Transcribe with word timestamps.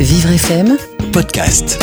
Vivre 0.00 0.30
FM 0.30 0.76
Podcast. 1.12 1.76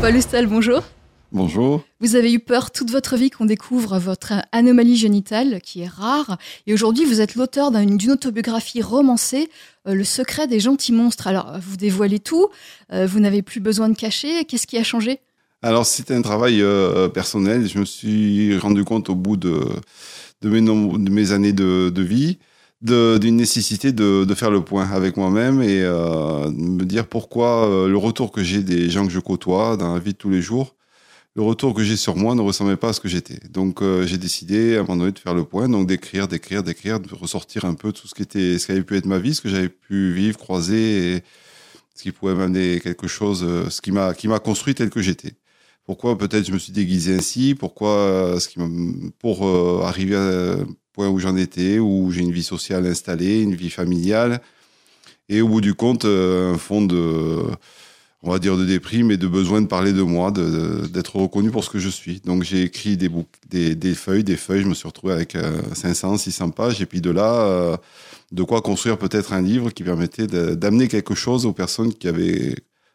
Paul 0.00 0.16
Hustal, 0.16 0.48
bonjour. 0.48 0.82
Bonjour. 1.30 1.84
Vous 2.00 2.16
avez 2.16 2.32
eu 2.32 2.40
peur 2.40 2.72
toute 2.72 2.90
votre 2.90 3.16
vie 3.16 3.30
qu'on 3.30 3.44
découvre 3.44 4.00
votre 4.00 4.32
anomalie 4.50 4.96
génitale, 4.96 5.60
qui 5.60 5.82
est 5.82 5.88
rare. 5.88 6.38
Et 6.66 6.74
aujourd'hui, 6.74 7.04
vous 7.04 7.20
êtes 7.20 7.36
l'auteur 7.36 7.70
d'une 7.70 8.10
autobiographie 8.10 8.82
romancée, 8.82 9.48
euh, 9.86 9.94
Le 9.94 10.02
secret 10.02 10.48
des 10.48 10.58
gentils 10.58 10.92
monstres. 10.92 11.28
Alors, 11.28 11.56
vous 11.60 11.76
dévoilez 11.76 12.18
tout, 12.18 12.48
euh, 12.92 13.06
vous 13.06 13.20
n'avez 13.20 13.42
plus 13.42 13.60
besoin 13.60 13.88
de 13.88 13.96
cacher. 13.96 14.44
Qu'est-ce 14.46 14.66
qui 14.66 14.76
a 14.76 14.82
changé? 14.82 15.20
Alors, 15.62 15.86
c'était 15.86 16.14
un 16.14 16.22
travail 16.22 16.62
euh, 16.62 17.08
personnel. 17.08 17.68
Je 17.68 17.78
me 17.78 17.84
suis 17.84 18.58
rendu 18.58 18.82
compte 18.82 19.08
au 19.08 19.14
bout 19.14 19.36
de, 19.36 19.64
de, 20.42 20.48
mes, 20.48 20.60
de 20.60 21.10
mes, 21.10 21.30
années 21.30 21.52
de, 21.52 21.90
de 21.90 22.02
vie 22.02 22.38
d'une 22.84 23.36
nécessité 23.36 23.92
de, 23.92 24.34
faire 24.34 24.50
le 24.50 24.62
point 24.62 24.86
avec 24.90 25.16
moi-même 25.16 25.62
et 25.62 25.82
euh, 25.82 26.50
me 26.50 26.84
dire 26.84 27.06
pourquoi 27.06 27.66
euh, 27.68 27.88
le 27.88 27.96
retour 27.96 28.30
que 28.30 28.42
j'ai 28.42 28.62
des 28.62 28.90
gens 28.90 29.06
que 29.06 29.12
je 29.12 29.20
côtoie 29.20 29.76
dans 29.76 29.94
la 29.94 30.00
vie 30.00 30.12
de 30.12 30.18
tous 30.18 30.28
les 30.28 30.42
jours, 30.42 30.76
le 31.34 31.42
retour 31.42 31.72
que 31.74 31.82
j'ai 31.82 31.96
sur 31.96 32.14
moi 32.14 32.34
ne 32.34 32.42
ressemblait 32.42 32.76
pas 32.76 32.90
à 32.90 32.92
ce 32.92 33.00
que 33.00 33.08
j'étais. 33.08 33.40
Donc 33.48 33.80
euh, 33.80 34.06
j'ai 34.06 34.18
décidé 34.18 34.76
à 34.76 34.80
un 34.80 34.82
moment 34.82 34.98
donné 34.98 35.12
de 35.12 35.18
faire 35.18 35.34
le 35.34 35.44
point, 35.44 35.68
donc 35.68 35.86
d'écrire, 35.86 36.28
d'écrire, 36.28 36.62
d'écrire, 36.62 37.00
de 37.00 37.14
ressortir 37.14 37.64
un 37.64 37.74
peu 37.74 37.90
tout 37.92 38.06
ce 38.06 38.14
qui 38.14 38.22
était, 38.22 38.58
ce 38.58 38.66
qui 38.66 38.72
avait 38.72 38.82
pu 38.82 38.96
être 38.96 39.06
ma 39.06 39.18
vie, 39.18 39.34
ce 39.34 39.40
que 39.40 39.48
j'avais 39.48 39.70
pu 39.70 40.12
vivre, 40.12 40.36
croiser, 40.36 41.16
et 41.16 41.22
ce 41.94 42.02
qui 42.02 42.12
pouvait 42.12 42.34
m'amener 42.34 42.80
quelque 42.80 43.08
chose, 43.08 43.44
euh, 43.48 43.70
ce 43.70 43.80
qui 43.80 43.92
m'a 43.92 44.12
qui 44.14 44.28
m'a 44.28 44.40
construit 44.40 44.74
tel 44.74 44.90
que 44.90 45.00
j'étais. 45.00 45.34
Pourquoi 45.86 46.18
peut-être 46.18 46.46
je 46.46 46.52
me 46.52 46.58
suis 46.58 46.72
déguisé 46.72 47.14
ainsi, 47.14 47.54
pourquoi 47.54 48.36
ce 48.40 48.48
qui 48.48 48.58
pour 49.18 49.46
arriver 49.84 50.16
à 50.16 50.56
point 50.94 51.08
où 51.08 51.18
j'en 51.18 51.36
étais, 51.36 51.78
où 51.78 52.10
j'ai 52.10 52.22
une 52.22 52.32
vie 52.32 52.44
sociale 52.44 52.86
installée, 52.86 53.42
une 53.42 53.54
vie 53.54 53.70
familiale, 53.70 54.40
et 55.28 55.42
au 55.42 55.48
bout 55.48 55.60
du 55.60 55.74
compte, 55.74 56.04
euh, 56.04 56.54
un 56.54 56.58
fond 56.58 56.82
de, 56.82 57.42
on 58.22 58.30
va 58.30 58.38
dire, 58.38 58.56
de 58.56 58.64
déprime 58.64 59.10
et 59.10 59.16
de 59.16 59.26
besoin 59.26 59.60
de 59.60 59.66
parler 59.66 59.92
de 59.92 60.02
moi, 60.02 60.30
d'être 60.30 61.16
reconnu 61.16 61.50
pour 61.50 61.64
ce 61.64 61.70
que 61.70 61.78
je 61.78 61.88
suis. 61.88 62.20
Donc 62.24 62.44
j'ai 62.44 62.62
écrit 62.62 62.96
des, 62.96 63.10
des, 63.74 63.94
feuilles, 63.94 64.24
des 64.24 64.36
feuilles, 64.36 64.62
je 64.62 64.68
me 64.68 64.74
suis 64.74 64.86
retrouvé 64.86 65.12
avec 65.12 65.36
500, 65.74 66.14
euh, 66.14 66.16
600 66.16 66.50
pages, 66.50 66.80
et 66.80 66.86
puis 66.86 67.00
de 67.00 67.10
là, 67.10 67.34
euh, 67.34 67.76
de 68.32 68.42
quoi 68.44 68.62
construire 68.62 68.96
peut-être 68.96 69.32
un 69.32 69.42
livre 69.42 69.70
qui 69.70 69.82
permettait 69.82 70.26
d'amener 70.26 70.88
quelque 70.88 71.14
chose 71.14 71.44
aux 71.44 71.52
personnes 71.52 71.92
qui 71.92 72.06
avaient 72.06 72.54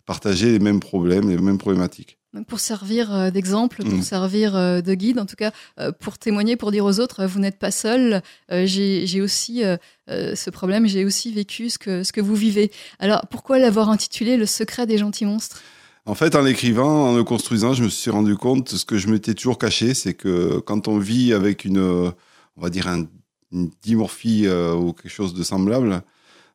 partagé 0.09 0.51
les 0.51 0.57
mêmes 0.57 0.79
problèmes, 0.79 1.29
les 1.29 1.37
mêmes 1.37 1.59
problématiques 1.59 2.17
pour 2.47 2.59
servir 2.59 3.13
euh, 3.13 3.31
d'exemple, 3.31 3.83
pour 3.83 3.99
mm. 3.99 4.03
servir 4.03 4.55
euh, 4.55 4.81
de 4.81 4.93
guide, 4.93 5.19
en 5.19 5.25
tout 5.25 5.35
cas 5.35 5.51
euh, 5.79 5.91
pour 5.91 6.17
témoigner, 6.17 6.55
pour 6.55 6.71
dire 6.71 6.85
aux 6.85 6.99
autres, 6.99 7.25
vous 7.25 7.39
n'êtes 7.39 7.57
pas 7.57 7.71
seul. 7.71 8.21
J'ai 8.49 9.21
aussi 9.21 9.63
ce 10.07 10.49
problème, 10.49 10.87
j'ai 10.87 11.05
aussi 11.05 11.31
vécu 11.31 11.69
ce 11.69 11.77
que, 11.77 12.03
ce 12.03 12.11
que 12.11 12.21
vous 12.21 12.35
vivez. 12.35 12.71
Alors 12.99 13.21
pourquoi 13.29 13.59
l'avoir 13.59 13.89
intitulé 13.89 14.37
Le 14.37 14.45
secret 14.45 14.87
des 14.87 14.97
gentils 14.97 15.25
monstres? 15.25 15.61
En 16.05 16.15
fait, 16.15 16.35
en 16.35 16.41
l'écrivant, 16.41 17.09
en 17.09 17.15
le 17.15 17.23
construisant, 17.23 17.73
je 17.73 17.83
me 17.83 17.89
suis 17.89 18.09
rendu 18.09 18.35
compte, 18.35 18.69
ce 18.69 18.85
que 18.85 18.97
je 18.97 19.09
m'étais 19.09 19.35
toujours 19.35 19.59
caché, 19.59 19.93
c'est 19.93 20.15
que 20.15 20.59
quand 20.59 20.87
on 20.87 20.97
vit 20.97 21.33
avec 21.33 21.65
une, 21.65 21.79
on 21.79 22.61
va 22.61 22.69
dire, 22.69 22.87
une 22.87 23.69
dimorphie 23.83 24.47
ou 24.47 24.93
quelque 24.93 25.11
chose 25.11 25.33
de 25.33 25.43
semblable, 25.43 26.01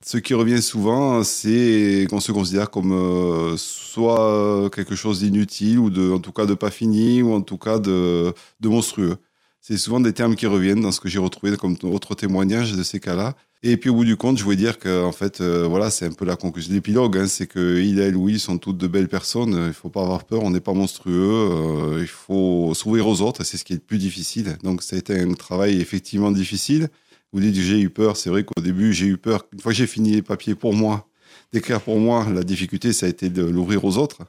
ce 0.05 0.19
qui 0.19 0.35
revient 0.35 0.61
souvent, 0.61 1.25
c'est 1.25 2.07
qu'on 2.11 2.21
se 2.21 2.31
considère 2.31 2.71
comme 2.71 2.93
euh, 2.93 3.57
soit 3.57 4.69
quelque 4.71 4.95
chose 4.95 5.21
d'inutile 5.21 5.79
ou 5.79 5.89
de, 5.89 6.13
en 6.13 6.19
tout 6.19 6.33
cas 6.33 6.45
de 6.45 6.53
pas 6.53 6.71
fini 6.71 7.23
ou 7.23 7.33
en 7.33 7.41
tout 7.41 7.57
cas 7.57 7.79
de, 7.79 8.35
de 8.61 8.69
monstrueux. 8.69 9.17
C'est 9.63 9.79
souvent 9.79 10.01
des 10.01 10.13
termes 10.13 10.37
qui 10.37 10.47
reviennent 10.47 10.83
dans 10.83 10.93
ce 10.93 11.01
que 11.01 11.09
j'ai 11.09 11.19
retrouvé 11.19 11.57
comme 11.57 11.79
autre 11.85 12.15
témoignage 12.15 12.75
de 12.75 12.83
ces 12.83 13.01
cas-là. 13.01 13.35
Et 13.63 13.79
puis 13.79 13.89
au 13.89 13.95
bout 13.95 14.05
du 14.05 14.19
compte, 14.19 14.37
je 14.37 14.45
voulais 14.45 14.57
dire 14.57 14.79
que 14.79 15.03
en 15.03 15.13
fait, 15.13 15.41
euh, 15.41 15.67
voilà, 15.67 15.91
c'est 15.91 16.05
un 16.05 16.13
peu 16.13 16.27
la 16.27 16.37
conclusion. 16.37 16.75
L'épilogue, 16.75 17.17
hein, 17.17 17.27
c'est 17.27 17.47
que 17.47 17.81
il 17.81 17.99
et 17.99 18.11
Louis 18.11 18.39
sont 18.39 18.59
toutes 18.59 18.77
de 18.77 18.87
belles 18.87 19.09
personnes. 19.09 19.65
Il 19.69 19.73
faut 19.73 19.89
pas 19.89 20.03
avoir 20.03 20.25
peur, 20.25 20.43
on 20.43 20.51
n'est 20.51 20.61
pas 20.61 20.75
monstrueux. 20.75 21.49
Euh, 21.51 21.99
il 22.03 22.07
faut 22.07 22.75
s'ouvrir 22.75 23.09
aux 23.09 23.23
autres, 23.23 23.43
c'est 23.43 23.57
ce 23.57 23.65
qui 23.65 23.73
est 23.73 23.77
le 23.77 23.81
plus 23.81 23.97
difficile. 23.97 24.59
Donc 24.63 24.83
ça 24.83 24.97
a 24.97 24.99
été 24.99 25.19
un 25.19 25.33
travail 25.33 25.81
effectivement 25.81 26.31
difficile. 26.31 26.91
Vous 27.35 27.41
dites 27.41 27.57
que 27.57 27.61
j'ai 27.61 27.81
eu 27.81 27.91
peur. 27.91 28.17
C'est 28.17 28.31
vrai 28.31 28.45
qu'au 28.45 28.61
début, 28.61 28.93
j'ai 28.93 29.07
eu 29.07 29.17
peur. 29.17 29.45
Une 29.53 29.59
fois 29.59 29.73
que 29.73 29.79
j'ai 29.79 29.89
fini 29.89 30.13
les 30.13 30.23
papiers 30.23 30.55
pour 30.55 30.73
moi, 30.73 31.09
d'écrire 31.53 31.81
pour 31.81 31.99
moi, 31.99 32.27
la 32.33 32.45
difficulté, 32.45 32.93
ça 32.93 33.07
a 33.07 33.09
été 33.09 33.29
de 33.29 33.43
l'ouvrir 33.43 33.85
aux 33.85 33.99
autres. 33.99 34.23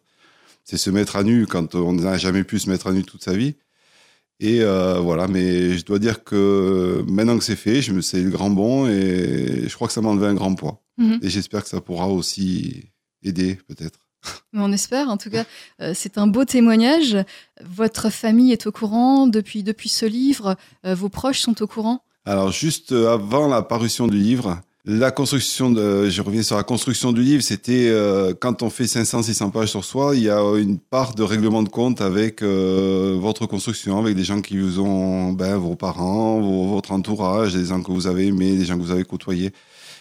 C'est 0.64 0.78
se 0.78 0.90
mettre 0.90 1.16
à 1.16 1.24
nu 1.24 1.46
quand 1.46 1.76
on 1.76 1.94
n'a 1.94 2.18
jamais 2.18 2.44
pu 2.44 2.58
se 2.58 2.68
mettre 2.68 2.88
à 2.88 2.92
nu 2.92 3.04
toute 3.04 3.24
sa 3.24 3.34
vie. 3.34 3.54
Et 4.40 4.62
euh, 4.62 5.00
voilà, 5.00 5.28
mais 5.28 5.78
je 5.78 5.86
dois 5.86 6.00
dire 6.00 6.24
que 6.24 7.06
maintenant 7.08 7.38
que 7.38 7.44
c'est 7.44 7.56
fait, 7.56 7.84
je 7.84 7.94
me 7.94 8.02
sais 8.02 8.20
le 8.22 8.32
grand 8.32 8.50
bon 8.50 8.88
et 8.88 9.66
je 9.68 9.76
crois 9.76 9.88
que 9.88 9.94
ça 9.94 10.02
m'a 10.02 10.10
enlevé 10.10 10.26
un 10.26 10.34
grand 10.34 10.56
poids. 10.56 10.82
Mhm. 10.98 11.20
Et 11.22 11.30
j'espère 11.30 11.62
que 11.62 11.70
ça 11.70 11.82
pourra 11.82 12.08
aussi 12.08 12.86
aider, 13.22 13.60
peut-être. 13.68 14.00
On 14.54 14.72
espère, 14.72 15.10
en 15.10 15.18
tout 15.18 15.30
cas, 15.30 15.46
euh, 15.80 15.92
c'est 15.94 16.18
un 16.18 16.26
beau 16.26 16.44
témoignage. 16.44 17.18
Votre 17.62 18.10
famille 18.10 18.52
est 18.52 18.66
au 18.66 18.72
courant 18.72 19.28
depuis, 19.28 19.62
depuis 19.62 19.90
ce 19.90 20.08
livre, 20.08 20.58
euh, 20.88 20.96
vos 20.96 21.10
proches 21.10 21.42
sont 21.42 21.62
au 21.62 21.68
courant? 21.68 22.05
Alors 22.26 22.52
juste 22.52 22.92
euh, 22.92 23.14
avant 23.14 23.48
la 23.48 23.62
parution 23.62 24.08
du 24.08 24.18
livre, 24.18 24.60
la 24.84 25.12
construction 25.12 25.72
de, 25.72 26.10
je 26.10 26.22
reviens 26.24 26.42
sur 26.42 26.58
la 26.58 26.64
construction 26.64 27.12
du 27.12 27.22
livre, 27.22 27.44
c'était 27.44 27.88
euh, 27.90 28.34
quand 28.40 28.64
on 28.64 28.72
fait 28.72 28.88
500, 28.88 29.24
600 29.24 29.52
pages 29.52 29.70
sur 29.70 29.86
soi, 29.86 30.16
il 30.16 30.24
y 30.24 30.30
a 30.30 30.40
une 30.58 30.80
part 30.80 31.14
de 31.14 31.22
règlement 31.22 31.62
de 31.62 31.70
compte 31.70 32.02
avec 32.02 32.42
euh, 32.42 33.16
votre 33.20 33.46
construction, 33.46 34.00
avec 34.00 34.16
des 34.16 34.24
gens 34.24 34.42
qui 34.42 34.58
vous 34.58 34.80
ont, 34.80 35.34
ben, 35.34 35.58
vos 35.58 35.76
parents, 35.76 36.40
votre 36.68 36.92
entourage, 36.92 37.54
des 37.54 37.66
gens 37.66 37.82
que 37.82 37.92
vous 37.92 38.08
avez 38.08 38.28
aimés, 38.28 38.58
des 38.58 38.66
gens 38.66 38.78
que 38.78 38.84
vous 38.84 38.92
avez 38.92 39.06
côtoyés. 39.06 39.52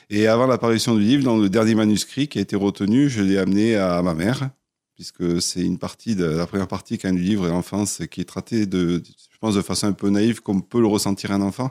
Et 0.09 0.27
avant 0.27 0.47
l'apparition 0.47 0.95
du 0.95 1.03
livre, 1.03 1.25
dans 1.25 1.37
le 1.37 1.51
dernier 1.51 1.75
manuscrit 1.75 2.29
qui 2.29 2.39
a 2.39 2.43
été 2.43 2.57
retenu, 2.57 3.11
je 3.11 3.23
l'ai 3.23 3.39
amené 3.39 3.77
à 3.77 4.01
ma 4.03 4.15
mère, 4.15 4.51
puisque 4.95 5.43
c'est 5.43 5.63
une 5.63 5.79
partie 5.79 6.15
de 6.15 6.25
la 6.25 6.47
première 6.47 6.69
partie 6.69 6.97
du 6.97 7.19
livre 7.19 7.47
et 7.47 7.51
l'enfance 7.51 8.01
qui 8.11 8.21
est 8.21 8.25
traitée 8.25 8.67
de, 8.67 9.03
je 9.03 9.39
pense, 9.41 9.55
de 9.55 9.63
façon 9.63 9.87
un 9.87 9.93
peu 9.93 10.11
naïve, 10.11 10.41
comme 10.41 10.63
peut 10.63 10.81
le 10.81 10.87
ressentir 10.87 11.33
un 11.33 11.41
enfant 11.41 11.71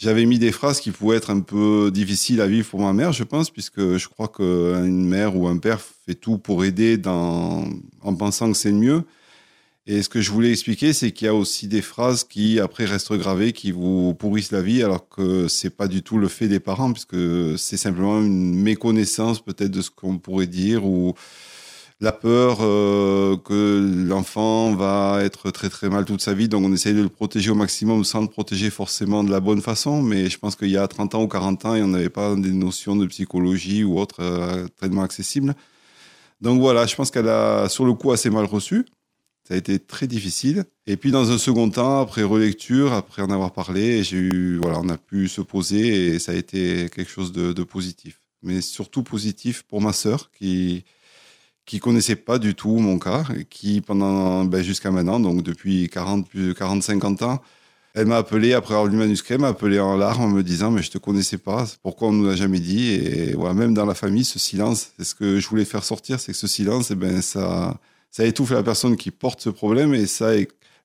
j'avais 0.00 0.24
mis 0.24 0.38
des 0.38 0.50
phrases 0.50 0.80
qui 0.80 0.90
pouvaient 0.90 1.18
être 1.18 1.30
un 1.30 1.40
peu 1.40 1.90
difficiles 1.92 2.40
à 2.40 2.46
vivre 2.46 2.66
pour 2.66 2.80
ma 2.80 2.94
mère, 2.94 3.12
je 3.12 3.22
pense, 3.22 3.50
puisque 3.50 3.98
je 3.98 4.08
crois 4.08 4.28
qu'une 4.28 5.06
mère 5.06 5.36
ou 5.36 5.46
un 5.46 5.58
père 5.58 5.78
fait 5.80 6.14
tout 6.14 6.38
pour 6.38 6.64
aider 6.64 7.00
en 7.06 8.14
pensant 8.18 8.50
que 8.50 8.56
c'est 8.56 8.70
le 8.70 8.76
mieux. 8.76 9.04
Et 9.86 10.02
ce 10.02 10.08
que 10.08 10.20
je 10.20 10.30
voulais 10.30 10.50
expliquer, 10.50 10.92
c'est 10.92 11.10
qu'il 11.10 11.26
y 11.26 11.28
a 11.28 11.34
aussi 11.34 11.68
des 11.68 11.82
phrases 11.82 12.24
qui 12.24 12.60
après 12.60 12.86
restent 12.86 13.12
gravées, 13.12 13.52
qui 13.52 13.72
vous 13.72 14.14
pourrissent 14.14 14.52
la 14.52 14.62
vie, 14.62 14.82
alors 14.82 15.06
que 15.08 15.48
c'est 15.48 15.70
pas 15.70 15.88
du 15.88 16.02
tout 16.02 16.16
le 16.16 16.28
fait 16.28 16.48
des 16.48 16.60
parents, 16.60 16.92
puisque 16.92 17.58
c'est 17.58 17.76
simplement 17.76 18.20
une 18.20 18.54
méconnaissance 18.54 19.44
peut-être 19.44 19.70
de 19.70 19.82
ce 19.82 19.90
qu'on 19.90 20.18
pourrait 20.18 20.46
dire 20.46 20.86
ou 20.86 21.14
la 22.00 22.12
peur 22.12 22.58
euh, 22.60 23.36
que 23.36 24.06
l'enfant 24.08 24.74
va 24.74 25.22
être 25.22 25.50
très 25.50 25.68
très 25.68 25.90
mal 25.90 26.06
toute 26.06 26.22
sa 26.22 26.32
vie, 26.32 26.48
donc 26.48 26.64
on 26.64 26.72
essaye 26.72 26.94
de 26.94 27.02
le 27.02 27.10
protéger 27.10 27.50
au 27.50 27.54
maximum 27.54 28.04
sans 28.04 28.22
le 28.22 28.28
protéger 28.28 28.70
forcément 28.70 29.22
de 29.22 29.30
la 29.30 29.40
bonne 29.40 29.60
façon, 29.60 30.02
mais 30.02 30.30
je 30.30 30.38
pense 30.38 30.56
qu'il 30.56 30.70
y 30.70 30.78
a 30.78 30.88
30 30.88 31.14
ans 31.14 31.22
ou 31.22 31.28
40 31.28 31.64
ans, 31.66 31.74
il 31.74 31.84
n'y 31.84 31.94
avait 31.94 32.08
pas 32.08 32.34
des 32.36 32.52
notions 32.52 32.96
de 32.96 33.06
psychologie 33.06 33.84
ou 33.84 33.98
autre 33.98 34.20
euh, 34.20 34.66
traitement 34.78 35.02
accessible. 35.02 35.54
Donc 36.40 36.60
voilà, 36.60 36.86
je 36.86 36.96
pense 36.96 37.10
qu'elle 37.10 37.28
a 37.28 37.68
sur 37.68 37.84
le 37.84 37.92
coup 37.92 38.12
assez 38.12 38.30
mal 38.30 38.46
reçu. 38.46 38.86
Ça 39.46 39.54
a 39.54 39.56
été 39.58 39.78
très 39.78 40.06
difficile. 40.06 40.64
Et 40.86 40.96
puis 40.96 41.10
dans 41.10 41.30
un 41.30 41.38
second 41.38 41.68
temps, 41.68 42.00
après 42.00 42.22
relecture, 42.22 42.94
après 42.94 43.20
en 43.20 43.30
avoir 43.30 43.52
parlé, 43.52 44.02
j'ai 44.02 44.16
eu, 44.16 44.58
voilà, 44.62 44.78
on 44.80 44.88
a 44.88 44.96
pu 44.96 45.28
se 45.28 45.42
poser 45.42 46.14
et 46.14 46.18
ça 46.18 46.32
a 46.32 46.34
été 46.34 46.88
quelque 46.94 47.10
chose 47.10 47.32
de, 47.32 47.52
de 47.52 47.62
positif. 47.62 48.20
Mais 48.42 48.62
surtout 48.62 49.02
positif 49.02 49.64
pour 49.64 49.82
ma 49.82 49.92
sœur 49.92 50.30
qui, 50.30 50.84
qui 51.70 51.78
connaissait 51.78 52.16
pas 52.16 52.40
du 52.40 52.56
tout 52.56 52.78
mon 52.78 52.98
cas, 52.98 53.24
qui 53.48 53.80
pendant 53.80 54.44
ben, 54.44 54.60
jusqu'à 54.60 54.90
maintenant, 54.90 55.20
donc 55.20 55.44
depuis 55.44 55.88
40 55.88 56.28
plus 56.28 56.52
40 56.52 56.82
50 56.82 57.22
ans, 57.22 57.40
elle 57.94 58.06
m'a 58.06 58.16
appelé 58.16 58.54
après 58.54 58.74
avoir 58.74 58.86
lu 58.86 58.94
le 58.94 58.98
manuscrit, 58.98 59.38
m'a 59.38 59.48
appelé 59.48 59.78
en 59.78 59.96
larmes 59.96 60.24
en 60.24 60.28
me 60.28 60.42
disant 60.42 60.72
mais 60.72 60.82
je 60.82 60.90
te 60.90 60.98
connaissais 60.98 61.38
pas, 61.38 61.66
pourquoi 61.84 62.08
on 62.08 62.12
nous 62.12 62.26
l'a 62.26 62.34
jamais 62.34 62.58
dit? 62.58 62.90
Et 62.90 63.34
voilà, 63.34 63.54
même 63.54 63.72
dans 63.72 63.86
la 63.86 63.94
famille 63.94 64.24
ce 64.24 64.40
silence, 64.40 64.90
c'est 64.98 65.04
ce 65.04 65.14
que 65.14 65.38
je 65.38 65.48
voulais 65.48 65.64
faire 65.64 65.84
sortir, 65.84 66.18
c'est 66.18 66.32
que 66.32 66.38
ce 66.38 66.48
silence, 66.48 66.90
et 66.90 66.94
eh 66.94 66.96
ben 66.96 67.22
ça 67.22 67.78
ça 68.10 68.24
étouffe 68.24 68.50
la 68.50 68.64
personne 68.64 68.96
qui 68.96 69.12
porte 69.12 69.40
ce 69.40 69.50
problème 69.50 69.94
et 69.94 70.06
ça 70.06 70.32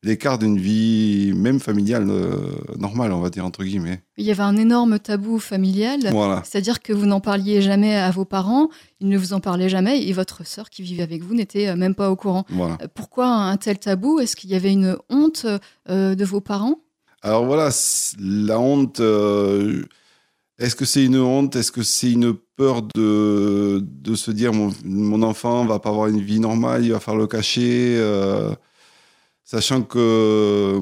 l'écart 0.06 0.38
d'une 0.38 0.58
vie 0.58 1.34
même 1.36 1.60
familiale 1.60 2.08
euh, 2.10 2.38
normale, 2.78 3.12
on 3.12 3.20
va 3.20 3.30
dire 3.30 3.44
entre 3.44 3.64
guillemets. 3.64 4.04
Il 4.18 4.26
y 4.26 4.32
avait 4.32 4.44
un 4.44 4.56
énorme 4.56 5.00
tabou 5.00 5.40
familial, 5.40 6.00
c'est-à-dire 6.44 6.82
que 6.82 6.94
vous 6.94 7.08
n'en 7.08 7.20
parliez 7.20 7.62
jamais 7.62 7.96
à 7.96 8.12
vos 8.12 8.24
parents, 8.24 8.70
ils 9.02 9.10
ne 9.10 9.18
vous 9.18 9.34
en 9.34 9.40
parlaient 9.40 9.68
jamais, 9.68 10.06
et 10.08 10.14
votre 10.14 10.46
sœur 10.46 10.70
qui 10.70 10.84
vivait 10.84 11.04
avec 11.04 11.24
vous 11.24 11.34
n'était 11.34 11.68
euh, 11.68 11.76
même 11.76 11.96
pas 11.96 12.12
au 12.12 12.16
courant. 12.16 12.46
Euh, 12.54 12.88
pourquoi 12.94 13.28
un 13.28 13.58
tel 13.58 13.80
tabou? 13.80 14.20
Est-ce 14.20 14.36
qu'il 14.36 14.52
y 14.52 14.56
avait 14.56 14.72
une 14.72 14.96
honte 15.10 15.48
de 15.90 16.26
vos 16.26 16.42
parents? 16.42 16.80
Alors 17.22 17.46
voilà, 17.46 17.72
la 18.20 18.60
honte. 18.60 19.02
Est-ce 20.58 20.76
que 20.76 20.86
c'est 20.86 21.04
une 21.04 21.18
honte? 21.18 21.56
Est-ce 21.56 21.72
que 21.72 21.84
c'est 21.84 22.12
une 22.12 22.34
peur 22.56 22.84
de, 22.96 23.84
de 23.84 24.16
se 24.16 24.32
dire 24.32 24.54
mon, 24.54 24.72
mon 24.86 25.22
enfant 25.24 25.66
va 25.66 25.80
pas 25.80 25.90
avoir 25.90 26.08
une 26.08 26.22
vie 26.22 26.40
normale, 26.40 26.86
il 26.86 26.92
va 26.94 27.00
faire 27.00 27.16
le 27.16 27.28
cacher 27.28 28.00
Sachant 29.48 29.84
que, 29.84 30.80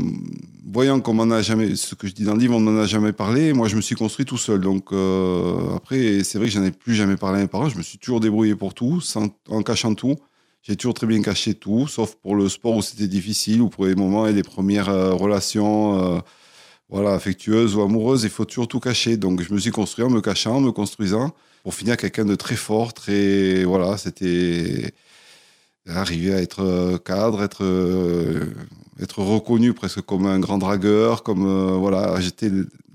voyant 0.71 1.01
qu'on 1.01 1.29
a 1.31 1.41
jamais, 1.41 1.75
ce 1.75 1.95
que 1.95 2.07
je 2.07 2.13
dis 2.13 2.23
dans 2.23 2.33
le 2.33 2.39
livre, 2.39 2.55
on 2.55 2.61
m'en 2.61 2.79
a 2.79 2.85
jamais 2.85 3.11
parlé, 3.11 3.51
moi 3.51 3.67
je 3.67 3.75
me 3.75 3.81
suis 3.81 3.95
construit 3.95 4.25
tout 4.25 4.37
seul. 4.37 4.61
Donc 4.61 4.93
euh, 4.93 5.75
après, 5.75 6.23
c'est 6.23 6.37
vrai 6.37 6.47
que 6.47 6.53
j'en 6.53 6.63
ai 6.63 6.71
plus 6.71 6.95
jamais 6.95 7.17
parlé 7.17 7.39
à 7.39 7.41
mes 7.41 7.49
parents, 7.49 7.67
je 7.67 7.77
me 7.77 7.83
suis 7.83 7.97
toujours 7.97 8.21
débrouillé 8.21 8.55
pour 8.55 8.73
tout, 8.73 9.01
sans, 9.01 9.27
en 9.49 9.63
cachant 9.63 9.93
tout. 9.95 10.15
J'ai 10.61 10.77
toujours 10.77 10.93
très 10.93 11.07
bien 11.07 11.21
caché 11.21 11.55
tout, 11.55 11.87
sauf 11.87 12.15
pour 12.15 12.37
le 12.37 12.47
sport 12.47 12.77
où 12.77 12.81
c'était 12.81 13.09
difficile, 13.09 13.61
ou 13.61 13.67
pour 13.67 13.85
les 13.85 13.95
moments 13.95 14.27
et 14.27 14.31
les 14.31 14.43
premières 14.43 14.87
euh, 14.87 15.11
relations 15.11 16.15
euh, 16.15 16.19
voilà, 16.87 17.11
affectueuses 17.15 17.75
ou 17.75 17.81
amoureuses, 17.81 18.23
il 18.23 18.29
faut 18.29 18.45
toujours 18.45 18.69
tout 18.69 18.79
cacher. 18.79 19.17
Donc 19.17 19.41
je 19.41 19.53
me 19.53 19.59
suis 19.59 19.71
construit 19.71 20.05
en 20.05 20.09
me 20.09 20.21
cachant, 20.21 20.55
en 20.55 20.61
me 20.61 20.71
construisant, 20.71 21.35
pour 21.63 21.73
finir 21.73 21.97
quelqu'un 21.97 22.23
de 22.23 22.35
très 22.35 22.55
fort, 22.55 22.93
très... 22.93 23.65
Voilà, 23.65 23.97
c'était 23.97 24.93
arriver 25.87 26.33
à 26.33 26.41
être 26.41 26.63
euh, 26.63 26.97
cadre, 26.97 27.43
être, 27.43 27.63
euh, 27.63 28.53
être 29.01 29.19
reconnu 29.19 29.73
presque 29.73 30.01
comme 30.01 30.25
un 30.25 30.39
grand 30.39 30.57
dragueur, 30.57 31.23
comme 31.23 31.45
euh, 31.45 31.75
voilà, 31.77 32.19
j'étais 32.19 32.49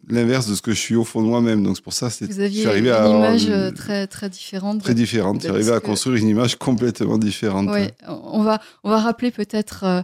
l'inverse 0.09 0.49
de 0.49 0.55
ce 0.55 0.63
que 0.63 0.73
je 0.73 0.79
suis 0.79 0.97
au 0.97 1.05
fond 1.05 1.23
de 1.23 1.27
moi-même. 1.27 1.63
Donc 1.63 1.77
c'est 1.77 1.85
pour 1.85 1.93
ça, 1.93 2.11
c'est 2.11 2.27
Vous 2.27 2.41
aviez 2.41 2.65
une 2.65 2.87
image 2.87 3.51
très 3.75 4.07
très 4.07 4.29
différente. 4.31 4.83
Très 4.83 4.95
différente. 4.95 5.43
J'arrivais 5.43 5.73
à 5.73 5.81
construire 5.81 6.17
une 6.17 6.29
image 6.29 6.57
complètement 6.57 7.19
différente. 7.19 7.69
Ouais, 7.69 7.93
on 8.09 8.43
va 8.43 8.61
on 8.85 8.91
va 8.91 9.01
rappeler 9.01 9.31
peut-être 9.31 9.85
euh, 9.85 10.03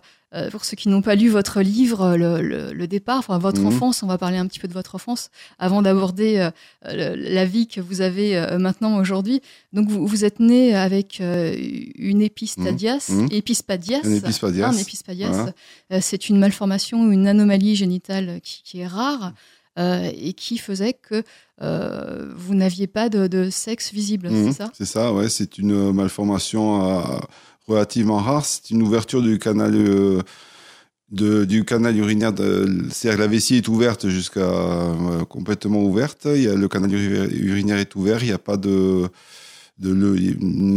pour 0.51 0.65
ceux 0.65 0.77
qui 0.77 0.89
n'ont 0.89 1.03
pas 1.03 1.15
lu 1.15 1.29
votre 1.29 1.61
livre, 1.61 2.17
le, 2.17 2.87
départ, 2.87 3.19
enfin 3.19 3.39
votre 3.39 3.61
mhm. 3.61 3.69
enfance, 3.69 4.03
on 4.03 4.07
va 4.07 4.19
parler 4.19 4.37
un 4.37 4.47
petit 4.47 4.59
peu 4.59 4.69
de 4.69 4.73
votre 4.73 4.95
enfance 4.95 5.31
avant 5.59 5.81
d'aborder 5.83 6.51
euh, 6.87 7.15
la 7.17 7.45
vie 7.45 7.67
que 7.67 7.81
vous 7.81 8.01
avez 8.01 8.37
euh, 8.37 8.59
maintenant 8.59 8.99
aujourd'hui. 8.99 9.41
Donc 9.73 9.89
vous, 9.89 10.07
vous, 10.07 10.25
êtes 10.25 10.41
né 10.41 10.75
avec 10.75 11.21
une 11.21 12.23
épistadias, 12.23 13.07
mmh. 13.09 13.29
épispadias, 13.31 14.01
un 14.05 14.73
épispadias. 14.73 15.53
C'est 16.01 16.29
une 16.29 16.39
malformation 16.39 17.05
ou 17.05 17.13
une 17.13 17.27
anomalie 17.27 17.77
génitale 17.77 18.41
qui, 18.43 18.81
est 18.81 18.87
rare. 18.87 19.33
et 19.77 20.33
qui 20.35 20.59
faisait 20.59 20.95
que 20.95 21.23
vous 21.61 22.55
n'aviez 22.55 22.87
pas 22.87 23.09
de, 23.09 23.51
sexe 23.51 23.93
visible, 23.93 24.29
c'est 24.31 24.35
mhm. 24.35 24.53
ça? 24.53 24.71
C'est 24.75 24.87
ça, 24.87 25.13
ouais. 25.13 25.29
C'est 25.29 25.59
une 25.59 25.93
malformation 25.93 27.21
relativement 27.67 28.19
rare. 28.19 28.45
C'est 28.45 28.71
une 28.71 28.83
ouverture 28.83 29.23
du 29.23 29.39
canal, 29.39 29.75
euh, 29.75 30.23
de, 31.11 31.45
du 31.45 31.65
canal 31.65 31.97
urinaire. 31.97 32.33
C'est-à-dire 32.37 33.17
que 33.17 33.23
la 33.23 33.27
vessie 33.27 33.57
est 33.57 33.69
ouverte 33.69 34.09
jusqu'à 34.09 34.41
euh, 34.41 35.25
complètement 35.25 35.83
ouverte. 35.83 36.27
Il 36.27 36.43
y 36.43 36.49
a, 36.49 36.55
le 36.55 36.69
canal 36.69 36.93
urinaire 36.93 37.79
est 37.79 37.95
ouvert. 37.95 38.23
Il 38.23 38.27
n'y 38.27 38.33
a 38.33 38.39
pas 38.39 38.57
de, 38.57 39.09
de 39.79 39.91
le, 39.91 40.17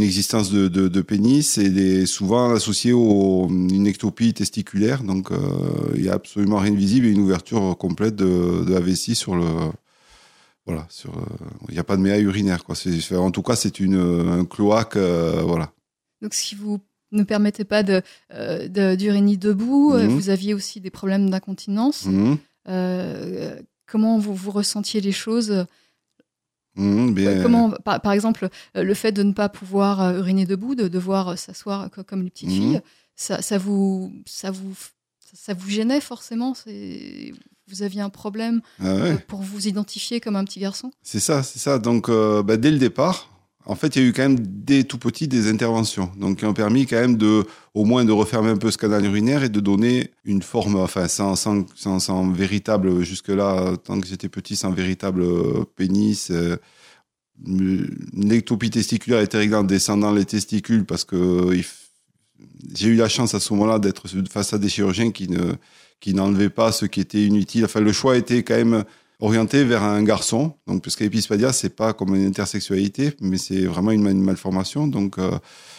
existence 0.02 0.52
de, 0.52 0.68
de, 0.68 1.02
pénis 1.02 1.58
et 1.58 2.02
est 2.02 2.06
souvent 2.06 2.52
associé 2.54 2.92
à 2.92 2.96
une 2.96 3.88
ectopie 3.88 4.34
testiculaire. 4.34 5.04
Donc, 5.04 5.32
euh, 5.32 5.38
il 5.96 6.04
n'y 6.04 6.10
a 6.10 6.14
absolument 6.14 6.58
rien 6.58 6.72
de 6.72 6.78
visible 6.78 7.08
et 7.08 7.12
une 7.12 7.22
ouverture 7.22 7.78
complète 7.78 8.16
de, 8.16 8.64
de 8.66 8.74
la 8.74 8.80
vessie 8.80 9.16
sur 9.16 9.36
le. 9.36 9.46
Voilà, 10.66 10.86
il 11.70 11.74
n'y 11.76 11.80
a 11.80 11.84
pas 11.86 11.96
de 11.96 12.02
méa 12.02 12.20
urinaire. 12.20 12.66
Quoi. 12.66 12.76
En 13.16 13.32
tout 13.32 13.42
cas, 13.42 13.56
c'est 13.56 13.80
une, 13.80 13.96
un 13.96 14.44
cloaque. 14.44 14.98
voilà. 14.98 15.72
Donc, 16.22 16.34
si 16.34 16.56
vous 16.56 16.80
ne 17.12 17.24
permettez 17.24 17.64
pas 17.64 17.84
de, 17.84 18.02
euh, 18.34 18.68
debout, 18.68 19.94
euh, 19.94 20.04
mhm. 20.04 20.10
vous 20.10 20.30
aviez 20.30 20.54
aussi 20.54 20.82
des 20.82 20.90
problèmes 20.90 21.30
d'incontinence. 21.30 22.06
Mhm. 22.06 22.38
Euh, 22.68 23.60
comment 23.86 24.18
vous, 24.18 24.36
vous 24.36 24.52
ressentiez 24.52 25.02
les 25.02 25.12
choses? 25.12 25.66
Mhm, 26.76 27.16
Comment, 27.42 27.72
par, 27.72 28.12
exemple, 28.12 28.50
le 28.76 28.94
fait 28.94 29.12
de 29.12 29.24
ne 29.24 29.34
pas 29.34 29.50
pouvoir 29.50 30.16
uriner 30.16 30.46
debout, 30.46 30.76
de 30.76 30.88
devoir 30.88 31.38
s'asseoir 31.38 31.90
comme 32.06 32.24
les 32.24 32.30
petites 32.30 32.52
filles, 32.52 32.82
ça, 33.16 33.42
ça, 33.42 33.58
vous, 33.58 34.14
ça, 34.28 34.52
vous, 34.52 34.76
ça 35.34 35.56
vous 35.56 35.70
gênait 35.70 36.02
forcément? 36.02 36.54
Vous 37.68 37.82
aviez 37.82 38.02
un 38.02 38.10
problème 38.10 38.62
ah 38.80 38.96
pour 39.28 39.42
vous 39.42 39.68
identifier 39.68 40.20
comme 40.22 40.36
un 40.36 40.44
petit 40.44 40.60
garçon? 40.60 40.92
C'est 41.02 41.20
ça, 41.20 41.42
c'est 41.42 41.58
ça. 41.58 41.80
Donc, 41.80 42.12
bah, 42.12 42.58
dès 42.58 42.70
le 42.70 42.78
départ, 42.78 43.28
en 43.68 43.76
fait, 43.76 43.96
il 43.96 44.02
y 44.02 44.06
a 44.06 44.08
eu 44.08 44.14
quand 44.14 44.24
même 44.24 44.40
des 44.40 44.86
tout 44.86 44.98
petits 44.98 45.28
des 45.28 45.50
interventions, 45.50 46.10
donc 46.18 46.40
qui 46.40 46.46
ont 46.46 46.54
permis 46.54 46.86
quand 46.86 47.00
même 47.00 47.18
de, 47.18 47.46
au 47.74 47.84
moins, 47.84 48.06
de 48.06 48.14
refermer 48.14 48.50
un 48.50 48.58
peu 48.58 48.72
ce 48.72 48.78
canal 48.78 49.04
urinaire 49.04 49.44
et 49.44 49.50
de 49.50 49.60
donner 49.60 50.12
une 50.24 50.42
forme, 50.42 50.78
enfin, 50.78 51.10
sans, 51.10 51.36
sans, 51.36 51.66
sans, 51.76 52.32
véritable, 52.32 53.04
jusque-là, 53.04 53.76
tant 53.84 54.00
que 54.00 54.08
j'étais 54.08 54.30
petit, 54.30 54.56
sans 54.56 54.72
véritable 54.72 55.26
pénis. 55.76 56.32
Euh, 56.32 56.56
une 57.46 58.32
ectopie 58.32 58.72
testiculaire 58.72 59.28
réglée 59.32 59.56
en 59.56 59.64
descendant 59.64 60.12
les 60.12 60.26
testicules 60.26 60.86
parce 60.86 61.04
que 61.04 61.62
j'ai 62.74 62.88
eu 62.88 62.96
la 62.96 63.10
chance 63.10 63.36
à 63.36 63.40
ce 63.40 63.54
moment-là 63.54 63.78
d'être 63.78 64.08
face 64.28 64.54
à 64.54 64.58
des 64.58 64.70
chirurgiens 64.70 65.12
qui 65.12 65.28
ne 65.28 65.54
qui 66.00 66.14
n'enlevaient 66.14 66.50
pas 66.50 66.72
ce 66.72 66.86
qui 66.86 67.00
était 67.00 67.24
inutile. 67.24 67.66
Enfin, 67.66 67.80
le 67.80 67.92
choix 67.92 68.18
était 68.18 68.44
quand 68.44 68.56
même 68.56 68.84
orienté 69.20 69.64
vers 69.64 69.84
un 69.84 70.04
garçon. 70.04 70.54
Donc, 70.68 70.84
parce 70.84 70.96
qu'épispadia, 70.96 71.52
c'est 71.54 71.76
pas 71.76 71.94
comme 71.94 72.16
une 72.16 72.28
intersexualité, 72.28 73.14
mais 73.22 73.38
c'est 73.38 73.66
vraiment 73.66 73.92
une, 73.92 74.22
malformation. 74.22 74.88
Donc, 74.88 75.18
euh, 75.18 75.32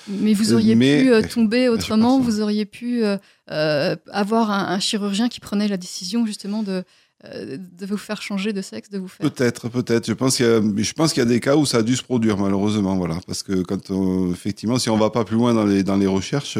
mais 0.08 0.34
vous 0.34 0.52
auriez 0.52 0.74
pu 0.74 1.12
euh, 1.12 1.22
tomber 1.34 1.68
autrement, 1.68 2.18
vous 2.18 2.40
auriez 2.40 2.64
pu 2.64 3.02
euh, 3.04 3.96
avoir 4.10 4.50
un, 4.50 4.80
chirurgien 4.80 5.28
qui 5.28 5.40
prenait 5.40 5.68
la 5.68 5.76
décision 5.76 6.26
justement 6.26 6.62
de, 6.62 6.82
de 7.24 7.86
vous 7.86 7.96
faire 7.96 8.22
changer 8.22 8.52
de 8.52 8.62
sexe, 8.62 8.90
de 8.90 8.98
vous 8.98 9.08
faire. 9.08 9.30
Peut-être, 9.30 9.68
peut-être. 9.68 10.06
Je 10.06 10.14
pense 10.14 10.36
qu'il 10.36 10.46
y 10.46 10.48
a, 10.48 10.60
je 10.60 10.92
pense 10.92 11.12
qu'il 11.12 11.22
y 11.22 11.26
a 11.26 11.28
des 11.28 11.40
cas 11.40 11.54
où 11.54 11.64
ça 11.64 11.78
a 11.78 11.82
dû 11.82 11.94
se 11.94 12.02
produire 12.02 12.38
malheureusement, 12.38 12.96
voilà, 12.96 13.18
parce 13.26 13.44
que 13.44 13.62
quand 13.62 14.32
effectivement, 14.32 14.78
si 14.78 14.90
on 14.90 14.96
va 14.96 15.10
pas 15.10 15.24
plus 15.24 15.36
loin 15.36 15.54
dans 15.54 15.64
les 15.64 15.84
dans 15.84 15.96
les 15.96 16.08
recherches, 16.08 16.58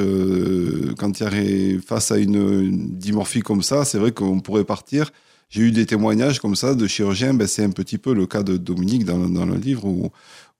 quand 0.96 1.18
il 1.18 1.22
y 1.22 1.76
a 1.76 1.80
face 1.80 2.12
à 2.12 2.18
une, 2.18 2.36
une 2.36 2.96
dimorphie 2.96 3.40
comme 3.40 3.62
ça, 3.62 3.84
c'est 3.84 3.98
vrai 3.98 4.12
qu'on 4.12 4.38
pourrait 4.38 4.64
partir 4.64 5.10
j'ai 5.48 5.62
eu 5.62 5.72
des 5.72 5.86
témoignages 5.86 6.40
comme 6.40 6.56
ça 6.56 6.74
de 6.74 6.86
chirurgiens. 6.86 7.34
Ben, 7.34 7.46
c'est 7.46 7.64
un 7.64 7.70
petit 7.70 7.98
peu 7.98 8.14
le 8.14 8.26
cas 8.26 8.42
de 8.42 8.56
Dominique 8.56 9.04
dans, 9.04 9.28
dans 9.28 9.46
le 9.46 9.56
livre 9.56 9.86
où, 9.86 10.10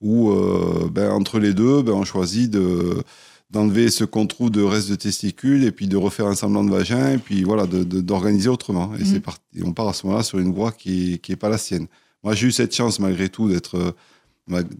où 0.01 0.31
euh, 0.31 0.89
ben, 0.91 1.11
entre 1.11 1.39
les 1.39 1.53
deux, 1.53 1.81
ben, 1.81 1.93
on 1.93 2.05
choisit 2.05 2.49
de 2.49 3.03
d'enlever 3.51 3.89
ce 3.89 4.03
qu'on 4.03 4.27
trouve 4.27 4.51
de 4.51 4.61
reste 4.61 4.91
de 4.91 4.95
testicules 4.95 5.63
et 5.63 5.71
puis 5.71 5.87
de 5.87 5.97
refaire 5.97 6.27
un 6.27 6.35
semblant 6.35 6.63
de 6.63 6.69
vagin 6.69 7.13
et 7.13 7.17
puis 7.17 7.43
voilà 7.43 7.65
d'organiser 7.65 8.47
autrement 8.47 8.93
et 8.95 9.03
c'est 9.03 9.15
mhm. 9.15 9.21
parti 9.21 9.41
on 9.63 9.73
part 9.73 9.87
à 9.87 9.93
ce 9.93 10.05
moment-là 10.05 10.23
sur 10.23 10.37
une 10.37 10.53
voie 10.53 10.71
qui 10.71 11.17
qui 11.17 11.31
est 11.31 11.35
pas 11.35 11.49
la 11.49 11.57
sienne 11.57 11.87
moi 12.23 12.35
j'ai 12.35 12.45
eu 12.45 12.51
cette 12.51 12.75
chance 12.75 12.99
malgré 12.99 13.27
tout 13.27 13.49
d'être 13.49 13.95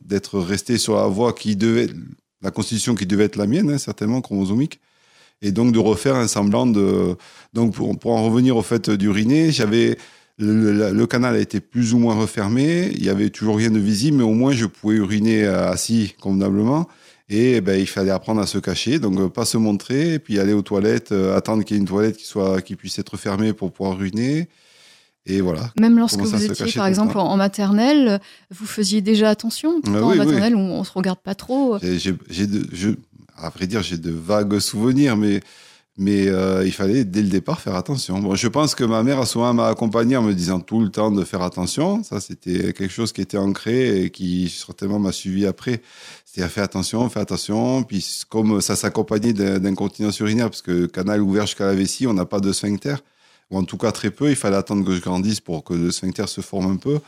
d'être 0.06 0.40
resté 0.40 0.78
sur 0.78 0.98
la 0.98 1.08
voie 1.08 1.34
qui 1.34 1.56
devait 1.56 1.90
la 2.44 2.52
constitution 2.52 2.94
qui 2.94 3.08
devait 3.08 3.24
être 3.24 3.38
la 3.38 3.48
mienne 3.48 3.72
hein, 3.72 3.80
certainement 3.80 4.22
chromosomique 4.22 4.80
et 5.42 5.52
donc 5.52 5.72
de 5.72 5.80
refaire 5.80 6.16
un 6.16 6.28
semblant 6.28 6.66
de. 6.66 7.16
Donc 7.54 7.74
pour, 7.74 7.98
pour 7.98 8.12
en 8.12 8.24
revenir 8.26 8.58
au 8.58 8.62
fait 8.62 8.90
d'uriner, 8.90 9.52
j'avais 9.52 9.98
le, 10.40 11.06
canal 11.06 11.36
a 11.36 11.40
été 11.40 11.60
plus 11.60 11.94
ou 11.94 12.00
moins 12.00 12.16
refermé, 12.16 12.92
il 12.96 13.04
y 13.04 13.10
avait 13.10 13.30
toujours 13.30 13.58
rien 13.58 13.72
de 13.72 13.80
visible, 13.80 14.18
mais 14.18 14.24
au 14.24 14.34
moins 14.34 14.54
je 14.54 14.66
pouvais 14.66 14.96
uriner 14.96 15.44
euh, 15.44 15.70
assis 15.70 16.16
convenablement. 16.22 16.88
Et 17.32 17.62
ben, 17.62 17.80
il 17.80 17.86
fallait 17.86 18.10
apprendre 18.10 18.42
à 18.42 18.48
se 18.48 18.58
cacher, 18.58 18.98
donc 18.98 19.20
euh, 19.20 19.30
pas 19.30 19.46
se 19.46 19.58
montrer, 19.58 20.16
et 20.16 20.20
puis 20.20 20.40
aller 20.40 20.54
aux 20.54 20.64
toilettes, 20.64 21.12
euh, 21.12 21.38
attendre 21.38 21.64
qu'il 21.64 21.76
y 21.76 21.80
ait 21.80 21.82
une 21.82 21.88
toilette 21.88 22.18
qui 22.18 22.26
soit, 22.26 22.62
qui 22.62 22.76
puisse 22.76 22.98
être 22.98 23.18
fermée 23.18 23.54
pour 23.54 23.72
pouvoir 23.72 24.00
uriner. 24.00 24.48
Et 25.26 25.42
voilà. 25.42 25.72
Même 25.80 26.00
lorsque 26.00 26.20
vous 26.20 26.44
étiez, 26.44 26.72
par 26.74 26.88
exemple, 26.88 27.18
en, 27.18 27.38
maternelle, 27.38 28.20
vous 28.50 28.66
faisiez 28.66 29.02
déjà 29.02 29.30
attention. 29.30 29.80
Ah 29.86 30.02
en 30.02 30.16
maternelle, 30.16 30.56
on, 30.56 30.80
ne 30.80 30.84
se 30.84 30.92
regarde 30.92 31.20
pas 31.20 31.36
trop. 31.36 31.78
J'ai, 31.82 32.16
à 33.42 33.50
vrai 33.50 33.68
dire, 33.68 33.82
j'ai 33.82 33.98
de 33.98 34.12
vagues 34.12 34.60
souvenirs, 34.60 35.18
mais, 35.18 35.42
euh, 36.28 36.64
il 36.66 36.72
fallait 36.72 37.04
dès 37.04 37.22
le 37.22 37.28
départ 37.28 37.60
faire 37.60 37.76
attention. 37.76 38.20
Bon, 38.20 38.36
je 38.36 38.48
pense 38.48 38.74
que 38.74 38.84
ma 38.84 39.04
mère 39.04 39.20
a 39.20 39.26
souvent 39.26 39.54
m'a 39.54 39.68
accompagné 39.68 40.16
en 40.16 40.24
me 40.24 40.34
disant 40.34 40.60
tout 40.60 40.80
le 40.82 40.90
temps 40.90 41.12
de 41.12 41.24
faire 41.26 41.42
attention. 41.42 42.04
Ça, 42.04 42.22
c'était 42.22 42.74
quelque 42.74 42.90
chose 42.92 43.12
qui 43.12 43.22
était 43.22 43.38
ancré 43.38 44.04
et 44.04 44.10
qui 44.10 44.50
certainement 44.50 45.00
m'a 45.00 45.12
suivi 45.12 45.46
après. 45.46 45.82
C'était 46.26 46.44
à 46.44 46.50
faire 46.50 46.64
attention, 46.64 47.10
faire 47.10 47.24
attention. 47.24 47.84
Puis 47.84 48.24
comme 48.30 48.62
ça 48.62 48.76
s'accompagnait 48.76 49.34
d'incontinence 49.34 50.20
urinaire, 50.20 50.50
parce 50.50 50.62
que 50.62 50.86
canal 50.86 51.22
ouvert 51.22 51.48
jusqu'à 51.48 51.66
la 51.66 51.76
vessie, 51.76 52.08
on 52.08 52.14
n'a 52.14 52.26
pas 52.26 52.40
de 52.40 52.54
sphincter, 52.54 52.96
ou 53.52 53.58
en 53.58 53.64
tout 53.64 53.78
cas 53.78 53.92
très 53.92 54.12
peu. 54.12 54.30
Il 54.30 54.38
fallait 54.38 54.58
attendre 54.58 54.86
que 54.86 54.96
je 54.96 55.02
grandisse 55.02 55.42
pour 55.42 55.66
que 55.66 55.74
le 55.74 55.92
sphincter 55.92 56.28
se 56.28 56.40
forme 56.40 56.72
un 56.72 56.78
peu. 56.78 57.00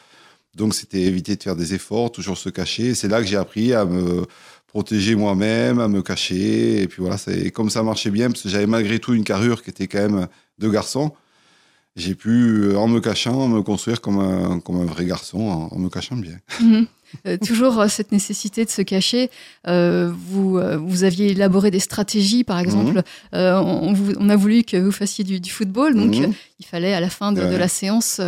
Donc 0.56 0.74
c'était 0.76 1.02
éviter 1.02 1.36
de 1.36 1.44
faire 1.44 1.56
des 1.56 1.74
efforts, 1.74 2.12
toujours 2.12 2.38
se 2.38 2.50
cacher. 2.50 2.94
C'est 2.94 3.08
là 3.08 3.22
que 3.22 3.28
j'ai 3.28 3.38
appris 3.38 3.74
à 3.74 3.86
me 3.86 4.26
protéger 4.72 5.16
moi-même, 5.16 5.80
à 5.80 5.90
me 5.90 6.02
cacher. 6.02 6.82
Et 6.82 6.88
puis 6.88 7.02
voilà, 7.02 7.18
c'est 7.18 7.52
comme 7.52 7.70
ça 7.70 7.84
marchait 7.84 8.10
bien, 8.10 8.30
parce 8.30 8.42
que 8.42 8.50
j'avais 8.50 8.68
malgré 8.68 9.00
tout 9.00 9.14
une 9.14 9.26
carrure 9.26 9.64
qui 9.64 9.70
était 9.70 9.88
quand 9.88 10.10
même 10.10 10.28
de 10.60 10.70
garçon. 10.70 11.12
J'ai 11.98 12.16
pu, 12.16 12.30
euh, 12.30 12.78
en 12.78 12.88
me 12.88 13.02
cachant, 13.02 13.50
me 13.50 13.62
construire 13.62 14.00
comme 14.00 14.20
un, 14.20 14.62
comme 14.62 14.80
un 14.80 14.86
vrai 14.86 15.06
garçon, 15.06 15.70
en, 15.72 15.78
me 15.78 15.90
cachant 15.90 16.16
bien. 16.16 16.38
Mhm. 17.26 17.38
toujours 17.40 17.86
cette 17.90 18.12
nécessité 18.12 18.66
de 18.66 18.70
se 18.70 18.82
cacher. 18.82 19.30
vous, 19.66 20.60
vous 20.60 21.04
aviez 21.04 21.32
élaboré 21.32 21.72
des 21.72 21.80
stratégies, 21.80 22.44
par 22.44 22.60
exemple. 22.60 23.04
Mhm. 23.34 23.40
On, 23.42 23.94
on, 24.20 24.30
a 24.30 24.36
voulu 24.36 24.64
que 24.64 24.78
vous 24.78 24.92
fassiez 24.92 25.24
du, 25.24 25.40
du 25.40 25.52
football, 25.52 25.96
donc 25.96 26.16
mhm. 26.16 26.34
il 26.60 26.66
fallait 26.66 26.94
à 26.94 27.00
la 27.00 27.10
fin 27.10 27.32
de, 27.32 27.42
de 27.42 27.56
la 27.56 27.68
séance 27.68 28.22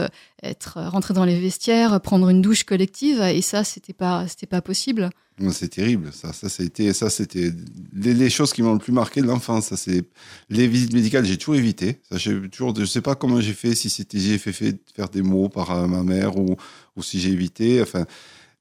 être 0.43 0.79
rentré 0.81 1.13
dans 1.13 1.25
les 1.25 1.39
vestiaires, 1.39 1.99
prendre 2.01 2.29
une 2.29 2.41
douche 2.41 2.63
collective, 2.63 3.21
et 3.21 3.41
ça, 3.41 3.63
c'était 3.63 3.93
pas, 3.93 4.27
c'était 4.27 4.47
pas 4.47 4.61
possible. 4.61 5.09
C'est 5.49 5.69
terrible, 5.69 6.11
ça. 6.13 6.31
Ça, 6.31 6.47
c'était, 6.47 6.93
ça, 6.93 7.09
c'était 7.09 7.51
les, 7.95 8.29
choses 8.29 8.53
qui 8.53 8.61
m'ont 8.61 8.73
le 8.73 8.79
plus 8.79 8.93
marqué 8.93 9.21
de 9.21 9.25
l'enfance. 9.25 9.67
Ça, 9.67 9.77
c'est 9.77 10.03
les 10.49 10.67
visites 10.67 10.93
médicales. 10.93 11.25
J'ai 11.25 11.37
toujours 11.37 11.55
évité. 11.55 11.99
Ça, 12.09 12.17
j'ai 12.17 12.39
toujours, 12.49 12.75
je 12.75 12.85
sais 12.85 13.01
pas 13.01 13.15
comment 13.15 13.41
j'ai 13.41 13.53
fait, 13.53 13.73
si 13.73 13.89
c'était 13.89 14.19
j'ai 14.19 14.37
fait, 14.37 14.53
fait 14.53 14.77
faire 14.95 15.09
des 15.09 15.23
mots 15.23 15.49
par 15.49 15.71
euh, 15.71 15.87
ma 15.87 16.03
mère 16.03 16.37
ou, 16.37 16.55
ou 16.95 17.01
si 17.01 17.19
j'ai 17.19 17.31
évité. 17.31 17.81
Enfin, 17.81 18.05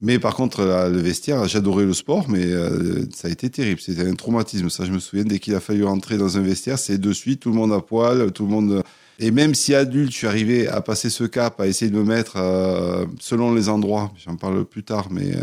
mais 0.03 0.19
par 0.19 0.35
contre, 0.35 0.63
le 0.63 0.99
vestiaire, 0.99 1.47
j'adorais 1.47 1.85
le 1.85 1.95
sport, 1.95 2.29
mais 2.29 2.45
euh, 2.45 3.07
ça 3.15 3.29
a 3.29 3.31
été 3.31 3.49
terrible. 3.49 3.81
C'était 3.81 4.05
un 4.05 4.15
traumatisme. 4.15 4.69
Ça, 4.69 4.85
je 4.85 4.91
me 4.91 4.99
souviens 4.99 5.25
dès 5.25 5.39
qu'il 5.39 5.55
a 5.55 5.61
fallu 5.61 5.85
rentrer 5.85 6.19
dans 6.19 6.37
un 6.37 6.41
vestiaire, 6.41 6.77
c'est 6.77 6.99
de 6.99 7.13
suite 7.13 7.39
tout 7.41 7.51
le 7.51 7.55
monde 7.55 7.73
à 7.73 7.81
poil, 7.81 8.33
tout 8.33 8.45
le 8.45 8.51
monde. 8.51 8.83
Et 9.21 9.31
même 9.31 9.55
si 9.55 9.77
adulte, 9.77 10.11
je 10.11 10.17
suis 10.17 10.27
arrivé 10.27 10.67
à 10.67 10.81
passer 10.81 11.09
ce 11.09 11.23
cap, 11.23 11.61
à 11.61 11.69
essayer 11.69 11.89
de 11.89 11.97
me 11.97 12.03
mettre 12.03 12.37
euh, 12.37 13.07
selon 13.21 13.55
les 13.55 13.69
endroits. 13.69 14.13
J'en 14.17 14.35
parle 14.35 14.65
plus 14.65 14.83
tard, 14.83 15.07
mais 15.13 15.37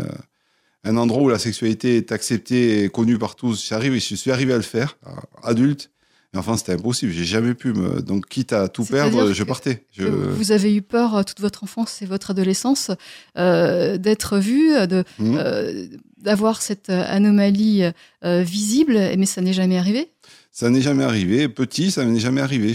un 0.84 0.98
endroit 0.98 1.22
où 1.22 1.28
la 1.30 1.38
sexualité 1.38 1.96
est 1.96 2.12
acceptée 2.12 2.84
et 2.84 2.88
connue 2.90 3.16
par 3.16 3.36
tous. 3.36 3.66
J'arrive, 3.66 3.94
je 3.94 4.14
suis 4.14 4.30
arrivé 4.30 4.52
à 4.52 4.58
le 4.58 4.62
faire, 4.62 4.98
adulte. 5.42 5.90
Mais 6.32 6.38
enfin, 6.38 6.56
c'était 6.56 6.74
impossible. 6.74 7.10
J'ai 7.10 7.24
jamais 7.24 7.54
pu 7.54 7.72
me. 7.72 8.02
Donc, 8.02 8.28
quitte 8.28 8.52
à 8.52 8.68
tout 8.68 8.84
perdre, 8.84 9.32
je 9.32 9.44
partais. 9.44 9.84
Vous 9.98 10.52
avez 10.52 10.74
eu 10.74 10.80
peur 10.80 11.16
euh, 11.16 11.22
toute 11.24 11.40
votre 11.40 11.64
enfance 11.64 12.02
et 12.02 12.06
votre 12.06 12.30
adolescence 12.30 12.92
euh, 13.36 13.98
d'être 13.98 14.38
vu, 14.38 14.70
de 14.86 15.02
mmh. 15.18 15.36
euh, 15.36 15.86
d'avoir 16.18 16.62
cette 16.62 16.90
anomalie 16.90 17.82
visible, 18.22 18.94
mais 19.16 19.26
ça 19.26 19.40
n'est 19.40 19.54
jamais 19.54 19.78
arrivé? 19.78 20.10
Ça 20.52 20.68
n'est 20.68 20.82
jamais 20.82 21.04
arrivé. 21.04 21.48
Petit, 21.48 21.90
ça 21.90 22.04
n'est 22.04 22.20
jamais 22.20 22.42
arrivé. 22.42 22.74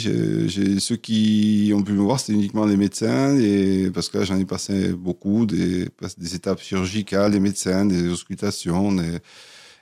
Ceux 0.80 0.96
qui 0.96 1.72
ont 1.76 1.84
pu 1.84 1.92
me 1.92 2.02
voir, 2.02 2.20
c'était 2.20 2.34
uniquement 2.34 2.66
les 2.66 2.78
médecins, 2.78 3.38
et, 3.38 3.92
parce 3.94 4.10
que 4.10 4.18
là, 4.18 4.24
j'en 4.24 4.38
ai 4.38 4.46
passé 4.46 4.94
beaucoup, 4.94 5.46
des, 5.46 5.88
des 6.18 6.36
étapes 6.36 6.62
chirurgicales, 6.62 7.34
les 7.34 7.40
médecins, 7.40 7.86
des 7.86 8.08
auscultations. 8.10 8.98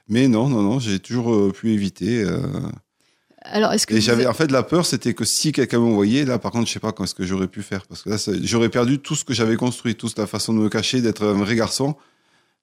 Mais 0.10 0.27
non, 0.27 0.50
non, 0.50 0.62
non, 0.62 0.80
j'ai 0.80 1.00
toujours 1.00 1.53
pu 1.53 1.72
éviter. 1.72 2.24
Euh. 2.24 2.42
Alors, 3.45 3.73
est-ce 3.73 3.85
que 3.85 3.95
et 3.95 4.01
j'avais 4.01 4.25
en 4.25 4.33
fait 4.33 4.51
la 4.51 4.63
peur, 4.63 4.85
c'était 4.85 5.13
que 5.13 5.25
si 5.25 5.51
quelqu'un 5.51 5.79
me 5.79 5.91
voyait, 5.91 6.25
là, 6.25 6.39
par 6.39 6.51
contre, 6.51 6.67
je 6.67 6.73
sais 6.73 6.79
pas 6.79 6.93
ce 7.05 7.13
que 7.13 7.25
j'aurais 7.25 7.47
pu 7.47 7.62
faire, 7.62 7.85
parce 7.88 8.01
que 8.01 8.09
là, 8.09 8.17
j'aurais 8.43 8.69
perdu 8.69 9.00
tout 9.00 9.15
ce 9.15 9.25
que 9.25 9.33
j'avais 9.33 9.57
construit, 9.57 9.95
toute 9.95 10.17
la 10.17 10.27
façon 10.27 10.53
de 10.53 10.59
me 10.59 10.69
cacher, 10.69 11.01
d'être 11.01 11.25
un 11.25 11.33
vrai 11.33 11.55
garçon. 11.55 11.95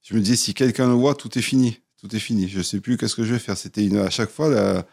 Je 0.03 0.15
me 0.15 0.21
disais, 0.21 0.37
si 0.37 0.55
quelqu'un 0.55 0.87
le 0.87 0.95
voit, 0.95 1.15
tout 1.15 1.39
est 1.39 1.43
fini, 1.43 1.81
tout 2.01 2.15
est 2.17 2.21
fini. 2.21 2.49
Je 2.49 2.63
sais 2.63 2.81
plus 2.81 2.97
qu'est-ce 2.97 3.15
que 3.15 3.25
je 3.25 3.35
vais 3.35 3.39
faire. 3.39 3.57
C'était 3.57 3.85
une, 3.85 3.99
à 3.99 4.11
chaque 4.11 4.31
fois 4.31 4.49
la, 4.49 4.87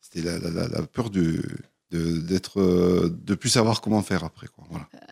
c'était 0.00 0.22
la, 0.22 0.82
peur 0.86 1.10
de 1.10 1.42
d'être 1.90 2.60
euh, 2.60 3.16
de 3.24 3.34
plus 3.34 3.48
savoir 3.48 3.80
comment 3.80 4.02
faire 4.02 4.22
après 4.22 4.46
quoi. 4.54 4.66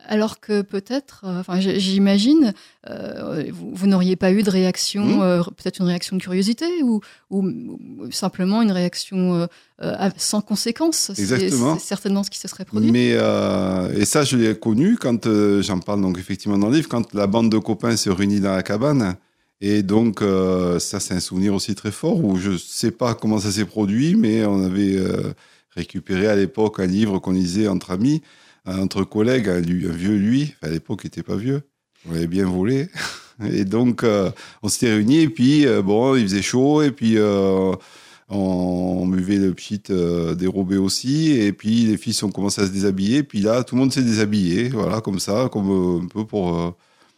Alors 0.07 0.41
que 0.41 0.61
peut-être 0.61 1.23
euh, 1.25 1.41
enfin 1.41 1.59
j'imagine 1.59 2.53
euh, 2.91 3.51
vous, 3.51 3.87
n'auriez 3.87 4.17
pas 4.17 4.31
eu 4.31 4.43
de 4.43 4.51
réaction 4.51 5.05
hmm. 5.05 5.45
peut-être 5.57 5.81
une 5.81 5.87
réaction 5.87 6.17
de 6.17 6.23
curiosité 6.23 6.67
ou, 6.83 7.01
ou, 7.31 7.51
simplement 8.11 8.61
une 8.61 8.73
réaction 8.73 9.49
sans 10.19 10.43
conséquence 10.43 11.11
exactement. 11.17 11.79
c'est 11.79 11.87
certainement 11.87 12.23
ce 12.23 12.31
qui 12.31 12.39
se 12.39 12.49
serait 12.49 12.67
produit. 12.67 12.93
Mais 12.93 13.17
et 13.99 14.05
ça 14.05 14.25
je 14.25 14.37
l'ai 14.37 14.55
connu 14.55 14.97
quand 14.97 15.27
j'en 15.63 15.79
parle 15.81 16.03
donc 16.03 16.19
effectivement 16.19 16.59
dans 16.59 16.69
le 16.69 16.77
livre 16.77 16.89
quand 16.89 17.15
la 17.15 17.27
bande 17.27 17.51
de 17.51 17.59
copains 17.59 17.97
se 17.97 18.11
réunit 18.11 18.41
dans 18.41 18.55
la 18.55 18.63
cabane 18.63 19.17
et 19.63 19.83
donc, 19.83 20.21
ça, 20.21 21.01
c'est 21.01 21.15
un 21.15 21.21
souvenir 21.21 21.55
aussi 21.55 21.75
très 21.75 21.91
fort 21.91 22.23
où 22.23 22.37
je 22.37 22.51
ne 22.51 22.59
sais 22.59 22.91
pas 22.91 23.15
comment 23.15 23.39
ça 23.39 23.51
s'est 23.51 23.65
produit, 23.65 24.15
mais 24.15 24.45
on 24.45 24.63
avait 24.63 25.01
récupéré 25.77 26.27
à 26.27 26.37
l'époque 26.37 26.81
un 26.81 26.87
livre 26.87 27.19
qu'on 27.19 27.33
lisait 27.33 27.69
entre 27.69 27.91
amis, 27.91 28.23
entre 28.67 29.05
collègues, 29.05 29.49
un, 29.49 29.61
vieux 29.61 30.17
lui, 30.17 30.55
à 30.63 30.69
l'époque, 30.69 31.03
il 31.05 31.07
n'était 31.07 31.23
pas 31.23 31.37
vieux, 31.37 31.63
on 32.09 32.13
l'avait 32.13 32.27
bien 32.27 32.47
volé. 32.47 32.89
Et 33.53 33.65
donc, 33.65 34.03
euh, 34.03 34.31
on 34.63 34.69
s'était 34.69 34.93
réunis, 34.95 35.21
et 35.21 35.29
puis, 35.29 35.67
bon, 35.85 36.17
il 36.17 36.23
faisait 36.23 36.41
chaud, 36.41 36.81
et 36.81 36.91
puis, 36.91 37.19
on 38.31 39.07
buvait 39.07 39.37
le 39.37 39.53
pchit 39.53 39.83
dérobé 40.37 40.79
aussi, 40.79 41.33
et 41.33 41.53
puis 41.53 41.85
les 41.85 41.99
filles 41.99 42.19
ont 42.23 42.31
commencé 42.31 42.63
à 42.63 42.67
se 42.67 42.73
déshabiller, 42.73 43.23
puis 43.23 43.41
là, 43.41 43.63
tout 43.63 43.75
le 43.75 43.83
monde 43.83 43.93
s'est 43.93 44.03
déshabillé, 44.03 44.71
voilà, 44.71 45.03
comme 45.03 45.21
ça, 45.21 45.51
comme 45.53 46.03
un 46.05 46.07
peu 46.07 46.25
pour 46.25 46.77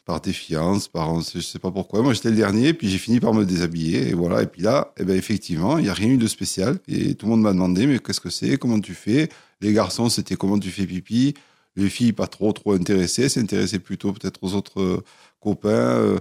par 0.08 0.22
défiance, 0.22 0.88
par 0.88 1.20
je 1.20 1.38
sais 1.38 1.58
pas 1.58 1.70
pourquoi. 1.70 2.00
Moi, 2.00 2.14
j'étais 2.14 2.30
le 2.30 2.36
dernier, 2.36 2.72
puis 2.72 2.88
j'ai 2.88 2.96
fini 2.96 3.20
par 3.20 3.34
me 3.34 3.44
déshabiller, 3.44 4.08
et 4.08 4.14
voilà. 4.14 4.42
Et 4.42 4.46
puis 4.46 4.62
là, 4.62 4.94
eh 4.96 5.04
ben, 5.04 5.14
effectivement, 5.14 5.76
il 5.76 5.84
n'y 5.84 5.90
a 5.90 5.92
rien 5.92 6.08
eu 6.08 6.16
de 6.16 6.26
spécial. 6.26 6.78
Et 6.88 7.14
tout 7.14 7.26
le 7.26 7.32
monde 7.32 7.42
m'a 7.42 7.52
demandé, 7.52 7.86
mais 7.86 7.98
qu'est-ce 7.98 8.20
que 8.22 8.30
c'est? 8.30 8.56
Comment 8.56 8.80
tu 8.80 8.94
fais? 8.94 9.28
Les 9.60 9.74
garçons, 9.74 10.08
c'était 10.08 10.36
comment 10.36 10.58
tu 10.58 10.70
fais 10.70 10.86
pipi? 10.86 11.34
Les 11.76 11.90
filles, 11.90 12.14
pas 12.14 12.26
trop, 12.26 12.54
trop 12.54 12.72
intéressées, 12.72 13.28
s'intéressaient 13.28 13.80
plutôt 13.80 14.14
peut-être 14.14 14.38
aux 14.40 14.54
autres 14.54 14.80
euh, 14.80 15.04
copains. 15.40 15.68
Euh, 15.68 16.18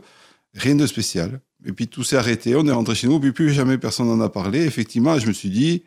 rien 0.53 0.75
de 0.75 0.85
spécial. 0.85 1.39
Et 1.65 1.71
puis 1.71 1.87
tout 1.87 2.03
s'est 2.03 2.17
arrêté, 2.17 2.57
on 2.57 2.67
est 2.67 2.71
rentré 2.71 2.93
chez 2.93 3.07
nous, 3.07 3.21
puis 3.21 3.31
plus 3.31 3.53
jamais 3.53 3.77
personne 3.77 4.07
n'en 4.07 4.19
a 4.19 4.27
parlé. 4.27 4.65
Effectivement, 4.65 5.17
je 5.17 5.27
me 5.27 5.33
suis 5.33 5.49
dit, 5.49 5.83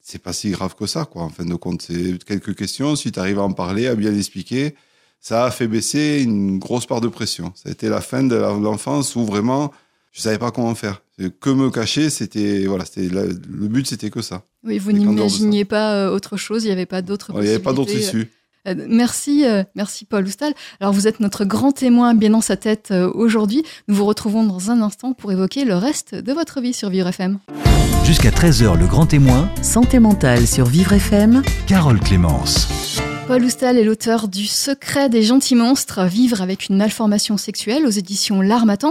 c'est 0.00 0.22
pas 0.22 0.32
si 0.32 0.48
grave 0.48 0.74
que 0.74 0.86
ça, 0.86 1.04
quoi. 1.04 1.24
En 1.24 1.28
fin 1.28 1.44
de 1.44 1.54
compte, 1.56 1.82
c'est 1.82 2.24
quelques 2.24 2.56
questions. 2.56 2.96
Si 2.96 3.12
tu 3.12 3.20
arrives 3.20 3.38
à 3.38 3.42
en 3.42 3.52
parler, 3.52 3.86
à 3.86 3.94
bien 3.94 4.12
l'expliquer, 4.12 4.74
ça 5.20 5.44
a 5.44 5.50
fait 5.50 5.66
baisser 5.66 6.22
une 6.22 6.58
grosse 6.58 6.86
part 6.86 7.00
de 7.00 7.08
pression. 7.08 7.52
Ça 7.54 7.68
a 7.68 7.72
été 7.72 7.88
la 7.88 8.00
fin 8.00 8.22
de 8.22 8.36
l'enfance 8.36 9.16
où 9.16 9.24
vraiment 9.24 9.72
je 10.12 10.22
savais 10.22 10.38
pas 10.38 10.50
comment 10.50 10.74
faire. 10.74 11.02
Que 11.40 11.50
me 11.50 11.70
cacher, 11.70 12.10
c'était 12.10 12.66
voilà, 12.66 12.84
c'était 12.84 13.08
le 13.08 13.68
but, 13.68 13.86
c'était 13.86 14.10
que 14.10 14.22
ça. 14.22 14.42
Oui, 14.64 14.78
vous 14.78 14.92
n'imaginiez 14.92 15.64
pas 15.64 15.94
euh, 15.94 16.10
autre 16.10 16.36
chose, 16.36 16.64
il 16.64 16.66
n'y 16.66 16.72
avait 16.72 16.86
pas 16.86 17.02
d'autre. 17.02 17.30
Il 17.34 17.40
n'y 17.40 17.48
avait 17.48 17.58
pas 17.58 17.72
d'autre 17.72 17.94
issue. 17.94 18.30
Euh, 18.66 18.74
merci, 18.88 19.44
euh, 19.44 19.62
merci 19.74 20.04
Paul 20.04 20.24
Oustal. 20.24 20.54
Alors 20.80 20.92
vous 20.92 21.06
êtes 21.06 21.20
notre 21.20 21.44
grand 21.44 21.72
témoin 21.72 22.14
bien 22.14 22.30
dans 22.30 22.40
sa 22.40 22.56
tête 22.56 22.92
aujourd'hui. 23.14 23.64
Nous 23.86 23.94
vous 23.94 24.04
retrouvons 24.04 24.44
dans 24.44 24.70
un 24.70 24.80
instant 24.82 25.12
pour 25.12 25.32
évoquer 25.32 25.64
le 25.64 25.74
reste 25.74 26.14
de 26.14 26.32
votre 26.32 26.60
vie 26.60 26.72
sur 26.72 26.90
Vivre 26.90 27.08
FM. 27.08 27.38
Jusqu'à 28.04 28.30
13h, 28.30 28.78
le 28.78 28.86
grand 28.86 29.06
témoin. 29.06 29.50
Santé 29.62 29.98
mentale 29.98 30.46
sur 30.46 30.66
Vivre 30.66 30.92
FM. 30.92 31.42
Carole 31.66 32.00
Clémence. 32.00 32.68
Paul 33.28 33.44
Oustal 33.44 33.76
est 33.76 33.84
l'auteur 33.84 34.26
du 34.26 34.46
Secret 34.46 35.10
des 35.10 35.22
gentils 35.22 35.54
monstres, 35.54 36.02
vivre 36.06 36.40
avec 36.40 36.70
une 36.70 36.78
malformation 36.78 37.36
sexuelle 37.36 37.84
aux 37.84 37.90
éditions 37.90 38.40
L'Armatan. 38.40 38.90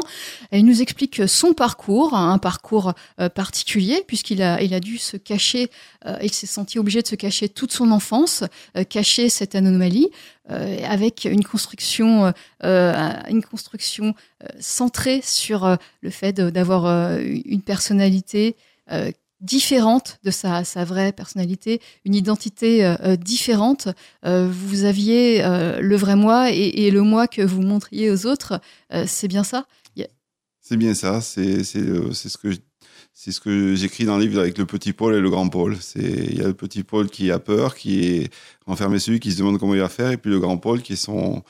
Il 0.52 0.64
nous 0.64 0.80
explique 0.84 1.28
son 1.28 1.54
parcours, 1.54 2.14
un 2.14 2.38
parcours 2.38 2.94
euh, 3.20 3.30
particulier 3.30 4.04
puisqu'il 4.06 4.44
a, 4.44 4.62
il 4.62 4.76
a 4.76 4.80
dû 4.80 5.00
se 5.00 5.18
cacher, 5.18 5.72
euh, 6.06 6.20
il 6.22 6.32
s'est 6.32 6.46
senti 6.46 6.78
obligé 6.78 7.02
de 7.02 7.08
se 7.08 7.16
cacher 7.16 7.50
toute 7.50 7.72
son 7.72 7.90
enfance, 7.90 8.44
euh, 8.78 8.84
cacher 8.84 9.30
cette 9.30 9.56
anomalie 9.56 10.08
avec 10.50 11.26
une 11.26 11.44
construction, 11.44 12.32
une 12.64 13.44
construction 13.44 14.16
centrée 14.62 15.20
sur 15.22 15.78
le 16.00 16.10
fait 16.10 16.32
d'avoir 16.32 17.18
une 17.20 17.62
personnalité 17.62 18.56
différente 19.42 20.20
de 20.24 20.32
sa, 20.32 20.64
vraie 20.84 21.12
personnalité, 21.12 21.82
une 22.06 22.16
identité 22.16 22.84
euh, 22.84 22.96
euh, 23.04 23.16
différente. 23.16 23.88
Euh, 24.26 24.50
vous 24.52 24.84
aviez 24.84 25.42
le 25.44 25.96
vrai 25.96 26.16
moi 26.16 26.52
et, 26.52 26.90
le 26.92 27.02
moi 27.02 27.28
que 27.28 27.42
vous 27.42 27.62
montriez 27.62 28.10
aux 28.12 28.26
autres. 28.26 28.60
c'est 29.06 29.28
bien 29.28 29.44
ça? 29.44 29.66
C'est 30.62 30.76
bien 30.76 30.94
ça. 30.94 31.22
C'est 31.22 31.64
ce 31.64 32.38
que 32.38 32.50
c'est 33.14 33.32
ce 33.32 33.40
que 33.40 33.74
j'écris 33.74 34.04
dans 34.04 34.18
le 34.18 34.26
livre 34.26 34.40
avec 34.40 34.58
le 34.58 34.66
petit 34.66 34.92
Paul 34.94 35.16
et 35.16 35.22
le 35.22 35.30
grand 35.30 35.48
Paul. 35.48 35.78
C'est 35.80 36.02
il 36.02 36.38
y 36.38 36.42
a 36.42 36.48
le 36.48 36.54
petit 36.54 36.84
Paul 36.84 37.10
qui 37.10 37.32
a 37.32 37.40
peur, 37.40 37.76
qui 37.76 38.04
est 38.04 38.30
enfermé 38.66 39.00
celui 39.00 39.20
qui 39.20 39.32
se 39.32 39.38
demande 39.38 39.60
comment 39.60 39.74
il 39.74 39.80
va 39.80 39.90
faire, 39.90 40.12
et 40.12 40.18
puis 40.18 40.30
le 40.30 40.40
grand 40.40 40.58
Paul 40.58 40.82
qui 40.82 40.94
est 40.94 40.98
son 40.98 41.42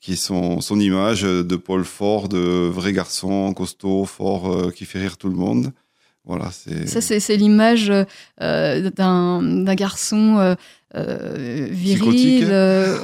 qui 0.00 0.14
est 0.14 0.16
son 0.16 0.80
image 0.80 1.22
de 1.22 1.56
Paul 1.56 1.84
fort, 1.84 2.28
de 2.28 2.38
vrai 2.38 2.92
garçon 2.94 3.52
costaud, 3.52 4.06
fort, 4.06 4.72
qui 4.72 4.86
fait 4.86 5.00
rire 5.00 5.18
tout 5.18 5.28
le 5.28 5.36
monde. 5.36 5.72
Voilà, 6.26 6.50
Ça, 6.50 7.00
c'est 7.00 7.36
l'image 7.36 7.92
euh, 8.42 8.90
d'un 8.90 9.74
garçon 9.76 10.38
euh, 10.38 10.54
euh 10.96 11.68
viril, 11.70 12.48
euh, 12.50 12.98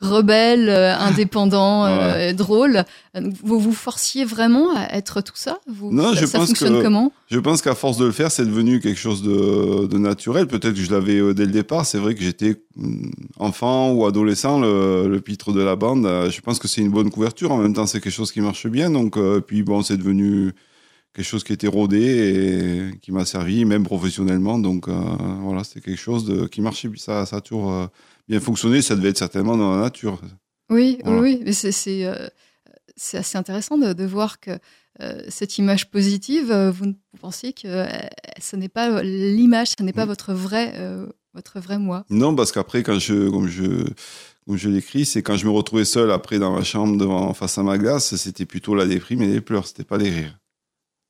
rebelle, 0.00 0.68
indépendant, 0.68 1.86
drôle. 2.32 2.84
Vous 3.14 3.60
vous 3.60 3.72
forciez 3.72 4.24
vraiment 4.24 4.74
à 4.74 4.96
être 4.96 5.20
tout 5.20 5.36
ça? 5.36 5.60
Vous, 5.68 5.92
Non, 5.92 6.12
ça, 6.12 6.22
je 6.22 6.26
pense 6.26 6.48
fonctionne 6.48 6.78
que, 6.78 6.82
comment? 6.82 7.12
Je 7.30 7.38
pense 7.38 7.62
qu'à 7.62 7.76
force 7.76 7.98
de 7.98 8.06
le 8.06 8.12
faire, 8.12 8.32
c'est 8.32 8.44
devenu 8.44 8.80
quelque 8.80 8.98
chose 8.98 9.22
de, 9.22 9.86
de 9.86 9.98
naturel. 9.98 10.48
Peut-être 10.48 10.74
que 10.74 10.82
je 10.82 10.90
l'avais 10.90 11.34
dès 11.34 11.46
le 11.46 11.52
départ. 11.52 11.86
C'est 11.86 11.98
vrai 11.98 12.16
que 12.16 12.22
j'étais 12.24 12.56
mm, 12.74 13.10
enfant 13.38 13.92
ou 13.92 14.06
adolescent, 14.06 14.58
le, 14.58 15.06
le, 15.06 15.20
pitre 15.20 15.52
de 15.52 15.62
la 15.62 15.76
bande. 15.76 16.04
Je 16.04 16.40
pense 16.40 16.58
que 16.58 16.66
c'est 16.66 16.80
une 16.80 16.90
bonne 16.90 17.12
couverture. 17.12 17.52
En 17.52 17.58
même 17.58 17.74
temps, 17.74 17.86
c'est 17.86 18.00
quelque 18.00 18.12
chose 18.12 18.32
qui 18.32 18.40
marche 18.40 18.66
bien. 18.66 18.90
Donc, 18.90 19.16
puis 19.46 19.62
bon, 19.62 19.82
c'est 19.82 19.96
devenu 19.96 20.52
quelque 21.14 21.26
chose 21.26 21.44
qui 21.44 21.52
était 21.52 21.66
rodé 21.66 22.90
et 22.94 22.98
qui 22.98 23.12
m'a 23.12 23.24
servi, 23.24 23.64
même 23.64 23.84
professionnellement. 23.84 24.58
Donc 24.58 24.88
euh, 24.88 24.92
voilà, 25.40 25.64
c'était 25.64 25.80
quelque 25.80 26.00
chose 26.00 26.24
de, 26.24 26.46
qui 26.46 26.60
marchait, 26.60 26.88
ça, 26.96 27.26
ça 27.26 27.36
a 27.36 27.40
toujours 27.40 27.72
euh, 27.72 27.86
bien 28.28 28.40
fonctionné. 28.40 28.82
Ça 28.82 28.96
devait 28.96 29.10
être 29.10 29.18
certainement 29.18 29.56
dans 29.56 29.74
la 29.76 29.82
nature. 29.82 30.20
Oui, 30.70 30.98
oui, 31.04 31.42
mais 31.44 31.52
c'est, 31.52 32.06
euh, 32.06 32.28
c'est 32.96 33.18
assez 33.18 33.36
intéressant 33.36 33.76
de, 33.76 34.04
voir 34.04 34.40
que 34.40 34.58
cette 35.28 35.58
image 35.58 35.90
positive, 35.90 36.52
vous, 36.52 36.86
vous 36.86 37.18
pensiez 37.20 37.52
que 37.52 37.86
ce 38.40 38.56
n'est 38.56 38.68
pas 38.68 39.02
l'image, 39.02 39.74
ce 39.78 39.82
n'est 39.82 39.92
pas 39.92 40.06
mm. 40.06 40.08
votre 40.08 40.32
vrai, 40.32 40.74
votre 41.34 41.60
vrai 41.60 41.78
moi? 41.78 42.04
Non, 42.08 42.34
parce 42.34 42.52
qu'après, 42.52 42.82
quand 42.82 42.98
je, 42.98 43.28
comme 43.28 43.48
je, 43.48 43.84
comme 44.46 44.56
je 44.56 44.68
l'écris, 44.70 45.04
c'est 45.04 45.22
quand 45.22 45.36
je 45.36 45.44
me 45.44 45.50
retrouvais 45.50 45.84
seul 45.84 46.10
après 46.10 46.38
dans 46.38 46.54
ma 46.54 46.62
chambre 46.62 46.96
devant 46.96 47.34
face 47.34 47.58
à 47.58 47.62
ma 47.62 47.76
glace, 47.76 48.14
c'était 48.16 48.46
plutôt 48.46 48.74
la 48.74 48.86
déprime 48.86 49.22
et 49.22 49.26
les 49.26 49.40
pleurs, 49.40 49.66
c'était 49.66 49.84
pas 49.84 49.98
les 49.98 50.10
rires. 50.10 50.38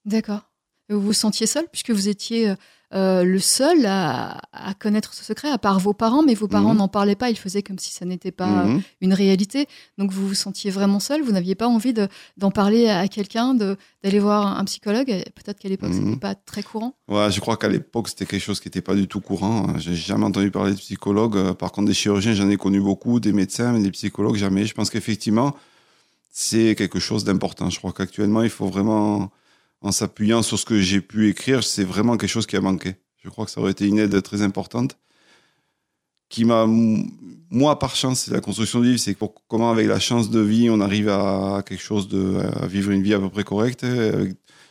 D'accord. 0.04 0.50
Vous 0.88 1.00
vous 1.00 1.12
sentiez 1.12 1.46
seul 1.46 1.66
puisque 1.70 1.90
vous 1.90 2.08
étiez 2.08 2.54
euh, 2.94 3.24
le 3.24 3.38
seul 3.38 3.86
à, 3.86 4.38
connaître 4.78 5.14
ce 5.14 5.24
secret, 5.24 5.48
à 5.48 5.56
part 5.56 5.78
vos 5.78 5.94
parents, 5.94 6.22
mais 6.22 6.34
vos 6.34 6.48
parents 6.48 6.72
mhm. 6.72 6.78
n'en 6.78 6.88
parlaient 6.88 7.16
pas, 7.16 7.30
ils 7.30 7.38
faisaient 7.38 7.62
comme 7.62 7.78
si 7.78 7.90
ça 7.90 8.04
n'était 8.04 8.32
pas 8.32 8.64
mhm. 8.64 8.82
une 9.00 9.14
réalité. 9.14 9.66
Donc 9.96 10.10
vous 10.10 10.28
vous 10.28 10.34
sentiez 10.34 10.70
vraiment 10.70 11.00
seul, 11.00 11.22
vous 11.22 11.32
n'aviez 11.32 11.54
pas 11.54 11.66
envie 11.66 11.94
d'en 12.36 12.50
parler 12.50 12.88
à 12.88 13.08
quelqu'un, 13.08 13.54
d'aller 13.54 14.18
voir 14.18 14.58
un 14.58 14.64
psychologue. 14.64 15.06
Peut-être 15.06 15.58
qu'à 15.58 15.68
l'époque, 15.68 15.92
ce 15.92 15.98
n'était 15.98 16.10
mhm. 16.10 16.18
pas 16.18 16.34
très 16.34 16.62
courant. 16.62 16.94
Ouais, 17.08 17.30
je 17.30 17.40
crois 17.40 17.56
qu'à 17.56 17.68
l'époque, 17.68 18.08
c'était 18.08 18.26
quelque 18.26 18.42
chose 18.42 18.60
qui 18.60 18.68
n'était 18.68 18.82
pas 18.82 18.94
du 18.94 19.08
tout 19.08 19.20
courant. 19.20 19.78
J'ai 19.78 19.94
jamais 19.94 20.24
entendu 20.24 20.50
parler 20.50 20.72
de 20.72 20.78
psychologue. 20.78 21.36
Euh, 21.36 21.54
par 21.54 21.72
contre, 21.72 21.88
des 21.88 21.94
chirurgiens, 21.94 22.34
j'en 22.34 22.50
ai 22.50 22.58
connu 22.58 22.80
beaucoup, 22.80 23.20
des 23.20 23.32
médecins, 23.32 23.72
mais 23.72 23.82
des 23.82 23.90
psychologues, 23.92 24.36
jamais. 24.36 24.66
Je 24.66 24.74
pense 24.74 24.90
qu'effectivement, 24.90 25.56
c'est 26.30 26.74
quelque 26.74 26.98
chose 26.98 27.24
d'important. 27.24 27.70
Je 27.70 27.78
crois 27.78 27.92
qu'actuellement, 27.92 28.42
il 28.42 28.50
faut 28.50 28.66
vraiment 28.66 29.30
en 29.82 29.92
s'appuyant 29.92 30.42
sur 30.42 30.58
ce 30.58 30.64
que 30.64 30.80
j'ai 30.80 31.00
pu 31.00 31.28
écrire, 31.28 31.62
c'est 31.62 31.84
vraiment 31.84 32.16
quelque 32.16 32.30
chose 32.30 32.46
qui 32.46 32.56
a 32.56 32.60
manqué. 32.60 32.94
Je 33.22 33.28
crois 33.28 33.44
que 33.44 33.50
ça 33.50 33.60
aurait 33.60 33.72
été 33.72 33.86
une 33.86 33.98
aide 33.98 34.22
très 34.22 34.42
importante. 34.42 34.96
Qui 36.28 36.44
m'a, 36.44 36.66
moi, 36.66 37.78
par 37.78 37.94
chance, 37.94 38.20
c'est 38.20 38.30
la 38.30 38.40
construction 38.40 38.80
de 38.80 38.86
livre, 38.86 38.98
c'est 38.98 39.14
pour 39.14 39.34
comment, 39.48 39.70
avec 39.70 39.86
la 39.86 40.00
chance 40.00 40.30
de 40.30 40.40
vie, 40.40 40.70
on 40.70 40.80
arrive 40.80 41.08
à 41.08 41.62
quelque 41.66 41.82
chose 41.82 42.08
de, 42.08 42.40
à 42.60 42.66
vivre 42.66 42.90
une 42.90 43.02
vie 43.02 43.12
à 43.12 43.18
peu 43.18 43.28
près 43.28 43.44
correcte. 43.44 43.84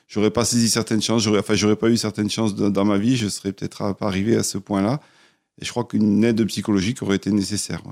J'aurais 0.08 0.32
pas 0.32 0.44
saisi 0.44 0.70
certaines 0.70 1.02
chances, 1.02 1.24
j'aurais, 1.24 1.40
enfin, 1.40 1.54
j'aurais 1.54 1.76
pas 1.76 1.90
eu 1.90 1.98
certaines 1.98 2.30
chances 2.30 2.56
dans 2.56 2.86
ma 2.86 2.98
vie, 2.98 3.16
je 3.16 3.28
serais 3.28 3.52
peut-être 3.54 3.94
pas 3.94 4.08
arrivé 4.08 4.36
à 4.36 4.44
ce 4.44 4.58
point-là. 4.58 5.00
Et 5.62 5.66
je 5.66 5.70
crois 5.70 5.84
qu'une 5.86 6.24
aide 6.24 6.44
psychologique 6.46 7.02
aurait 7.04 7.18
été 7.18 7.32
nécessaire. 7.32 7.84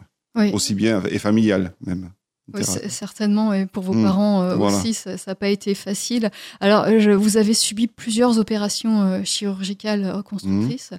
Aussi 0.54 0.74
bien, 0.74 1.04
et 1.04 1.20
familiale 1.20 1.76
même. 1.86 2.12
Oui, 2.54 2.64
certainement, 2.90 3.54
et 3.54 3.66
pour 3.66 3.84
vos 3.84 3.94
mmh. 3.94 4.04
parents 4.04 4.42
euh, 4.44 4.58
aussi, 4.58 4.94
ça 4.94 5.16
n'a 5.28 5.36
pas 5.36 5.50
été 5.50 5.74
facile. 5.76 6.30
Alors, 6.60 6.86
je, 7.00 7.12
vous 7.12 7.38
avez 7.38 7.54
subi 7.54 7.88
plusieurs 7.88 8.40
opérations 8.40 9.02
euh, 9.02 9.24
chirurgicales 9.24 10.10
reconstructrices. 10.10 10.92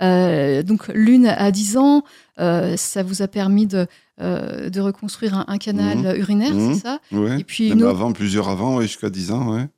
Mmh. 0.00 0.62
donc, 0.62 0.88
l'une 0.88 1.26
à 1.26 1.50
10 1.50 1.76
ans, 1.76 2.04
ça 2.36 3.02
vous 3.02 3.22
a 3.22 3.28
permis 3.28 3.66
de, 3.66 3.86
de 4.20 4.80
reconstruire 4.80 5.44
un, 5.46 5.58
canal 5.58 5.98
mmh. 5.98 6.16
urinaire, 6.16 6.54
c'est 6.72 6.80
ça? 6.80 7.00
Et 7.12 7.44
puis 7.44 7.70
Même 7.70 7.86
avant, 7.86 8.12
plusieurs 8.12 8.48
avant, 8.48 8.80
jusqu'à 8.80 9.10
10 9.10 9.32
ans, 9.32 9.54
ouais. 9.54 9.68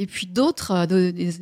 Et 0.00 0.06
puis 0.06 0.26
d'autres, 0.26 0.86
des, 0.86 1.12
des, 1.12 1.32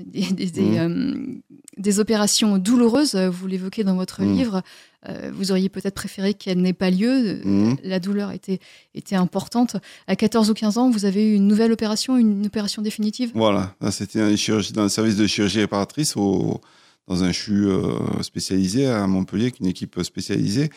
des, 1.77 2.01
opérations 2.01 2.59
douloureuses, 2.59 3.15
vous 3.15 3.47
l'évoquez 3.47 3.85
dans 3.85 3.95
votre 3.95 4.23
livre, 4.23 4.63
euh, 5.09 5.31
vous 5.33 5.53
auriez 5.53 5.69
peut-être 5.69 5.95
préféré 5.95 6.35
qu'elle 6.35 6.61
n'ait 6.61 6.73
pas 6.73 6.91
lieu. 6.91 7.41
Mhm. 7.45 7.77
La 7.85 8.01
douleur 8.01 8.33
était, 8.33 8.59
était 8.97 9.15
importante. 9.15 9.77
À 10.09 10.17
14 10.17 10.51
ou 10.51 10.55
15 10.55 10.77
ans, 10.77 10.91
vous 10.91 11.05
avez 11.05 11.25
eu 11.25 11.35
une 11.35 11.47
nouvelle 11.47 11.71
opération, 11.71 12.17
une 12.17 12.47
opération 12.47 12.83
définitive? 12.83 13.31
Voilà, 13.33 13.77
c'était 13.93 14.35
dans 14.73 14.83
un 14.83 14.89
service 14.89 15.15
de 15.15 15.29
chirurgie 15.29 15.61
réparatrice 15.61 16.17
au, 16.17 16.61
dans 17.07 17.23
un 17.23 17.31
CHU 17.31 17.69
euh, 17.69 18.23
spécialisé 18.23 18.87
à 18.87 19.07
Montpellier, 19.07 19.53
une 19.61 19.67
équipe 19.67 20.03
spécialisée. 20.03 20.69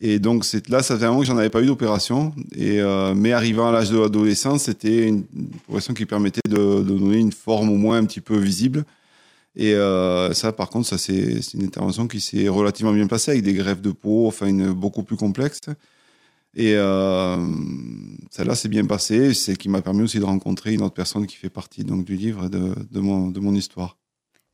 Et 0.00 0.18
donc 0.18 0.46
là, 0.68 0.82
ça 0.82 0.98
fait 0.98 1.04
un 1.04 1.08
moment 1.08 1.20
que 1.20 1.26
j'en 1.26 1.36
avais 1.36 1.50
pas 1.50 1.62
eu 1.62 1.66
d'opération. 1.66 2.34
Et 2.56 2.80
euh, 2.80 3.14
mais 3.14 3.32
arrivant 3.32 3.68
à 3.68 3.72
l'âge 3.72 3.90
de 3.90 3.98
l'adolescence, 3.98 4.64
c'était 4.64 5.08
une 5.08 5.24
opération 5.68 5.92
qui 5.94 6.06
permettait 6.06 6.40
de, 6.48 6.56
de, 6.56 6.82
donner 6.82 7.18
une 7.18 7.32
forme 7.32 7.68
au 7.70 7.76
moins 7.76 7.98
un 7.98 8.04
petit 8.06 8.22
peu 8.22 8.38
visible. 8.38 8.84
Et 9.56 9.74
euh, 9.74 10.32
ça, 10.32 10.52
par 10.52 10.70
contre, 10.70 10.88
ça 10.88 10.96
c'est 10.96 11.40
une 11.54 11.64
intervention 11.64 12.08
qui 12.08 12.20
s'est 12.20 12.48
relativement 12.48 12.92
bien 12.92 13.06
passée 13.08 13.32
avec 13.32 13.42
des 13.42 13.52
greffes 13.54 13.82
de 13.82 13.90
peau, 13.90 14.26
enfin 14.26 14.46
une, 14.46 14.72
beaucoup 14.72 15.02
plus 15.02 15.16
complexe. 15.16 15.60
Et 16.54 16.74
euh, 16.76 17.36
celle-là 18.30 18.54
s'est 18.54 18.68
bien 18.68 18.86
passée. 18.86 19.34
C'est 19.34 19.56
qui 19.56 19.68
m'a 19.68 19.82
permis 19.82 20.02
aussi 20.02 20.18
de 20.18 20.24
rencontrer 20.24 20.72
une 20.74 20.82
autre 20.82 20.94
personne 20.94 21.26
qui 21.26 21.36
fait 21.36 21.50
partie 21.50 21.84
donc 21.84 22.04
du 22.04 22.16
livre 22.16 22.48
de, 22.48 22.74
de, 22.90 23.00
mon, 23.00 23.28
de 23.28 23.40
mon 23.40 23.54
histoire. 23.54 23.99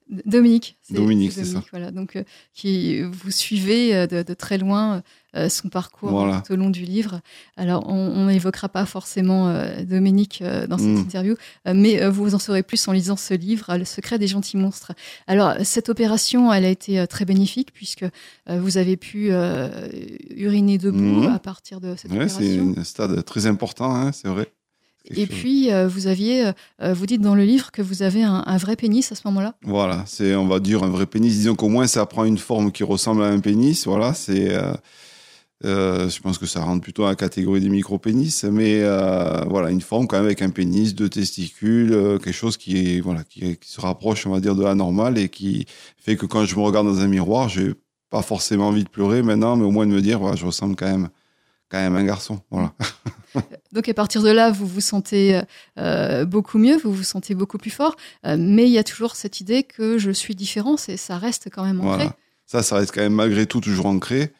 Dominique. 0.08 0.78
Dominique, 0.90 1.32
c'est 1.32 1.44
ça. 1.44 1.64
Voilà, 1.72 1.90
donc 1.90 2.14
euh, 2.14 2.22
qui 2.54 3.02
vous 3.02 3.30
suivez 3.32 3.94
euh, 3.94 4.06
de, 4.06 4.34
très 4.34 4.56
loin 4.56 5.02
euh, 5.34 5.48
son 5.48 5.68
parcours 5.68 6.10
tout 6.46 6.52
au 6.52 6.56
long 6.56 6.70
du 6.70 6.84
livre. 6.84 7.20
Alors, 7.56 7.88
on 7.88 8.26
n'évoquera 8.26 8.68
pas 8.68 8.86
forcément 8.86 9.52
Dominique 9.82 10.42
dans 10.68 10.78
cette 10.78 10.86
mm. 10.86 10.96
interview, 10.96 11.34
mais 11.66 12.08
vous 12.08 12.34
en 12.34 12.38
saurez 12.38 12.62
plus 12.62 12.86
en 12.88 12.92
lisant 12.92 13.16
ce 13.16 13.34
livre, 13.34 13.76
Le 13.76 13.84
secret 13.84 14.18
des 14.18 14.28
gentils 14.28 14.56
monstres. 14.56 14.92
Alors, 15.26 15.54
cette 15.64 15.88
opération, 15.88 16.52
elle 16.52 16.64
a 16.64 16.70
été 16.70 17.06
très 17.06 17.24
bénéfique 17.24 17.72
puisque 17.74 18.06
vous 18.48 18.78
avez 18.78 18.96
pu 18.96 19.30
uriner 20.30 20.78
debout 20.78 21.24
mm. 21.24 21.34
à 21.34 21.38
partir 21.38 21.80
de 21.80 21.96
cette 21.96 22.12
ouais, 22.12 22.28
C'est 22.28 22.58
un 22.58 22.84
stade 22.84 23.24
très 23.24 23.46
important, 23.46 23.94
hein, 23.94 24.12
c'est 24.12 24.28
vrai. 24.28 24.50
Et 25.14 25.26
puis, 25.26 25.72
euh, 25.72 25.86
vous 25.86 26.06
aviez, 26.06 26.52
euh, 26.82 26.94
vous 26.94 27.06
dites 27.06 27.20
dans 27.20 27.34
le 27.34 27.44
livre 27.44 27.70
que 27.70 27.82
vous 27.82 28.02
avez 28.02 28.22
un, 28.22 28.56
vrai 28.56 28.76
pénis 28.76 29.10
à 29.12 29.14
ce 29.14 29.22
moment-là. 29.26 29.54
Voilà, 29.62 30.04
c'est, 30.06 30.34
on 30.34 30.46
va 30.46 30.60
dire 30.60 30.82
un 30.82 30.88
vrai 30.88 31.06
pénis. 31.06 31.32
Disons 31.32 31.54
qu'au 31.54 31.68
moins 31.68 31.86
ça 31.86 32.06
prend 32.06 32.24
une 32.24 32.38
forme 32.38 32.72
qui 32.72 32.84
ressemble 32.84 33.22
à 33.22 33.26
un 33.26 33.40
pénis. 33.40 33.86
Voilà, 33.86 34.14
c'est, 34.14 34.56
euh, 35.64 36.08
je 36.08 36.20
pense 36.20 36.38
que 36.38 36.46
ça 36.46 36.62
rentre 36.62 36.82
plutôt 36.82 37.02
dans 37.02 37.08
la 37.08 37.14
catégorie 37.14 37.60
des 37.60 37.68
micro-pénis, 37.68 38.44
mais 38.44 38.82
voilà, 39.48 39.70
une 39.70 39.80
forme 39.80 40.06
quand 40.06 40.16
même 40.16 40.26
avec 40.26 40.42
un 40.42 40.50
pénis, 40.50 40.94
deux 40.94 41.08
testicules, 41.08 41.90
quelque 42.22 42.32
chose 42.32 42.56
qui 42.56 42.76
est, 42.78 43.00
voilà, 43.00 43.22
qui, 43.24 43.58
se 43.62 43.80
rapproche, 43.80 44.26
on 44.26 44.30
va 44.30 44.40
dire, 44.40 44.54
de 44.54 44.64
la 44.64 44.74
normale 44.74 45.18
et 45.18 45.28
qui 45.28 45.66
fait 45.98 46.16
que 46.16 46.26
quand 46.26 46.44
je 46.44 46.56
me 46.56 46.60
regarde 46.62 46.86
dans 46.86 47.00
un 47.00 47.08
miroir, 47.08 47.48
j'ai 47.48 47.74
pas 48.10 48.22
forcément 48.22 48.68
envie 48.68 48.84
de 48.84 48.88
pleurer 48.88 49.22
maintenant, 49.22 49.56
mais 49.56 49.64
au 49.64 49.70
moins 49.70 49.86
de 49.86 49.92
me 49.92 50.00
dire, 50.00 50.18
voilà, 50.18 50.36
je 50.36 50.46
ressemble 50.46 50.76
quand 50.76 50.86
même, 50.86 51.08
quand 51.68 51.78
même 51.78 51.96
à 51.96 51.98
un 51.98 52.04
garçon. 52.04 52.40
Voilà. 52.50 52.72
Donc 53.76 53.90
à 53.90 53.94
partir 53.94 54.22
de 54.22 54.30
là, 54.30 54.50
vous 54.50 54.66
vous 54.66 54.80
sentez 54.80 55.38
euh, 55.78 56.24
beaucoup 56.24 56.56
mieux, 56.56 56.78
vous 56.78 56.94
vous 56.94 57.02
sentez 57.02 57.34
beaucoup 57.34 57.58
plus 57.58 57.70
fort, 57.70 57.94
euh, 58.24 58.38
mais 58.38 58.64
il 58.64 58.70
y 58.70 58.78
a 58.78 58.84
toujours 58.84 59.16
cette 59.16 59.42
idée 59.42 59.64
que 59.64 59.98
je 59.98 60.10
suis 60.10 60.34
différent, 60.34 60.76
et 60.88 60.96
ça 60.96 61.18
reste 61.18 61.50
quand 61.52 61.62
même 61.62 61.82
ancré. 61.82 62.08
Ça, 62.46 62.62
ça 62.62 62.76
reste 62.76 62.94
quand 62.94 63.02
même 63.02 63.12
malgré 63.12 63.44
tout 63.44 63.60
toujours 63.60 63.84
ancré. 63.84 64.32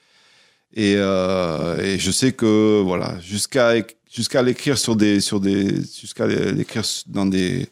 Et, 0.73 0.95
euh, 0.97 1.79
et 1.83 1.99
je 1.99 2.11
sais 2.11 2.33
que 2.33 2.81
voilà, 2.83 3.21
jusqu'à 3.21 3.75
jusqu'à 4.11 4.41
l'écrire 4.41 4.79
sur 4.79 4.97
des 4.97 5.21
sur 5.21 5.39
des 5.39 5.83
jusqu'à 5.83 6.27
l'écrire 6.27 6.85
dans 7.07 7.27
des 7.27 7.69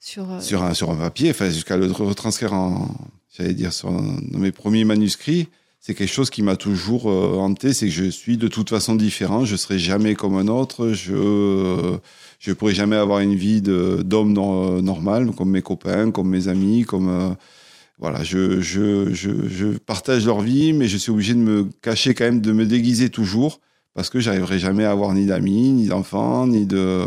sur 0.00 0.42
sur 0.42 0.62
un 0.62 0.72
sur 0.72 0.90
un 0.90 0.96
papier, 0.96 1.28
enfin 1.28 1.50
jusqu'à 1.50 1.76
le 1.76 1.92
retranscrire 1.92 2.54
en 2.54 2.88
j'allais 3.36 3.52
dire 3.52 3.74
sur 3.74 3.92
dans 3.92 4.38
mes 4.38 4.52
premiers 4.52 4.84
manuscrits 4.84 5.50
c'est 5.86 5.94
quelque 5.94 6.12
chose 6.12 6.30
qui 6.30 6.42
m'a 6.42 6.56
toujours 6.56 7.08
euh, 7.08 7.36
hanté, 7.36 7.72
c'est 7.72 7.86
que 7.86 7.92
je 7.92 8.10
suis 8.10 8.36
de 8.36 8.48
toute 8.48 8.70
façon 8.70 8.96
différent, 8.96 9.44
je 9.44 9.54
serai 9.54 9.78
jamais 9.78 10.16
comme 10.16 10.36
un 10.36 10.48
autre, 10.48 10.94
je 10.94 11.12
ne 11.12 12.52
pourrai 12.54 12.74
jamais 12.74 12.96
avoir 12.96 13.20
une 13.20 13.36
vie 13.36 13.62
d'homme 13.62 14.32
normal 14.32 15.30
comme 15.30 15.50
mes 15.50 15.62
copains, 15.62 16.10
comme 16.10 16.28
mes 16.28 16.48
amis, 16.48 16.82
comme 16.82 17.08
euh, 17.08 17.30
voilà, 18.00 18.24
je, 18.24 18.60
je, 18.60 19.14
je, 19.14 19.78
partage 19.78 20.26
leur 20.26 20.40
vie, 20.40 20.72
mais 20.72 20.88
je 20.88 20.96
suis 20.96 21.12
obligé 21.12 21.34
de 21.34 21.38
me 21.38 21.68
cacher 21.82 22.14
quand 22.14 22.24
même, 22.24 22.40
de 22.40 22.50
me 22.50 22.66
déguiser 22.66 23.08
toujours, 23.08 23.60
parce 23.94 24.10
que 24.10 24.18
j'arriverai 24.18 24.58
jamais 24.58 24.84
à 24.84 24.90
avoir 24.90 25.14
ni 25.14 25.26
d'amis, 25.26 25.70
ni 25.70 25.86
d'enfants, 25.86 26.48
ni 26.48 26.66
de 26.66 27.06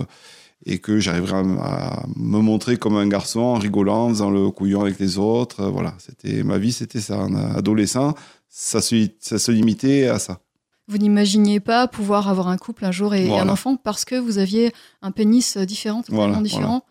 et 0.66 0.80
que 0.80 1.00
j'arriverai 1.00 1.38
à, 1.62 2.04
me 2.16 2.40
montrer 2.40 2.78
comme 2.78 2.98
un 2.98 3.08
garçon 3.08 3.40
en 3.40 3.54
rigolant, 3.56 4.06
en 4.06 4.10
faisant 4.10 4.30
le 4.30 4.52
couillon 4.52 4.82
avec 4.82 5.00
les 5.00 5.18
autres. 5.18 5.66
Voilà, 5.66 5.94
c'était 6.00 6.44
ma 6.44 6.58
vie, 6.58 6.74
c'était 6.74 7.00
ça. 7.00 7.18
En 7.20 7.34
adolescent, 7.34 8.14
ça 8.50 8.82
se, 8.82 9.08
ça 9.20 9.40
se 9.40 9.52
limitait 9.52 10.08
à 10.08 10.20
ça. 10.20 10.42
Vous 10.88 10.98
n'imaginiez 10.98 11.60
pas 11.60 11.88
pouvoir 11.88 12.30
avoir 12.30 12.48
un 12.48 12.58
couple 12.58 12.84
un 12.84 12.92
jour 12.92 13.14
et 13.14 13.32
un 13.38 13.48
enfant 13.48 13.76
parce 13.76 14.06
que 14.06 14.16
vous 14.16 14.40
aviez 14.40 14.74
un 15.04 15.12
pénis 15.12 15.56
différent, 15.58 16.02
totalement 16.02 16.42
différent. 16.42 16.84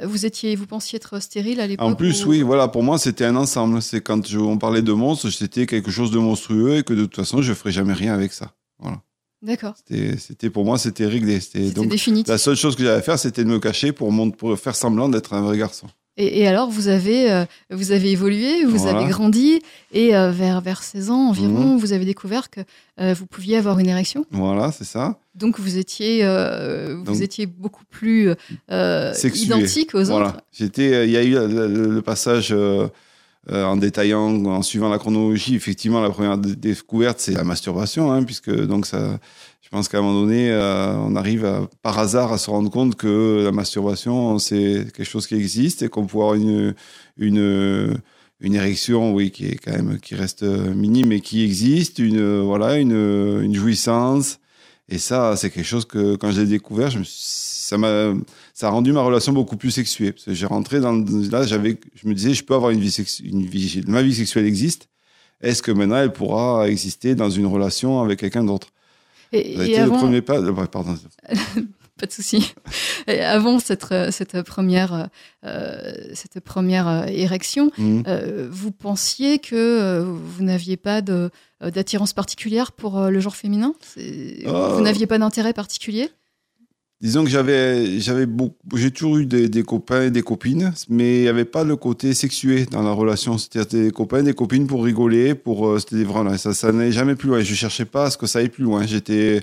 Euh, 0.00 0.06
vous 0.06 0.24
étiez, 0.24 0.56
vous 0.56 0.66
pensiez 0.66 0.96
être 0.96 1.20
stérile 1.20 1.60
à 1.60 1.66
l'époque 1.66 1.86
En 1.86 1.94
plus, 1.94 2.24
oui, 2.24 2.40
voilà, 2.40 2.68
pour 2.68 2.82
moi, 2.82 2.98
c'était 2.98 3.26
un 3.26 3.36
ensemble. 3.36 3.82
C'est 3.82 4.00
quand 4.00 4.32
on 4.34 4.56
parlait 4.56 4.80
de 4.80 4.92
monstre, 4.92 5.28
c'était 5.28 5.66
quelque 5.66 5.90
chose 5.90 6.10
de 6.10 6.18
monstrueux 6.18 6.78
et 6.78 6.82
que 6.82 6.94
de 6.94 7.02
toute 7.02 7.16
façon, 7.16 7.42
je 7.42 7.52
ferais 7.52 7.72
jamais 7.72 7.92
rien 7.92 8.14
avec 8.14 8.32
ça. 8.32 8.52
Voilà. 8.78 9.02
D'accord. 9.42 9.74
C'était 9.86 10.50
pour 10.50 10.64
moi, 10.64 10.78
c'était 10.78 11.06
réglé. 11.06 11.40
C'était 11.40 11.70
donc 11.72 11.88
définitif. 11.88 12.28
la 12.28 12.38
seule 12.38 12.56
chose 12.56 12.76
que 12.76 12.84
j'avais 12.84 12.96
à 12.96 13.02
faire, 13.02 13.18
c'était 13.18 13.44
de 13.44 13.48
me 13.50 13.58
cacher 13.58 13.92
pour, 13.92 14.14
pour 14.36 14.58
faire 14.58 14.76
semblant 14.76 15.08
d'être 15.08 15.34
un 15.34 15.42
vrai 15.42 15.58
garçon. 15.58 15.88
Et, 16.18 16.46
alors, 16.46 16.68
vous 16.68 16.88
avez, 16.88 17.32
euh, 17.32 17.46
vous 17.70 17.90
avez 17.90 18.10
évolué, 18.10 18.64
vous 18.66 18.86
avez 18.86 19.06
grandi, 19.06 19.62
et 19.92 20.14
euh, 20.14 20.30
vers, 20.30 20.60
vers 20.60 20.82
16 20.82 21.10
ans 21.10 21.28
environ, 21.30 21.74
mhm. 21.74 21.78
vous 21.78 21.94
avez 21.94 22.04
découvert 22.04 22.50
que 22.50 22.60
euh, 23.00 23.14
vous 23.14 23.24
pouviez 23.24 23.56
avoir 23.56 23.78
une 23.78 23.88
érection. 23.88 24.26
Voilà, 24.30 24.72
c'est 24.72 24.84
ça. 24.84 25.18
Donc, 25.34 25.58
vous 25.58 25.78
étiez, 25.78 26.26
vous 27.04 27.22
étiez 27.22 27.46
beaucoup 27.46 27.84
plus 27.88 28.34
identique 28.68 29.94
aux 29.94 30.04
voilà. 30.04 30.28
autres. 30.28 30.70
Il 30.76 31.10
y 31.10 31.16
a 31.16 31.22
eu 31.22 31.32
le, 31.32 32.02
passage 32.02 32.54
en 33.50 33.76
détaillant, 33.76 34.44
en 34.44 34.62
suivant 34.62 34.88
la 34.88 34.98
chronologie, 34.98 35.54
effectivement, 35.56 36.00
la 36.00 36.10
première 36.10 36.38
découverte, 36.38 37.18
c'est 37.20 37.32
la 37.32 37.44
masturbation, 37.44 38.12
hein, 38.12 38.22
puisque 38.22 38.54
donc 38.66 38.86
ça, 38.86 39.18
je 39.60 39.68
pense 39.68 39.88
qu'à 39.88 39.98
un 39.98 40.02
moment 40.02 40.20
donné, 40.20 40.52
on 40.52 41.16
arrive 41.16 41.68
par 41.82 41.98
hasard 41.98 42.32
à 42.32 42.38
se 42.38 42.50
rendre 42.50 42.70
compte 42.70 42.94
que 42.94 43.42
la 43.42 43.50
masturbation, 43.50 44.38
c'est 44.38 44.86
quelque 44.94 45.04
chose 45.04 45.26
qui 45.26 45.34
existe 45.34 45.82
et 45.82 45.88
qu'on 45.88 46.06
peut 46.06 46.18
avoir 46.18 46.34
une, 46.34 46.74
une, 47.16 48.00
une 48.40 48.54
érection, 48.54 49.12
oui, 49.12 49.30
qui 49.32 49.46
est 49.46 49.56
quand 49.56 49.72
même, 49.72 49.98
qui 49.98 50.14
reste 50.14 50.42
minime 50.44 51.08
mais 51.08 51.20
qui 51.20 51.42
existe, 51.44 51.98
une, 51.98 52.42
voilà, 52.42 52.78
une, 52.78 52.92
une 53.42 53.54
jouissance. 53.54 54.38
Et 54.88 54.98
ça, 54.98 55.36
c'est 55.36 55.50
quelque 55.50 55.66
chose 55.66 55.86
que 55.86 56.16
quand 56.16 56.30
je 56.30 56.42
l'ai 56.42 56.46
découvert, 56.46 56.90
je 56.90 56.98
me 56.98 57.04
ça 57.72 57.78
m'a 57.78 58.12
ça 58.52 58.68
a 58.68 58.70
rendu 58.70 58.92
ma 58.92 59.02
relation 59.02 59.32
beaucoup 59.32 59.56
plus 59.56 59.70
sexuée. 59.70 60.12
Parce 60.12 60.24
que 60.24 60.34
j'ai 60.34 60.46
rentré 60.46 60.80
dans 60.80 60.92
là, 61.30 61.44
j'avais, 61.46 61.78
je 61.94 62.08
me 62.08 62.14
disais, 62.14 62.34
je 62.34 62.44
peux 62.44 62.54
avoir 62.54 62.70
une 62.70 62.80
vie, 62.80 62.94
une 63.24 63.46
vie, 63.46 63.82
ma 63.86 64.02
vie 64.02 64.14
sexuelle 64.14 64.46
existe. 64.46 64.88
Est-ce 65.40 65.62
que 65.62 65.72
maintenant 65.72 65.96
elle 65.96 66.12
pourra 66.12 66.68
exister 66.68 67.14
dans 67.14 67.30
une 67.30 67.46
relation 67.46 68.00
avec 68.00 68.20
quelqu'un 68.20 68.44
d'autre? 68.44 68.68
Et, 69.32 69.70
et 69.70 69.78
avant... 69.78 69.94
le 69.94 70.00
premier 70.00 70.22
pas. 70.22 70.40
Pardon. 70.66 70.96
pas 71.98 72.06
de 72.06 72.12
souci. 72.12 72.54
Avant 73.06 73.58
cette, 73.58 73.86
cette 74.10 74.42
première, 74.42 75.08
euh, 75.44 75.92
cette 76.14 76.40
première 76.40 76.88
euh, 76.88 77.04
érection, 77.06 77.70
mmh. 77.78 78.02
euh, 78.06 78.48
vous 78.50 78.72
pensiez 78.72 79.38
que 79.38 80.04
vous 80.04 80.44
n'aviez 80.44 80.76
pas 80.76 81.00
d'attirance 81.00 82.12
particulière 82.12 82.72
pour 82.72 83.00
le 83.00 83.20
genre 83.20 83.36
féminin? 83.36 83.74
Vous 83.96 84.80
n'aviez 84.80 85.06
pas 85.06 85.18
d'intérêt 85.18 85.52
particulier? 85.52 86.10
Disons 87.02 87.24
que 87.24 87.30
j'avais, 87.30 87.98
j'avais 87.98 88.26
j'ai 88.76 88.92
toujours 88.92 89.16
eu 89.16 89.26
des, 89.26 89.62
copains 89.64 90.04
et 90.04 90.10
des 90.12 90.22
copines, 90.22 90.72
mais 90.88 91.16
il 91.18 91.22
n'y 91.22 91.28
avait 91.28 91.44
pas 91.44 91.64
le 91.64 91.74
côté 91.74 92.14
sexué 92.14 92.64
dans 92.66 92.82
la 92.82 92.92
relation. 92.92 93.38
C'était 93.38 93.64
des 93.64 93.90
copains, 93.90 94.22
des 94.22 94.34
copines 94.34 94.68
pour 94.68 94.84
rigoler, 94.84 95.34
pour, 95.34 95.80
c'était 95.80 96.04
vraiment, 96.04 96.38
ça, 96.38 96.54
ça 96.54 96.70
n'allait 96.70 96.92
jamais 96.92 97.16
plus 97.16 97.28
loin. 97.28 97.40
Je 97.40 97.54
cherchais 97.54 97.86
pas 97.86 98.04
à 98.04 98.10
ce 98.10 98.16
que 98.16 98.28
ça 98.28 98.38
aille 98.38 98.50
plus 98.50 98.62
loin. 98.62 98.86
J'étais, 98.86 99.42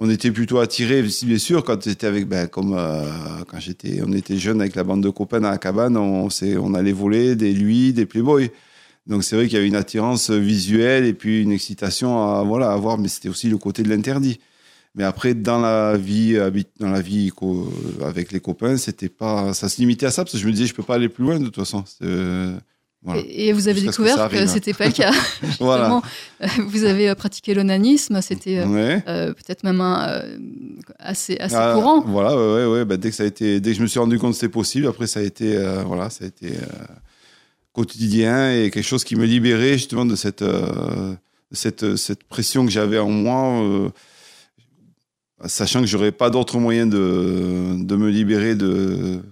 on 0.00 0.10
était 0.10 0.32
plutôt 0.32 0.58
attirés, 0.58 1.02
bien 1.02 1.38
sûr, 1.38 1.62
quand 1.62 1.80
c'était 1.84 2.08
avec, 2.08 2.26
ben, 2.26 2.48
comme 2.48 2.74
euh, 2.76 3.04
quand 3.46 3.60
j'étais, 3.60 4.00
on 4.04 4.12
était 4.12 4.36
jeunes 4.36 4.60
avec 4.60 4.74
la 4.74 4.82
bande 4.82 5.04
de 5.04 5.10
copains 5.10 5.44
à 5.44 5.52
la 5.52 5.58
cabane, 5.58 5.96
on, 5.96 6.26
on 6.26 6.74
allait 6.74 6.90
voler 6.90 7.36
des 7.36 7.52
lui, 7.52 7.92
des 7.92 8.06
playboys. 8.06 8.48
Donc 9.06 9.22
c'est 9.22 9.36
vrai 9.36 9.46
qu'il 9.46 9.54
y 9.54 9.58
avait 9.58 9.68
une 9.68 9.76
attirance 9.76 10.30
visuelle 10.30 11.04
et 11.04 11.14
puis 11.14 11.42
une 11.42 11.52
excitation 11.52 12.20
à 12.24 12.42
voilà 12.42 12.72
à 12.72 12.76
voir, 12.76 12.98
mais 12.98 13.06
c'était 13.06 13.28
aussi 13.28 13.48
le 13.48 13.56
côté 13.56 13.84
de 13.84 13.88
l'interdit. 13.88 14.40
Mais 14.98 15.04
après 15.04 15.32
dans 15.32 15.60
la 15.60 15.96
vie, 15.96 16.38
dans 16.78 16.90
la 16.90 17.00
vie 17.00 17.30
avec 18.04 18.32
les 18.32 18.40
copains, 18.40 18.76
c'était 18.76 19.08
pas, 19.08 19.54
ça 19.54 19.68
se 19.68 19.80
limitait 19.80 20.06
à 20.06 20.10
ça 20.10 20.24
parce 20.24 20.32
que 20.32 20.38
je 20.38 20.46
me 20.46 20.52
disais 20.52 20.66
je 20.66 20.74
peux 20.74 20.82
pas 20.82 20.96
aller 20.96 21.08
plus 21.08 21.24
loin 21.24 21.38
de 21.38 21.44
toute 21.46 21.56
façon. 21.56 21.84
Et, 23.30 23.52
vous 23.52 23.68
avez 23.68 23.80
découvert 23.80 24.28
que, 24.28 24.36
ce 24.38 24.46
c'était 24.46 24.74
pas 24.74 24.86
le 24.86 24.92
cas. 24.92 25.12
voilà. 25.60 26.02
Vous 26.66 26.84
avez 26.84 27.08
euh, 27.08 27.14
pratiqué 27.14 27.54
l'onanisme, 27.54 28.20
c'était 28.20 28.58
euh, 28.58 28.98
euh, 29.06 29.32
peut-être 29.32 29.62
même 29.62 29.80
un, 29.80 30.22
assez, 30.98 31.36
assez 31.38 31.54
ah, 31.54 31.72
courant. 31.74 32.00
Voilà, 32.00 32.36
ouais, 32.36 32.66
ouais, 32.66 32.84
bah, 32.84 32.96
dès 32.96 33.10
que 33.10 33.16
ça 33.16 33.22
a 33.22 33.26
été, 33.26 33.60
dès 33.60 33.70
que 33.70 33.76
je 33.76 33.82
me 33.82 33.86
suis 33.86 34.00
rendu 34.00 34.18
compte 34.18 34.32
que 34.32 34.38
c'était 34.38 34.52
possible, 34.52 34.88
après 34.88 35.06
ça 35.06 35.20
a 35.20 35.22
été, 35.22 35.56
voilà, 35.86 36.10
ça 36.10 36.24
a 36.24 36.28
été 36.28 36.52
quotidien 37.72 38.52
et 38.52 38.70
quelque 38.70 38.86
chose 38.86 39.04
qui 39.04 39.14
me 39.14 39.24
libérait 39.24 39.74
justement 39.74 40.04
de 40.04 40.16
cette, 40.16 40.44
cette, 41.52 41.96
cette 41.96 42.24
pression 42.24 42.66
que 42.66 42.72
j'avais 42.72 42.98
en 42.98 43.10
moi, 43.10 43.90
sachant 45.46 45.80
que 45.80 45.86
j'aurais 45.86 46.12
pas 46.12 46.30
d'autre 46.30 46.58
moyen 46.58 46.86
de, 46.86 47.84
de 47.84 47.96
me 47.96 48.10
libérer 48.10 48.54
de 48.54 49.22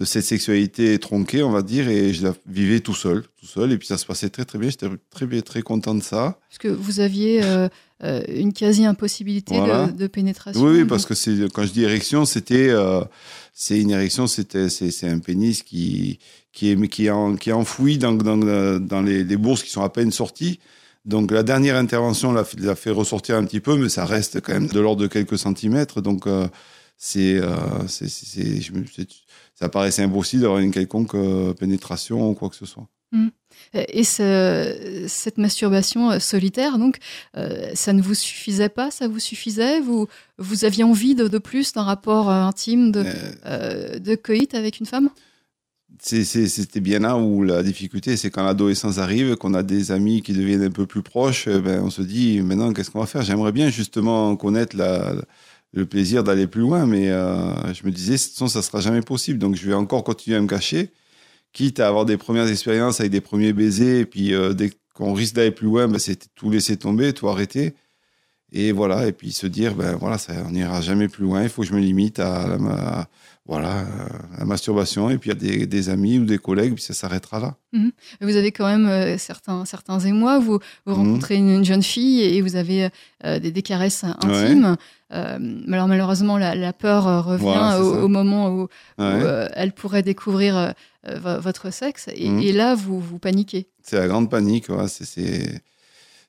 de 0.00 0.04
cette 0.04 0.24
sexualité 0.24 0.98
tronquée, 0.98 1.42
on 1.42 1.50
va 1.50 1.62
dire, 1.62 1.88
et 1.88 2.12
je 2.12 2.24
la 2.24 2.34
vivais 2.46 2.80
tout 2.80 2.94
seul, 2.94 3.22
tout 3.38 3.46
seul, 3.46 3.70
et 3.70 3.78
puis 3.78 3.86
ça 3.86 3.96
se 3.96 4.04
passait 4.04 4.28
très 4.28 4.44
très 4.44 4.58
bien. 4.58 4.68
J'étais 4.68 4.88
très 5.10 5.26
bien, 5.26 5.40
très 5.40 5.62
content 5.62 5.94
de 5.94 6.02
ça. 6.02 6.38
Parce 6.48 6.58
que 6.58 6.68
vous 6.68 6.98
aviez 6.98 7.44
euh, 7.44 7.68
euh, 8.02 8.22
une 8.28 8.52
quasi 8.52 8.84
impossibilité 8.84 9.54
de, 9.54 10.06
pénétration. 10.08 10.60
Oui, 10.60 10.84
parce 10.84 11.06
que 11.06 11.14
c'est 11.14 11.48
quand 11.52 11.64
je 11.64 11.72
dis 11.72 11.84
érection, 11.84 12.24
c'était 12.24 12.70
euh, 12.70 13.02
c'est 13.52 13.80
une 13.80 13.90
érection, 13.90 14.26
c'était 14.26 14.68
c'est 14.68 15.08
un 15.08 15.20
pénis 15.20 15.62
qui 15.62 16.18
qui 16.52 16.70
est 16.70 16.88
qui 16.88 17.06
est, 17.06 17.38
qui 17.38 17.50
est 17.50 17.52
enfoui 17.52 17.96
dans 17.96 18.14
dans, 18.14 18.80
dans 18.80 19.02
les, 19.02 19.22
les, 19.22 19.36
bourses 19.36 19.62
qui 19.62 19.70
sont 19.70 19.82
à 19.82 19.90
peine 19.90 20.10
sorties. 20.10 20.58
Donc 21.04 21.30
la 21.30 21.42
dernière 21.42 21.76
intervention 21.76 22.32
l'a 22.32 22.44
fait 22.44 22.90
ressortir 22.90 23.36
un 23.36 23.44
petit 23.44 23.60
peu, 23.60 23.76
mais 23.76 23.88
ça 23.88 24.04
reste 24.04 24.40
quand 24.40 24.54
même 24.54 24.68
de 24.68 24.80
l'ordre 24.80 25.02
de 25.02 25.06
quelques 25.06 25.38
centimètres. 25.38 26.00
Donc 26.00 26.26
c'est 26.96 27.40
c'est 27.86 28.08
ça 29.54 29.68
paraissait 29.68 30.02
impossible 30.02 30.42
d'avoir 30.42 30.60
une 30.60 30.72
quelconque 30.72 31.14
euh, 31.14 31.54
pénétration 31.54 32.28
ou 32.30 32.34
quoi 32.34 32.48
que 32.50 32.56
ce 32.56 32.66
soit. 32.66 32.88
Mmh. 33.12 33.28
Et 33.74 34.02
ce, 34.02 35.04
cette 35.06 35.38
masturbation 35.38 36.10
euh, 36.10 36.18
solitaire, 36.18 36.76
donc, 36.76 36.98
euh, 37.36 37.70
ça 37.74 37.92
ne 37.92 38.02
vous 38.02 38.14
suffisait 38.14 38.68
pas? 38.68 38.90
Ça 38.90 39.06
vous 39.06 39.20
suffisait? 39.20 39.80
Vous, 39.80 40.08
vous 40.38 40.64
aviez 40.64 40.82
envie 40.82 41.14
de, 41.14 41.28
de 41.28 41.38
plus 41.38 41.72
d'un 41.72 41.84
rapport 41.84 42.28
intime, 42.30 42.90
de, 42.90 43.04
de 43.98 44.14
coït 44.16 44.54
avec 44.54 44.80
une 44.80 44.86
femme? 44.86 45.08
C'était 46.00 46.80
bien 46.80 46.98
là 47.00 47.16
où 47.16 47.42
la 47.42 47.62
difficulté, 47.62 48.16
c'est 48.16 48.30
quand 48.30 48.44
l'adolescence 48.44 48.98
arrive, 48.98 49.36
qu'on 49.36 49.54
a 49.54 49.62
des 49.62 49.92
amis 49.92 50.22
qui 50.22 50.32
deviennent 50.32 50.62
un 50.62 50.70
peu 50.70 50.86
plus 50.86 51.02
proches, 51.02 51.48
ben 51.48 51.82
on 51.82 51.90
se 51.90 52.02
dit 52.02 52.40
maintenant 52.42 52.72
qu'est-ce 52.72 52.90
qu'on 52.90 53.00
va 53.00 53.06
faire? 53.06 53.22
J'aimerais 53.22 53.52
bien 53.52 53.70
justement 53.70 54.36
connaître 54.36 54.76
le 55.74 55.86
plaisir 55.86 56.22
d'aller 56.24 56.46
plus 56.46 56.60
loin, 56.60 56.86
mais 56.86 57.10
euh, 57.10 57.72
je 57.74 57.84
me 57.84 57.90
disais, 57.90 58.16
sinon, 58.16 58.48
ça 58.48 58.62
sera 58.62 58.80
jamais 58.80 59.02
possible. 59.02 59.38
Donc, 59.38 59.56
je 59.56 59.66
vais 59.66 59.74
encore 59.74 60.04
continuer 60.04 60.36
à 60.36 60.40
me 60.40 60.46
cacher, 60.46 60.92
quitte 61.52 61.80
à 61.80 61.88
avoir 61.88 62.04
des 62.04 62.16
premières 62.16 62.48
expériences 62.48 63.00
avec 63.00 63.10
des 63.12 63.20
premiers 63.20 63.52
baisers, 63.52 64.00
et 64.00 64.06
puis 64.06 64.34
euh, 64.34 64.52
dès 64.52 64.70
qu'on 64.94 65.12
risque 65.12 65.34
d'aller 65.34 65.50
plus 65.50 65.66
loin, 65.66 65.88
ben, 65.88 65.98
c'est 65.98 66.32
tout 66.34 66.50
laisser 66.50 66.76
tomber, 66.76 67.12
tout 67.12 67.28
arrêter. 67.28 67.74
Et 68.52 68.70
voilà, 68.70 69.08
et 69.08 69.12
puis 69.12 69.32
se 69.32 69.48
dire, 69.48 69.74
ben 69.74 69.96
voilà, 69.96 70.16
ça, 70.16 70.32
on 70.46 70.52
n'ira 70.52 70.80
jamais 70.80 71.08
plus 71.08 71.24
loin, 71.24 71.42
il 71.42 71.48
faut 71.48 71.62
que 71.62 71.68
je 71.68 71.74
me 71.74 71.80
limite 71.80 72.20
à 72.20 72.46
la, 72.46 73.08
voilà, 73.46 73.80
euh, 73.80 73.84
la 74.38 74.46
masturbation, 74.46 75.10
et 75.10 75.18
puis 75.18 75.30
il 75.30 75.60
y 75.60 75.62
a 75.62 75.66
des, 75.66 75.88
amis 75.90 76.18
ou 76.18 76.24
des 76.24 76.38
collègues, 76.38 76.74
puis 76.74 76.82
ça 76.82 76.94
s'arrêtera 76.94 77.40
là. 77.40 77.56
Mhm. 77.74 77.92
Vous 78.22 78.36
avez 78.36 78.52
quand 78.52 78.66
même 78.66 78.86
euh, 78.86 79.18
certains, 79.18 79.66
certains 79.66 80.00
émois, 80.00 80.38
vous, 80.38 80.60
vous 80.86 80.94
mhm. 80.94 81.08
rencontrez 81.08 81.36
une, 81.36 81.62
jeune 81.62 81.82
fille 81.82 82.22
et 82.22 82.40
vous 82.40 82.56
avez 82.56 82.88
euh, 83.24 83.38
des, 83.38 83.62
caresses 83.62 84.04
intimes. 84.04 84.76
alors 85.10 85.88
malheureusement, 85.88 86.38
la, 86.38 86.72
peur 86.72 87.26
revient 87.26 87.78
au, 87.80 88.08
moment 88.08 88.50
où, 88.50 88.68
elle 88.98 89.72
pourrait 89.72 90.02
découvrir 90.02 90.72
votre 91.06 91.70
sexe, 91.70 92.08
mhm. 92.08 92.40
et, 92.40 92.52
là, 92.52 92.74
vous, 92.74 92.98
vous 92.98 93.18
paniquez. 93.18 93.68
C'est 93.82 93.98
la 93.98 94.08
grande 94.08 94.30
panique, 94.30 94.66
c'est 94.86 95.60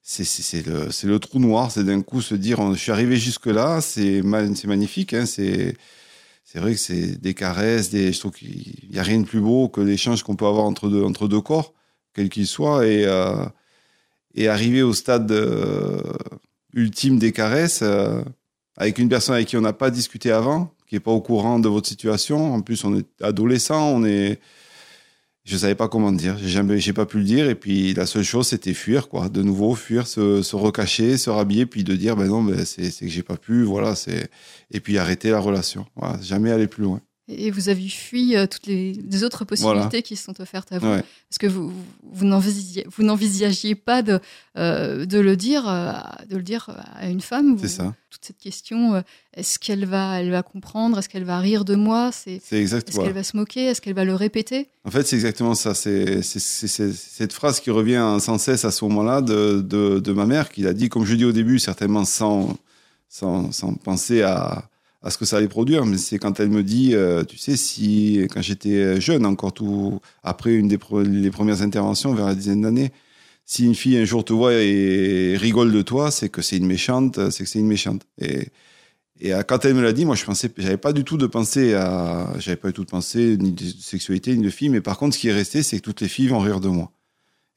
c'est 0.08 0.68
le, 0.68 0.90
le, 1.04 1.20
trou 1.20 1.40
noir, 1.40 1.72
c'est 1.72 1.84
d'un 1.84 2.02
coup 2.04 2.22
se 2.22 2.36
dire, 2.36 2.74
je 2.74 2.78
suis 2.78 2.92
arrivé 2.92 3.18
jusque-là, 3.18 3.82
c'est 3.82 4.22
magnifique, 4.22 5.14
hein, 5.14 5.26
c'est 5.26 5.76
c'est 6.56 6.62
vrai 6.62 6.72
que 6.72 6.80
c'est 6.80 7.22
des 7.22 7.34
caresses, 7.34 7.92
je 7.92 8.18
trouve 8.18 8.32
qu'il 8.32 8.88
n'y 8.90 8.98
a 8.98 9.04
rien 9.04 9.20
de 9.20 9.26
plus 9.26 9.42
beau 9.42 9.68
que 9.68 9.82
l'échange 9.82 10.24
qu'on 10.24 10.38
peut 10.38 10.46
avoir 10.46 10.64
entre 10.64 10.88
deux, 10.88 11.42
corps, 11.42 11.74
quel 12.14 12.30
qu'il 12.30 12.48
soit, 12.48 12.88
et, 12.88 13.04
euh, 13.06 13.46
arriver 14.38 14.82
au 14.82 14.94
stade 14.94 15.30
euh, 15.34 16.02
ultime 16.74 17.20
des 17.20 17.34
caresses 17.34 17.82
euh, 17.82 18.24
avec 18.78 19.00
une 19.00 19.10
personne 19.10 19.36
avec 19.36 19.50
qui 19.50 19.58
on 19.58 19.62
n'a 19.62 19.74
pas 19.74 19.92
discuté 19.92 20.32
avant, 20.32 20.74
qui 20.88 20.96
n'est 20.96 21.02
pas 21.02 21.12
au 21.12 21.20
courant 21.20 21.60
de 21.60 21.68
votre 21.68 21.90
situation. 21.90 22.54
En 22.54 22.62
plus, 22.62 22.86
on 22.86 22.96
est 22.96 23.06
adolescent, 23.22 23.90
on 23.90 24.06
est, 24.06 24.40
je 25.46 25.58
savais 25.58 25.76
pas 25.76 25.88
comment 25.88 26.12
dire, 26.12 26.38
j'ai 26.40 26.80
j'ai 26.80 26.94
pas 26.94 27.06
pu 27.06 27.20
le 27.20 27.24
dire. 27.24 27.50
Et 27.50 27.56
puis 27.56 27.94
la 27.94 28.08
seule 28.08 28.24
chose, 28.24 28.48
c'était 28.48 28.74
fuir, 28.74 29.08
quoi. 29.08 29.30
De 29.30 29.44
nouveau, 29.44 29.76
fuir, 29.76 30.08
se, 30.08 30.42
se 30.42 30.56
recacher, 30.56 31.18
se 31.18 31.30
rhabiller, 31.30 31.68
puis 31.68 31.84
de 31.84 31.96
dire, 31.96 32.16
ben 32.16 32.28
non, 32.28 32.44
ben 32.44 32.66
c'est, 32.66 32.90
c'est 32.90 33.06
que 33.06 33.12
j'ai 33.12 33.24
pas 33.24 33.38
pu, 33.38 33.64
voilà, 33.64 33.96
c'est, 33.96 34.30
et 34.72 34.80
puis 34.80 34.98
arrêter 34.98 35.30
la 35.30 35.40
relation. 35.40 35.86
Voilà, 35.96 36.20
jamais 36.22 36.52
aller 36.52 36.68
plus 36.68 36.84
loin. 36.84 37.02
Et 37.28 37.50
vous 37.50 37.70
avez 37.70 37.88
fui 37.90 38.36
euh, 38.36 38.46
toutes 38.46 38.68
les, 38.68 39.24
autres 39.24 39.46
possibilités 39.46 40.04
qui 40.04 40.16
se 40.16 40.26
sont 40.26 40.40
offertes 40.42 40.72
à 40.72 40.78
vous. 40.78 40.88
Parce 40.88 41.40
que 41.40 41.48
vous, 41.48 41.74
vous 42.04 42.24
n'envisagiez 42.24 43.74
pas 43.74 44.04
de, 44.04 44.20
euh, 44.58 45.08
de, 45.08 45.18
le 45.18 45.36
dire, 45.36 45.68
euh, 45.68 45.94
de 46.30 46.38
le 46.38 46.44
dire 46.44 46.70
à 46.94 47.08
une 47.10 47.22
femme. 47.22 47.58
C'est 47.60 47.68
ça. 47.68 47.96
Toute 48.12 48.26
cette 48.26 48.38
question, 48.38 49.04
est-ce 49.34 49.58
qu'elle 49.58 49.86
va, 49.86 50.22
elle 50.22 50.30
va 50.30 50.44
comprendre 50.44 51.00
Est-ce 51.00 51.10
qu'elle 51.10 51.24
va 51.24 51.40
rire 51.40 51.66
de 51.66 51.74
moi 51.74 52.12
C'est 52.12 52.36
Est-ce 52.36 52.92
qu'elle 52.92 53.12
va 53.14 53.24
se 53.24 53.36
moquer 53.36 53.66
Est-ce 53.66 53.82
qu'elle 53.82 53.96
va 53.96 54.06
le 54.06 54.14
répéter? 54.14 54.70
En 54.84 54.92
fait, 54.92 55.08
c'est 55.08 55.16
exactement 55.16 55.56
ça. 55.56 55.74
C'est 55.74 56.22
cette 56.22 57.34
phrase 57.34 57.60
qui 57.60 57.72
revient 57.72 58.18
sans 58.20 58.38
cesse 58.38 58.66
à 58.66 58.72
ce 58.72 58.86
moment-là 58.86 59.22
de, 59.22 59.62
de, 59.62 60.00
de, 60.00 60.14
ma 60.14 60.28
mère, 60.28 60.50
qui 60.50 60.62
l'a 60.62 60.74
dit, 60.74 60.90
comme 60.90 61.06
je 61.06 61.16
dis 61.16 61.26
au 61.26 61.32
début, 61.32 61.58
certainement 61.58 62.06
sans, 62.06 62.56
sans, 63.10 63.52
sans 63.52 63.74
penser 63.74 64.22
à 64.22 64.70
à 65.06 65.12
ce 65.12 65.18
que 65.18 65.26
ça 65.26 65.38
allait 65.38 65.48
produire. 65.48 65.86
Mais 65.86 65.98
c'est 65.98 66.20
quand 66.20 66.40
elle 66.40 66.50
me 66.50 66.64
dit, 66.64 66.96
euh, 66.96 67.24
tu 67.24 67.38
sais, 67.38 67.56
si 67.56 68.28
quand 68.32 68.42
j'étais 68.42 69.00
jeune, 69.00 69.26
encore 69.26 69.54
tout 69.54 70.02
après 70.24 70.54
une 70.54 70.68
des 70.68 70.80
les 71.06 71.32
premières 71.32 71.62
interventions 71.62 72.14
vers 72.14 72.26
la 72.26 72.36
dizaine 72.36 72.62
d'années, 72.62 72.92
si 73.46 73.66
une 73.66 73.76
fille 73.76 73.98
un 73.98 74.06
jour 74.06 74.26
te 74.26 74.34
voit 74.34 74.54
et 74.56 75.38
rigole 75.38 75.72
de 75.72 75.82
toi, 75.84 76.12
c'est 76.12 76.30
que 76.30 76.42
c'est 76.42 76.58
une 76.58 76.66
méchante, 76.66 77.30
c'est 77.30 77.44
que 77.44 77.50
c'est 77.50 77.60
une 77.60 77.68
méchante. 77.68 78.02
Et, 78.20 78.48
et 79.22 79.32
quand 79.48 79.64
elle 79.64 79.76
me 79.76 79.82
l'a 79.84 79.94
dit, 79.94 80.06
moi 80.06 80.16
je 80.16 80.26
pensais, 80.26 80.52
j'avais 80.58 80.78
pas 80.78 80.92
du 80.92 81.04
tout 81.04 81.18
de 81.18 81.28
pensée 81.28 81.76
à, 81.76 82.34
j'avais 82.40 82.58
pas 82.58 82.70
du 82.70 82.74
tout 82.74 82.84
de 82.84 82.90
pensée 82.90 83.38
ni 83.38 83.52
de 83.52 83.64
sexualité 83.80 84.36
ni 84.36 84.44
de 84.44 84.50
fille, 84.50 84.70
mais 84.70 84.82
par 84.82 84.98
contre 84.98 85.16
ce 85.16 85.20
qui 85.22 85.30
est 85.30 85.34
resté, 85.34 85.64
c'est 85.64 85.78
que 85.78 85.84
toutes 85.84 86.02
les 86.02 86.10
filles 86.10 86.28
vont 86.30 86.40
rire 86.40 86.60
de 86.60 86.68
moi. 86.70 86.92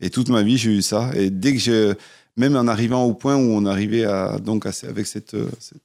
Et 0.00 0.10
toute 0.10 0.28
ma 0.28 0.42
vie, 0.42 0.58
j'ai 0.58 0.70
eu 0.70 0.82
ça. 0.82 1.10
Et 1.16 1.30
dès 1.30 1.52
que 1.54 1.58
je, 1.58 1.94
même 2.36 2.56
en 2.56 2.68
arrivant 2.68 3.04
au 3.04 3.14
point 3.14 3.36
où 3.36 3.50
on 3.50 3.66
arrivait 3.66 4.04
à, 4.04 4.38
donc, 4.38 4.66
avec 4.66 5.06
cette, 5.06 5.36
cette, 5.58 5.82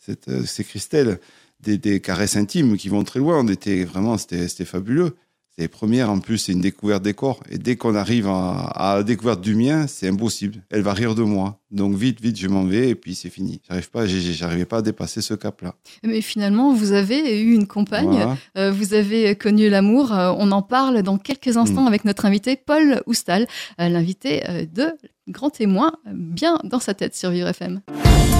ces 0.00 0.64
Christelles, 0.64 1.20
des, 1.60 1.78
des, 1.78 2.00
caresses 2.00 2.36
intimes 2.36 2.76
qui 2.76 2.88
vont 2.88 3.04
très 3.04 3.18
loin. 3.20 3.38
On 3.38 3.48
était 3.48 3.84
vraiment, 3.84 4.16
c'était 4.18 4.64
fabuleux. 4.64 5.16
C'est 5.56 5.62
les 5.62 5.68
premières, 5.68 6.10
en 6.10 6.20
plus, 6.20 6.38
c'est 6.38 6.52
une 6.52 6.60
découverte 6.60 7.02
des 7.02 7.14
corps. 7.14 7.40
Et 7.50 7.58
dès 7.58 7.76
qu'on 7.76 7.94
arrive 7.94 8.28
à, 8.28 8.58
à, 8.74 8.96
la 8.96 9.02
découverte 9.02 9.40
du 9.40 9.54
mien, 9.54 9.86
c'est 9.86 10.08
impossible. 10.08 10.62
Elle 10.70 10.82
va 10.82 10.92
rire 10.92 11.14
de 11.14 11.22
moi. 11.22 11.60
Donc 11.70 11.94
vite, 11.94 12.20
vite, 12.20 12.38
je 12.38 12.48
m'en 12.48 12.64
vais 12.64 12.90
et 12.90 12.94
puis 12.94 13.14
c'est 13.14 13.30
fini. 13.30 13.60
J'arrive 13.68 13.90
pas, 13.90 14.06
j'arrivais 14.06 14.64
pas 14.64 14.78
à 14.78 14.82
dépasser 14.82 15.22
ce 15.22 15.34
cap-là. 15.34 15.74
Mais 16.02 16.20
finalement, 16.20 16.72
vous 16.72 16.92
avez 16.92 17.40
eu 17.40 17.54
une 17.54 17.66
compagne, 17.66 18.36
euh, 18.58 18.72
vous 18.72 18.94
avez 18.94 19.36
connu 19.36 19.68
l'amour. 19.68 20.12
Euh, 20.12 20.32
on 20.36 20.50
en 20.50 20.62
parle 20.62 21.02
dans 21.02 21.18
quelques 21.18 21.56
instants 21.56 21.82
mm. 21.82 21.88
avec 21.88 22.04
notre 22.04 22.24
invité 22.26 22.56
Paul 22.56 23.02
Oustal, 23.06 23.46
euh, 23.80 23.88
l'invité 23.88 24.42
de 24.72 24.92
Grand 25.28 25.50
Témoin, 25.50 25.92
bien 26.12 26.58
dans 26.64 26.80
sa 26.80 26.94
tête 26.94 27.14
sur 27.14 27.30
Vivre 27.30 27.48
FM. 27.48 27.80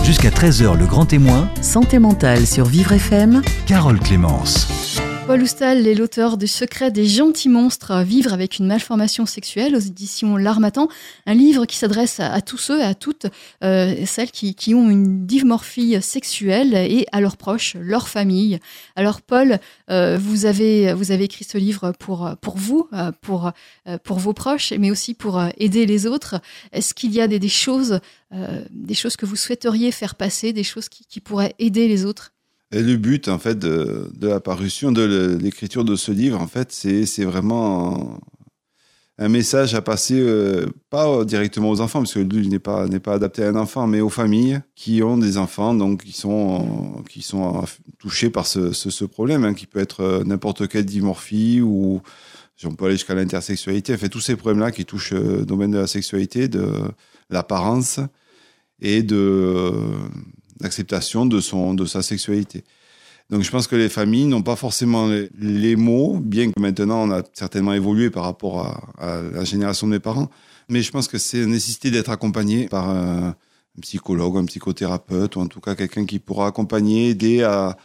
Jusqu'à 0.05 0.31
13h, 0.31 0.77
le 0.77 0.87
Grand 0.87 1.07
Témoin, 1.07 1.49
santé 1.62 2.01
mentale 2.01 2.46
sur 2.46 2.64
Vivre 2.64 2.92
FM, 2.92 3.42
Carole 3.66 4.01
Clémence. 4.01 4.66
Paul 5.31 5.43
Oustal 5.43 5.87
est 5.87 5.95
l'auteur 5.95 6.37
du 6.37 6.49
Secret 6.49 6.90
des 6.90 7.07
gentils 7.07 7.49
monstres, 7.49 8.03
Vivre 8.03 8.33
avec 8.33 8.59
une 8.59 8.66
malformation 8.66 9.27
sexuelle 9.27 9.77
aux 9.77 9.79
éditions 9.79 10.37
L'Armatan, 10.37 10.88
un 11.25 11.35
livre 11.35 11.66
qui 11.66 11.77
s'adresse 11.77 12.19
à, 12.19 12.40
tous 12.40 12.59
ceux 12.59 12.81
et 12.81 12.83
à 12.83 12.97
toutes 12.97 13.27
euh, 13.62 13.95
celles 14.07 14.33
qui, 14.33 14.75
ont 14.75 14.90
une 14.90 15.27
dimorphie 15.27 16.03
sexuelle 16.03 16.75
et 16.75 17.07
à 17.12 17.21
leurs 17.21 17.37
proches, 17.37 17.77
leur 17.79 18.09
famille. 18.09 18.59
Alors 18.97 19.23
Paul, 19.23 19.61
euh, 19.88 20.19
vous, 20.21 20.47
avez, 20.47 20.95
vous 20.95 21.12
avez 21.12 21.23
écrit 21.23 21.45
ce 21.45 21.59
livre 21.59 21.93
pour, 22.01 22.35
vous, 22.57 22.88
euh, 22.93 23.12
pour, 23.23 24.19
vos 24.19 24.33
proches, 24.33 24.73
mais 24.73 24.90
aussi 24.90 25.14
pour 25.14 25.40
aider 25.59 25.87
les 25.87 26.09
autres. 26.09 26.40
Est-ce 26.73 26.93
qu'il 26.93 27.14
y 27.14 27.21
a 27.21 27.29
des 27.29 27.49
choses 27.49 28.01
que 28.33 29.27
vous 29.27 29.37
souhaiteriez 29.37 29.93
faire 29.93 30.16
passer, 30.16 30.53
des 30.53 30.64
choses 30.64 30.88
qui 30.88 31.21
pourraient 31.21 31.55
aider 31.61 31.87
les 31.87 32.05
autres? 32.05 32.33
Et 32.72 32.83
le 32.83 32.96
but, 32.96 33.28
en 33.28 33.38
fait, 33.38 33.59
de, 33.59 34.11
la 34.20 34.38
parution, 34.38 34.92
de 34.92 35.38
l'écriture 35.40 35.85
de 35.85 35.96
ce 35.96 36.12
livre, 36.12 36.40
en 36.40 36.46
fait, 36.46 36.70
c'est 36.72 37.24
vraiment 37.24 38.20
un, 39.18 39.28
message 39.28 39.74
à 39.74 39.83
passer, 39.83 40.20
euh, 40.20 40.66
pas 40.88 41.24
directement 41.24 41.70
aux 41.70 41.80
enfants, 41.80 42.00
parce 42.00 42.14
que 42.14 42.20
le 42.20 42.26
livre 42.26 42.48
n'est 42.48 42.61
pas, 42.61 42.87
pas 43.00 43.14
adapté 43.14 43.42
à 43.42 43.48
un 43.48 43.56
enfant, 43.56 43.88
mais 43.88 44.00
aux 44.00 44.09
familles 44.09 44.61
qui 44.76 45.02
ont 45.02 45.18
des 45.18 45.37
enfants, 45.37 45.74
donc 45.74 46.04
qui 46.04 46.12
sont, 46.12 47.02
qui 47.09 47.22
sont 47.22 47.64
touchés 47.98 48.30
par 48.30 48.46
ce, 48.46 48.72
ce, 48.72 49.04
problème, 49.04 49.44
hein, 49.44 49.54
qui 49.54 49.66
peut 49.66 49.80
être 49.80 50.00
euh, 50.00 50.24
n'importe 50.24 50.68
quelle 50.68 50.87
dimorphie 50.87 51.61
ou 51.61 52.00
on 52.64 52.74
peut 52.74 52.85
aller 52.85 52.94
jusqu'à 52.94 53.14
l'intersexualité, 53.14 53.96
fait, 53.96 54.09
tous 54.09 54.20
ces 54.20 54.37
problèmes-là 54.37 54.70
qui 54.70 54.85
touchent 54.85 55.12
euh, 55.12 55.38
le 55.38 55.46
domaine 55.46 55.72
de 55.72 55.78
la 55.78 55.87
sexualité, 55.87 56.46
de 56.46 56.70
l'apparence 57.30 58.00
et 58.80 59.02
de 59.02 59.72
l'acceptation 60.61 61.27
de, 61.27 61.40
son, 61.40 61.75
de 61.75 61.85
sa 61.85 62.03
sexualité. 62.03 62.64
Donc 63.31 63.42
je 63.42 63.51
pense 63.51 63.66
que 63.68 63.77
les 63.77 63.88
familles 63.88 64.27
n'ont 64.27 64.42
pas 64.42 64.57
forcément 64.57 65.09
les, 65.38 65.77
mots, 65.77 66.18
bien 66.20 66.51
que 66.51 66.61
maintenant 66.61 67.09
on 67.09 67.12
a 67.12 67.23
certainement 67.33 67.73
évolué 67.73 68.11
par 68.11 68.25
rapport 68.25 68.66
à, 68.99 69.23
la 69.23 69.44
génération 69.44 69.87
de 69.87 69.92
mes 69.92 70.01
parents, 70.01 70.29
mais 70.68 70.83
je 70.83 70.90
pense 70.90 71.07
que 71.07 71.16
c'est 71.16 71.46
nécessité 71.46 71.90
d'être 71.90 72.11
accompagné 72.11 72.66
par 72.68 72.90
un, 72.90 73.37
psychologue, 73.83 74.37
un 74.37 74.44
psychothérapeute, 74.44 75.37
ou 75.37 75.40
en 75.40 75.46
tout 75.46 75.61
cas 75.61 75.75
quelqu'un 75.77 76.05
qui 76.05 76.18
pourra 76.18 76.49
accompagner, 76.49 77.11
aider 77.11 77.42
à, 77.44 77.77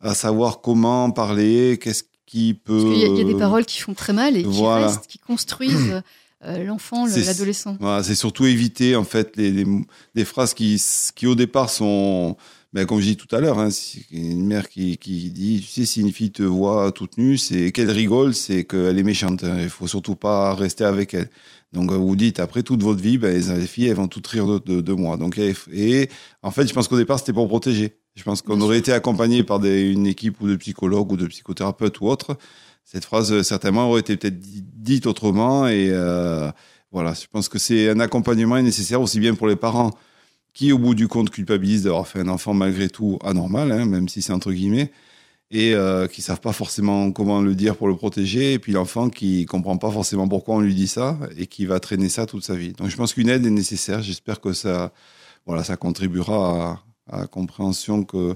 à 0.00 0.14
savoir 0.14 0.60
comment 0.60 1.10
parler, 1.12 1.78
qu'est-ce 1.80 2.02
qui 2.26 2.54
peut... 2.54 2.82
Parce 2.82 2.94
qu'il 2.94 3.16
y, 3.16 3.20
a 3.20 3.24
des 3.24 3.38
paroles 3.38 3.64
qui 3.64 3.80
font 3.80 3.94
très 3.94 4.12
mal 4.12 4.36
et 4.36 4.42
qui 4.42 4.66
restent, 4.66 5.06
qui 5.06 5.18
construisent 5.18 6.02
euh, 6.44 6.64
l'enfant, 6.64 7.06
l'adolescent. 7.06 7.76
c'est 8.02 8.14
surtout 8.14 8.46
éviter 8.46 8.96
en 8.96 9.04
fait 9.04 9.36
les, 9.36 9.66
les, 10.14 10.24
phrases 10.24 10.54
qui, 10.54 10.82
qui 11.14 11.26
au 11.26 11.34
départ 11.34 11.68
sont, 11.68 12.34
ben, 12.72 12.86
comme 12.86 12.98
je 13.00 13.06
dis 13.06 13.16
tout 13.18 13.34
à 13.36 13.40
l'heure, 13.40 13.58
hein, 13.58 13.68
une 14.10 14.46
mère 14.46 14.70
qui, 14.70 14.96
qui, 14.96 15.30
dit, 15.30 15.60
tu 15.60 15.66
sais, 15.66 15.84
si 15.84 16.00
une 16.00 16.12
fille 16.12 16.32
te 16.32 16.42
voit 16.42 16.92
toute 16.92 17.18
nue, 17.18 17.36
c'est 17.36 17.72
qu'elle 17.72 17.90
rigole, 17.90 18.32
c'est 18.32 18.64
qu'elle 18.64 18.98
est 18.98 19.02
méchante. 19.02 19.44
Hein. 19.44 19.58
Il 19.60 19.68
faut 19.68 19.86
surtout 19.86 20.16
pas 20.16 20.54
rester 20.54 20.84
avec 20.84 21.12
elle. 21.12 21.28
Donc 21.74 21.92
vous 21.92 22.16
dites, 22.16 22.40
après 22.40 22.62
toute 22.62 22.82
votre 22.82 23.02
vie, 23.02 23.18
ben, 23.18 23.36
les 23.36 23.66
filles, 23.66 23.88
elles 23.88 23.96
vont 23.96 24.08
toutes 24.08 24.26
rire 24.26 24.60
de, 24.60 24.80
de, 24.80 24.92
moi. 24.94 25.18
Donc, 25.18 25.38
et 25.38 26.08
en 26.42 26.50
fait, 26.50 26.66
je 26.66 26.72
pense 26.72 26.88
qu'au 26.88 26.96
départ, 26.96 27.18
c'était 27.18 27.34
pour 27.34 27.48
protéger. 27.48 27.98
Je 28.16 28.22
pense 28.22 28.40
qu'on 28.40 28.60
aurait 28.62 28.78
été 28.78 28.92
accompagné 28.92 29.44
par 29.44 29.60
des, 29.60 29.82
une 29.82 30.06
équipe 30.06 30.40
ou 30.40 30.48
de 30.48 30.56
psychologues 30.56 31.12
ou 31.12 31.16
de 31.16 31.26
psychothérapeutes 31.26 32.00
ou 32.00 32.06
autres 32.06 32.38
cette 32.90 33.04
phrase 33.04 33.32
euh, 33.32 33.42
certainement 33.44 33.88
aurait 33.88 34.00
été 34.00 34.16
peut-être 34.16 34.40
dite 34.40 35.06
autrement. 35.06 35.68
Et 35.68 35.90
euh, 35.90 36.50
voilà, 36.90 37.14
je 37.14 37.26
pense 37.30 37.48
que 37.48 37.58
c'est 37.58 37.88
un 37.88 38.00
accompagnement 38.00 38.60
nécessaire 38.60 39.00
aussi 39.00 39.20
bien 39.20 39.34
pour 39.34 39.46
les 39.46 39.56
parents 39.56 39.92
qui, 40.52 40.72
au 40.72 40.78
bout 40.78 40.96
du 40.96 41.06
compte, 41.06 41.30
culpabilisent 41.30 41.84
d'avoir 41.84 42.08
fait 42.08 42.20
un 42.20 42.28
enfant 42.28 42.52
malgré 42.52 42.88
tout 42.88 43.18
anormal, 43.22 43.70
hein, 43.70 43.84
même 43.84 44.08
si 44.08 44.22
c'est 44.22 44.32
entre 44.32 44.50
guillemets, 44.50 44.90
et 45.52 45.74
euh, 45.74 46.08
qui 46.08 46.20
savent 46.20 46.40
pas 46.40 46.52
forcément 46.52 47.12
comment 47.12 47.40
le 47.40 47.54
dire 47.54 47.76
pour 47.76 47.86
le 47.86 47.94
protéger, 47.94 48.54
et 48.54 48.58
puis 48.58 48.72
l'enfant 48.72 49.08
qui 49.08 49.46
comprend 49.46 49.76
pas 49.76 49.92
forcément 49.92 50.26
pourquoi 50.26 50.56
on 50.56 50.60
lui 50.60 50.74
dit 50.74 50.88
ça 50.88 51.16
et 51.36 51.46
qui 51.46 51.66
va 51.66 51.78
traîner 51.78 52.08
ça 52.08 52.26
toute 52.26 52.44
sa 52.44 52.56
vie. 52.56 52.72
Donc 52.72 52.88
je 52.88 52.96
pense 52.96 53.14
qu'une 53.14 53.28
aide 53.28 53.46
est 53.46 53.50
nécessaire. 53.50 54.02
J'espère 54.02 54.40
que 54.40 54.52
ça, 54.52 54.92
voilà, 55.46 55.62
ça 55.62 55.76
contribuera 55.76 56.82
à, 57.08 57.16
à 57.16 57.20
la 57.20 57.26
compréhension 57.28 58.02
que 58.02 58.34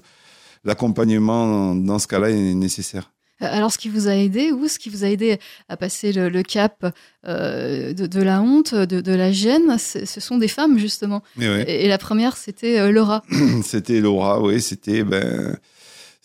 l'accompagnement 0.62 1.74
dans 1.74 1.98
ce 1.98 2.06
cas-là 2.06 2.30
est 2.30 2.54
nécessaire. 2.54 3.13
Alors, 3.40 3.72
ce 3.72 3.78
qui 3.78 3.88
vous 3.88 4.08
a 4.08 4.14
aidé 4.14 4.52
ou 4.52 4.68
ce 4.68 4.78
qui 4.78 4.90
vous 4.90 5.04
a 5.04 5.08
aidé 5.08 5.38
à 5.68 5.76
passer 5.76 6.12
le, 6.12 6.42
cap 6.42 6.86
euh, 7.26 7.92
de, 7.92 8.22
la 8.22 8.40
honte, 8.40 8.74
de, 8.74 9.12
la 9.12 9.32
gêne, 9.32 9.76
ce 9.78 10.20
sont 10.20 10.38
des 10.38 10.48
femmes, 10.48 10.78
justement. 10.78 11.22
Et, 11.40 11.88
la 11.88 11.98
première, 11.98 12.36
c'était 12.36 12.78
euh, 12.78 12.92
Laura. 12.92 13.22
c'était 13.64 14.00
Laura, 14.00 14.40
oui. 14.40 14.60
C'était. 14.60 15.02
Ben, 15.02 15.56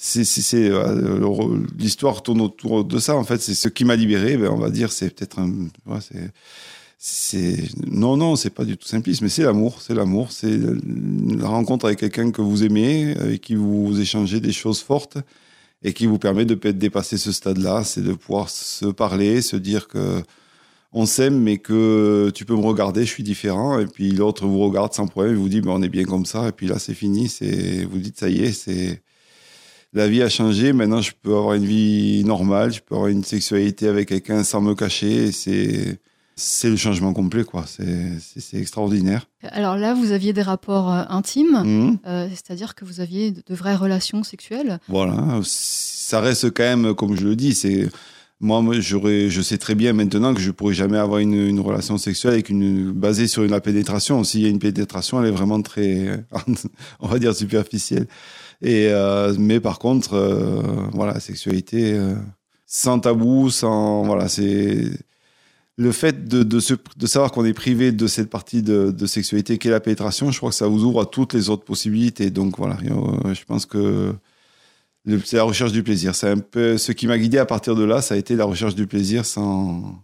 c'est 0.01 0.69
euh, 0.69 1.59
l'histoire 1.77 2.23
tourne 2.23 2.39
autour 2.39 2.85
de 2.85 2.99
ça 2.99 3.17
en 3.17 3.25
fait 3.25 3.41
c'est 3.41 3.53
ce 3.53 3.67
qui 3.67 3.83
m'a 3.83 3.97
libéré 3.97 4.37
ben, 4.37 4.49
on 4.49 4.55
va 4.55 4.69
dire 4.69 4.93
c'est 4.93 5.13
peut-être 5.13 5.39
un 5.39 5.51
c'est 6.97 7.57
non 7.85 8.15
non 8.15 8.37
c'est 8.37 8.49
pas 8.49 8.63
du 8.63 8.77
tout 8.77 8.87
simpliste 8.87 9.21
mais 9.21 9.27
c'est 9.27 9.43
l'amour 9.43 9.81
c'est 9.81 9.93
l'amour 9.93 10.31
c'est 10.31 10.57
la 10.57 11.49
rencontre 11.49 11.83
avec 11.83 11.99
quelqu'un 11.99 12.31
que 12.31 12.41
vous 12.41 12.63
aimez 12.63 13.13
avec 13.19 13.41
qui 13.41 13.55
vous 13.55 13.99
échangez 13.99 14.39
des 14.39 14.53
choses 14.53 14.81
fortes 14.81 15.17
et 15.83 15.93
qui 15.93 16.05
vous 16.05 16.19
permet 16.19 16.45
de 16.45 16.55
peut-être 16.55 16.77
dépasser 16.77 17.17
ce 17.17 17.31
stade-là, 17.31 17.83
c'est 17.83 18.01
de 18.01 18.13
pouvoir 18.13 18.49
se 18.49 18.85
parler, 18.87 19.41
se 19.41 19.55
dire 19.55 19.87
que 19.87 20.21
on 20.91 21.05
s'aime, 21.05 21.39
mais 21.39 21.57
que 21.59 22.31
tu 22.33 22.45
peux 22.45 22.55
me 22.55 22.65
regarder, 22.65 23.05
je 23.05 23.11
suis 23.11 23.23
différent, 23.23 23.79
et 23.79 23.85
puis 23.85 24.11
l'autre 24.11 24.47
vous 24.47 24.59
regarde 24.59 24.93
sans 24.93 25.07
problème, 25.07 25.33
et 25.33 25.37
vous 25.37 25.49
dit, 25.49 25.61
ben, 25.61 25.71
on 25.71 25.81
est 25.83 25.89
bien 25.89 26.05
comme 26.05 26.25
ça, 26.25 26.47
et 26.49 26.51
puis 26.51 26.67
là 26.67 26.79
c'est 26.79 26.95
fini, 26.95 27.29
c'est, 27.29 27.85
vous 27.85 27.99
dites, 27.99 28.19
ça 28.19 28.29
y 28.29 28.43
est, 28.43 28.53
c'est, 28.53 29.03
la 29.93 30.07
vie 30.07 30.21
a 30.23 30.29
changé, 30.29 30.73
maintenant 30.73 31.01
je 31.01 31.11
peux 31.21 31.35
avoir 31.35 31.53
une 31.55 31.65
vie 31.65 32.23
normale, 32.25 32.73
je 32.73 32.81
peux 32.81 32.95
avoir 32.95 33.09
une 33.09 33.23
sexualité 33.23 33.87
avec 33.87 34.09
quelqu'un 34.09 34.43
sans 34.43 34.61
me 34.61 34.73
cacher, 34.73 35.27
et 35.27 35.31
c'est, 35.31 35.99
c'est 36.39 36.69
le 36.69 36.77
changement 36.77 37.13
complet, 37.13 37.43
quoi. 37.43 37.65
C'est 37.67 38.57
extraordinaire. 38.57 39.27
Alors 39.43 39.75
là, 39.75 39.93
vous 39.93 40.11
aviez 40.11 40.31
des 40.31 40.41
rapports 40.41 40.91
euh, 40.91 41.03
intimes, 41.09 41.61
mmh. 41.63 41.99
euh, 42.07 42.29
c'est-à-dire 42.29 42.75
que 42.75 42.85
vous 42.85 43.01
aviez 43.01 43.31
de, 43.31 43.53
vraies 43.53 43.75
relations 43.75 44.23
sexuelles. 44.23 44.79
Voilà, 44.87 45.41
ça 45.43 46.21
reste 46.21 46.51
quand 46.51 46.63
même, 46.63 46.95
comme 46.95 47.17
je 47.17 47.25
le 47.25 47.35
dis, 47.35 47.53
c'est 47.53 47.89
moi, 48.39 48.63
je 48.79 49.41
sais 49.41 49.57
très 49.57 49.75
bien 49.75 49.91
maintenant 49.91 50.33
que 50.33 50.39
je 50.39 50.51
pourrais 50.51 50.73
jamais 50.73 50.97
avoir 50.97 51.19
une, 51.19 51.59
relation 51.59 51.97
sexuelle 51.97 52.33
avec 52.33 52.49
une 52.49 52.91
basée 52.91 53.27
sur 53.27 53.43
une, 53.43 53.51
la 53.51 53.59
pénétration. 53.59 54.23
S'il 54.23 54.41
y 54.41 54.45
a 54.45 54.49
une 54.49 54.59
pénétration, 54.59 55.21
elle 55.21 55.27
est 55.27 55.35
vraiment 55.35 55.61
très, 55.61 56.23
on 57.01 57.07
va 57.07 57.19
dire 57.19 57.35
superficielle. 57.35 58.07
Et 58.61 58.87
euh, 58.87 59.35
mais 59.37 59.59
par 59.59 59.77
contre, 59.77 60.15
voilà, 60.93 61.15
la 61.15 61.19
sexualité 61.19 61.99
sans 62.65 62.99
tabou, 62.99 63.49
sans 63.49 64.03
voilà, 64.03 64.29
c'est 64.29 64.89
le 65.79 65.93
fait 65.93 66.27
de, 66.27 66.43
de, 66.43 67.07
savoir 67.07 67.31
qu'on 67.31 67.45
est 67.45 67.53
privé 67.53 67.93
de 67.93 68.05
cette 68.05 68.29
partie 68.29 68.61
de, 68.61 69.05
sexualité 69.05 69.57
qu'est 69.57 69.69
la 69.69 69.79
pénétration, 69.79 70.29
je 70.29 70.37
crois 70.37 70.49
que 70.49 70.55
ça 70.55 70.67
vous 70.67 70.83
ouvre 70.83 70.99
à 70.99 71.05
toutes 71.05 71.33
les 71.33 71.49
autres 71.49 71.63
possibilités. 71.63 72.31
Donc 72.31 72.57
voilà, 72.57 72.77
euh, 72.83 73.33
je 73.33 73.45
pense 73.45 73.65
que 73.65 74.13
c'est 75.23 75.37
la 75.37 75.43
recherche 75.43 75.71
du 75.71 75.81
plaisir. 75.81 76.15
C'est 76.15 76.29
un 76.29 76.37
peu 76.37 76.77
ce 76.77 76.91
qui 76.91 77.07
m'a 77.07 77.17
guidé 77.17 77.37
à 77.37 77.45
partir 77.45 77.75
de 77.75 77.85
là, 77.85 78.01
ça 78.01 78.15
a 78.15 78.17
été 78.17 78.35
la 78.35 78.43
recherche 78.43 78.75
du 78.75 78.87
plaisir 78.87 79.25
sans, 79.25 80.03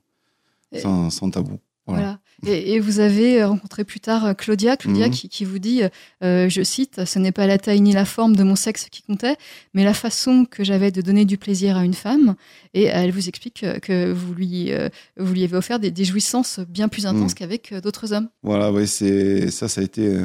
sans 0.72 1.30
tabou. 1.30 1.60
Voilà. 1.88 2.22
Et, 2.46 2.80
vous 2.80 3.00
avez 3.00 3.44
rencontré 3.44 3.84
plus 3.84 4.00
tard 4.00 4.26
euh, 4.26 4.34
Claudia, 4.34 4.78
Claudia 4.78 5.08
mhm. 5.08 5.14
qui, 5.14 5.46
vous 5.46 5.60
dit, 5.60 5.82
euh, 6.24 6.50
je 6.50 6.64
cite, 6.64 7.06
ce 7.06 7.20
n'est 7.20 7.32
pas 7.32 7.48
la 7.48 7.58
taille 7.58 7.82
ni 7.82 7.94
la 7.94 8.06
forme 8.06 8.36
de 8.36 8.44
mon 8.44 8.56
sexe 8.56 8.88
qui 8.90 9.02
comptait, 9.02 9.36
mais 9.74 9.84
la 9.84 9.94
façon 9.94 10.46
que 10.46 10.64
j'avais 10.64 10.92
de 10.92 11.02
donner 11.02 11.26
du 11.26 11.38
plaisir 11.38 11.78
à 11.78 11.86
une 11.86 11.94
femme. 11.94 12.36
Et 12.74 12.84
elle 12.84 13.12
vous 13.12 13.28
explique 13.30 13.66
que, 13.82 14.12
vous, 14.12 14.34
lui, 14.34 14.72
euh, 14.72 14.90
vous 15.18 15.34
lui 15.34 15.44
avez 15.44 15.58
offert 15.58 15.80
des, 15.80 16.06
jouissances 16.06 16.60
bien 16.60 16.88
plus 16.88 17.06
intenses 17.06 17.32
mhm. 17.32 17.36
qu'avec 17.36 17.74
d'autres 17.74 18.14
hommes. 18.14 18.30
Voilà, 18.44 18.72
oui, 18.72 18.88
c'est 18.88 19.50
ça, 19.50 19.68
ça 19.68 19.82
a 19.82 19.84
été 19.84 20.16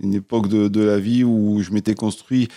une 0.00 0.14
époque 0.14 0.48
de, 0.48 0.82
la 0.82 0.98
vie 0.98 1.24
où 1.24 1.62
je 1.62 1.70
m'étais 1.70 1.94
construit 1.94 2.48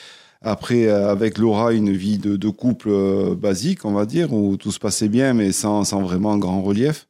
après, 0.41 0.89
avec 0.89 1.37
Laura, 1.37 1.73
une 1.73 1.91
vie 1.91 2.17
de, 2.17 2.49
couple 2.49 3.35
basique, 3.35 3.85
on 3.85 3.93
va 3.93 4.05
dire, 4.05 4.33
où 4.33 4.57
tout 4.57 4.71
se 4.71 4.79
passait 4.79 5.09
bien, 5.09 5.33
mais 5.33 5.51
sans, 5.51 5.85
sans 5.85 6.01
vraiment 6.01 6.37
grand 6.37 6.61
relief. 6.61 7.07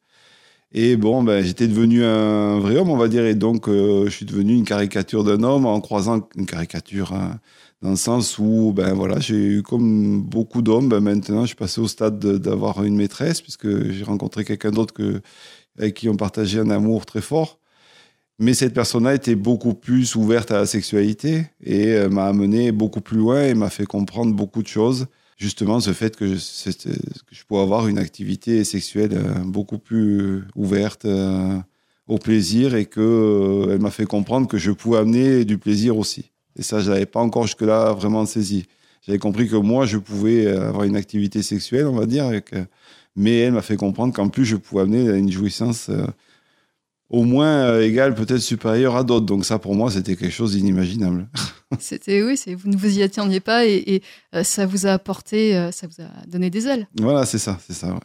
Et 0.71 0.97
bon, 0.97 1.23
ben, 1.23 1.43
j'étais 1.43 1.67
devenu 1.67 2.03
un 2.03 2.59
vrai 2.59 2.77
homme, 2.77 2.89
on 2.89 2.97
va 2.97 3.07
dire, 3.07 3.25
et 3.25 3.35
donc 3.35 3.67
je 3.67 4.09
suis 4.09 4.25
devenu 4.25 4.53
une 4.53 4.65
caricature 4.65 5.23
d'un 5.23 5.41
homme 5.43 5.65
en 5.65 5.79
croisant 5.79 6.27
une 6.35 6.45
caricature. 6.45 7.13
Hein, 7.13 7.39
dans 7.81 7.91
le 7.91 7.95
sens 7.95 8.39
où 8.39 8.73
ben 8.75 8.93
voilà 8.93 9.19
j'ai 9.19 9.35
eu 9.35 9.63
comme 9.63 10.21
beaucoup 10.21 10.61
d'hommes. 10.61 10.89
Ben 10.89 11.01
maintenant 11.01 11.41
je 11.41 11.47
suis 11.47 11.55
passé 11.55 11.79
au 11.81 11.87
stade 11.87 12.19
d'avoir 12.19 12.83
une 12.83 12.95
maîtresse 12.95 13.41
puisque 13.41 13.91
j'ai 13.91 14.03
rencontré 14.03 14.43
quelqu'un 14.43 14.71
d'autre 14.71 14.93
que 14.93 15.21
avec 15.77 15.93
qui 15.95 16.09
on 16.09 16.15
partageait 16.15 16.59
un 16.59 16.69
amour 16.69 17.05
très 17.05 17.21
fort. 17.21 17.59
Mais 18.39 18.53
cette 18.53 18.73
personne-là 18.73 19.15
était 19.15 19.35
beaucoup 19.35 19.73
plus 19.75 20.15
ouverte 20.15 20.51
à 20.51 20.57
la 20.57 20.65
sexualité 20.65 21.45
et 21.63 21.93
euh, 21.93 22.09
m'a 22.09 22.25
amené 22.25 22.71
beaucoup 22.71 23.01
plus 23.01 23.17
loin 23.17 23.43
et 23.43 23.53
m'a 23.53 23.69
fait 23.69 23.85
comprendre 23.85 24.33
beaucoup 24.35 24.61
de 24.61 24.67
choses 24.67 25.07
justement 25.35 25.79
ce 25.79 25.93
fait 25.93 26.15
que 26.15 26.27
je, 26.35 26.71
que 26.71 27.35
je 27.35 27.43
pouvais 27.45 27.61
avoir 27.61 27.87
une 27.87 27.97
activité 27.97 28.63
sexuelle 28.63 29.11
euh, 29.13 29.33
beaucoup 29.43 29.77
plus 29.77 30.43
ouverte 30.55 31.05
euh, 31.05 31.57
au 32.07 32.17
plaisir 32.17 32.75
et 32.75 32.85
que 32.85 33.67
elle 33.71 33.81
m'a 33.81 33.91
fait 33.91 34.05
comprendre 34.05 34.47
que 34.47 34.57
je 34.57 34.71
pouvais 34.71 34.99
amener 34.99 35.45
du 35.45 35.57
plaisir 35.57 35.97
aussi 35.97 36.31
et 36.57 36.63
ça, 36.63 36.79
je 36.79 36.89
n'avais 36.89 37.05
pas 37.05 37.19
encore 37.19 37.43
jusque-là 37.43 37.93
vraiment 37.93 38.25
saisi. 38.25 38.65
J'avais 39.05 39.19
compris 39.19 39.47
que 39.47 39.55
moi, 39.55 39.85
je 39.85 39.97
pouvais 39.97 40.47
avoir 40.47 40.83
une 40.83 40.95
activité 40.95 41.41
sexuelle, 41.41 41.85
on 41.85 41.95
va 41.95 42.05
dire, 42.05 42.31
mais 43.15 43.39
elle 43.39 43.53
m'a 43.53 43.61
fait 43.61 43.75
comprendre 43.75 44.13
qu'en 44.13 44.29
plus, 44.29 44.45
je 44.45 44.55
pouvais 44.55 44.83
amener 44.83 45.17
une 45.17 45.31
jouissance 45.31 45.89
euh, 45.89 46.05
au 47.09 47.23
moins 47.23 47.67
euh, 47.67 47.83
égale, 47.83 48.15
peut-être 48.15 48.39
supérieure 48.39 48.95
à 48.95 49.03
d'autres. 49.03 49.25
Donc 49.25 49.45
ça, 49.45 49.59
pour 49.59 49.75
moi, 49.75 49.91
c'était 49.91 50.15
quelque 50.15 50.33
chose 50.33 50.53
d'inimaginable. 50.53 51.27
C'était 51.79 52.21
oui, 52.21 52.39
vous 52.55 52.69
ne 52.69 52.77
vous 52.77 52.99
y 52.99 53.03
attendiez 53.03 53.39
pas 53.39 53.65
et, 53.65 54.01
euh, 54.33 54.43
ça 54.43 54.65
vous 54.65 54.85
a 54.85 54.91
apporté, 54.91 55.69
ça 55.73 55.87
vous 55.87 56.01
a 56.01 56.25
donné 56.27 56.49
des 56.49 56.67
ailes. 56.67 56.87
Voilà, 56.95 57.25
c'est 57.25 57.39
ça, 57.39 57.59
c'est 57.67 57.73
ça. 57.73 57.99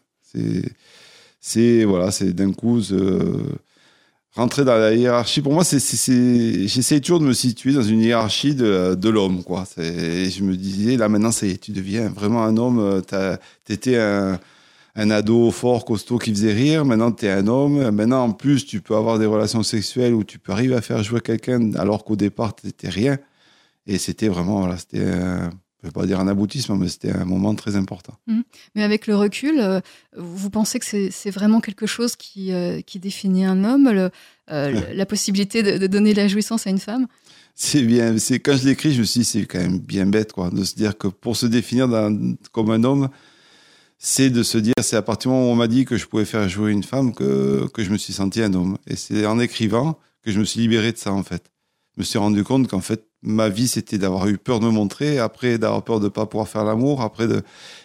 C'est 1.41 1.85
voilà, 1.85 2.11
c'est 2.11 2.33
d'un 2.33 2.53
coup 2.53 2.81
rentrer 4.35 4.65
dans 4.65 4.77
la 4.77 4.95
hiérarchie, 4.95 5.43
pour 5.43 5.53
moi, 5.53 5.63
c'est, 5.63 5.79
j'essaie 6.67 7.01
toujours 7.01 7.21
de 7.21 7.27
me 7.27 7.33
situer 7.33 7.73
dans 7.73 7.83
une 7.83 8.01
hiérarchie 8.01 8.55
de, 8.55 8.95
de 8.95 9.09
l'homme, 9.09 9.45
quoi. 9.45 9.65
je 9.77 10.43
me 10.43 10.57
disais, 10.57 10.97
là, 10.97 11.09
maintenant, 11.09 11.33
c'est, 11.33 11.59
tu 11.59 11.73
deviens 11.73 12.09
vraiment 12.09 12.43
un 12.43 12.57
homme. 12.57 13.03
T'étais 13.65 13.99
un, 13.99 14.41
un 14.94 15.11
ado 15.11 15.50
fort, 15.50 15.85
costaud, 15.85 16.18
qui 16.18 16.31
faisait 16.31 16.53
rire. 16.53 16.85
Maintenant, 16.85 17.12
tu 17.12 17.26
es 17.26 17.31
un 17.31 17.46
homme. 17.46 17.90
Maintenant, 17.90 18.24
en 18.24 18.33
plus, 18.33 18.66
tu 18.66 18.81
peux 18.81 18.96
avoir 18.96 19.18
des 19.18 19.26
relations 19.26 19.62
sexuelles 19.62 20.14
où 20.14 20.24
tu 20.24 20.38
peux 20.38 20.53
arriver 20.53 20.74
à 20.74 20.81
faire 20.81 21.03
jouer 21.03 21.20
quelqu'un 21.20 21.74
alors 21.74 22.05
qu'au 22.05 22.16
départ, 22.16 22.55
tu 22.55 22.70
rien. 22.88 23.18
Et 23.87 23.98
c'était 23.98 24.29
vraiment, 24.29 24.61
voilà, 24.61 24.76
c'était 24.76 25.07
je 25.83 25.87
ne 25.87 25.90
vais 25.90 25.98
pas 25.98 26.07
dire 26.07 26.20
un 26.20 26.29
aboutissement, 26.29 26.76
mais 26.76 26.88
c'était 26.88 27.11
un 27.11 27.24
moment 27.24 27.55
très 27.55 27.74
important. 27.74 28.14
Mmh. 28.26 28.40
Mais 28.74 28.83
avec 28.83 29.07
le 29.07 29.16
recul, 29.16 29.59
euh, 29.59 29.81
vous 30.14 30.50
pensez 30.50 30.79
que 30.79 30.85
c'est 31.11 31.31
vraiment 31.31 31.61
quelque 31.61 31.87
chose 31.87 32.16
qui, 32.16 32.53
euh, 32.53 32.83
qui 32.83 32.98
définit 32.98 33.46
un 33.46 33.64
homme, 33.64 33.88
le, 33.88 34.11
euh, 34.50 34.81
la 34.94 35.07
possibilité 35.07 35.62
de, 35.62 35.87
donner 35.87 36.12
la 36.12 36.29
jouissance 36.29 36.66
à 36.66 36.70
une 36.70 36.79
femme? 36.79 37.07
C'est 37.55 37.83
bien. 37.83 38.18
C'est 38.18 38.40
quand 38.40 38.59
je 38.59 38.68
l'écris, 38.68 38.92
je 38.92 39.00
me 39.00 39.05
suis 39.05 39.20
dit 39.20 39.24
c'est 39.24 39.46
quand 39.46 39.59
même 39.59 39.79
bien 39.79 40.05
bête, 40.05 40.33
quoi, 40.33 40.50
de 40.50 40.64
se 40.64 40.74
dire 40.74 40.98
que 40.98 41.09
pour 41.09 41.37
se 41.37 41.46
définir 41.46 41.88
comme 42.53 42.70
un 42.70 42.85
homme, 42.85 43.09
c'est 44.03 44.31
de 44.31 44.43
se 44.43 44.57
dire 44.57 44.73
c'est 44.81 44.97
à 44.97 45.03
partir 45.03 45.31
du 45.31 45.37
moment 45.37 45.51
où 45.51 45.53
on 45.53 45.57
m'a 45.57 45.69
dit 45.69 45.85
que 45.85 45.97
je 45.99 46.07
pouvais 46.07 46.25
faire 46.25 46.49
jouer 46.49 46.73
une 46.73 46.83
femme 46.83 47.15
que 47.15 47.69
que 47.75 47.85
je 47.85 47.91
me 47.91 47.99
suis 47.99 48.15
senti 48.15 48.43
un 48.43 48.53
homme. 48.55 48.79
Et 48.87 48.97
c'est 48.97 49.27
en 49.27 49.39
écrivant 49.39 49.99
que 50.23 50.33
je 50.33 50.41
me 50.41 50.45
suis 50.45 50.61
libéré 50.61 50.91
de 50.91 50.97
ça 50.97 51.13
en 51.13 51.23
fait. 51.23 51.53
Je 51.97 52.01
me 52.01 52.05
suis 52.05 52.19
rendu 52.19 52.43
compte 52.43 52.67
qu'en 52.67 52.81
fait 52.81 53.07
ma 53.23 53.51
vie, 53.51 53.69
c'était 53.69 53.99
d'avoir 53.99 54.27
eu 54.29 54.39
peur 54.39 54.59
de 54.59 54.65
me 54.65 54.71
montrer, 54.71 55.19
après 55.19 55.59
d'avoir 55.59 55.85
peur 55.85 56.01
de 56.01 56.09
pas 56.09 56.25
pouvoir 56.25 56.49
faire 56.49 56.65
l'amour, 56.65 57.03
après 57.03 57.29
de 57.29 57.43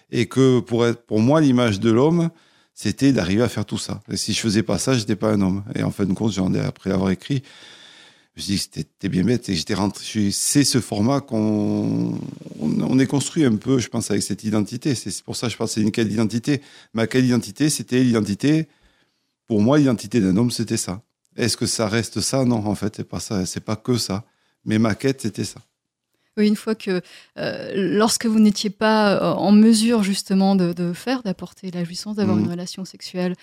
et 0.10 0.28
que 0.28 0.62
pour 0.62 0.86
être 0.88 1.06
pour 1.06 1.20
moi 1.20 1.42
l'image 1.42 1.82
de 1.82 1.92
l'homme, 1.92 2.30
c'était 2.74 3.12
d'arriver 3.12 3.44
à 3.44 3.50
faire 3.50 3.66
tout 3.66 3.78
ça. 3.78 4.02
Et 4.10 4.16
si 4.16 4.32
je 4.32 4.40
faisais 4.40 4.64
pas 4.64 4.78
ça, 4.80 4.98
j'étais 4.98 5.18
pas 5.18 5.32
un 5.34 5.42
homme. 5.42 5.64
Et 5.76 5.84
en 5.84 5.92
fin 5.92 6.06
de 6.06 6.14
compte, 6.14 6.32
j'en 6.32 6.54
ai 6.54 6.62
après 6.62 6.92
avoir 6.92 7.10
écrit, 7.12 7.44
je 8.36 8.42
me 8.42 8.44
suis 8.44 8.54
dit 8.54 8.68
que 8.68 8.90
c'était 8.92 9.08
bien 9.08 9.24
bête 9.24 9.48
et 9.48 9.56
j'étais 9.56 9.76
rentré. 9.76 10.30
C'est 10.32 10.66
ce 10.66 10.82
format 10.82 11.22
qu'on 11.22 12.20
on, 12.60 13.00
est 13.00 13.08
construit 13.08 13.46
un 13.46 13.56
peu, 13.56 13.80
je 13.80 13.88
pense, 13.88 14.12
avec 14.12 14.24
cette 14.24 14.44
identité. 14.44 14.94
C'est 14.94 15.24
pour 15.24 15.38
ça 15.38 15.48
que 15.48 15.54
je 15.54 15.58
pense 15.58 15.70
que 15.70 15.76
c'est 15.76 15.82
une 15.82 15.92
quelle 15.92 16.12
identité. 16.12 16.62
Ma 16.94 17.08
quelle 17.08 17.26
identité, 17.26 17.70
c'était 17.70 18.04
l'identité. 18.04 18.68
Pour 19.48 19.62
moi, 19.62 19.78
l'identité 19.78 20.20
d'un 20.20 20.36
homme, 20.36 20.52
c'était 20.52 20.76
ça. 20.76 21.02
Est-ce 21.38 21.56
que 21.56 21.66
ça 21.66 21.88
reste 21.88 22.20
ça? 22.20 22.44
Non, 22.44 22.58
en 22.58 22.76
fait, 22.76 22.98
c'est 22.98 23.08
pas 23.08 23.22
ça. 23.22 23.46
C'est 23.46 23.64
pas 23.64 23.78
que 23.78 23.98
ça. 23.98 24.26
Mais 24.66 24.80
ma 24.80 24.96
quête, 24.96 25.22
c'était 25.22 25.46
ça. 25.46 25.62
Oui, 26.38 26.50
une 26.50 26.58
fois 26.58 26.76
que, 26.76 27.02
euh, 27.38 27.72
lorsque 27.74 28.26
vous 28.26 28.40
n'étiez 28.40 28.70
pas 28.70 29.16
euh, 29.16 29.34
en 29.36 29.54
mesure 29.54 30.04
justement 30.04 30.58
de, 30.58 30.92
faire, 30.92 31.24
d'apporter 31.24 31.72
la 31.72 31.86
jouissance, 31.86 32.18
d'avoir 32.18 32.38
une 32.38 32.48
mmh. 32.48 32.52
relation 32.52 32.84
sexuelle 32.84 33.36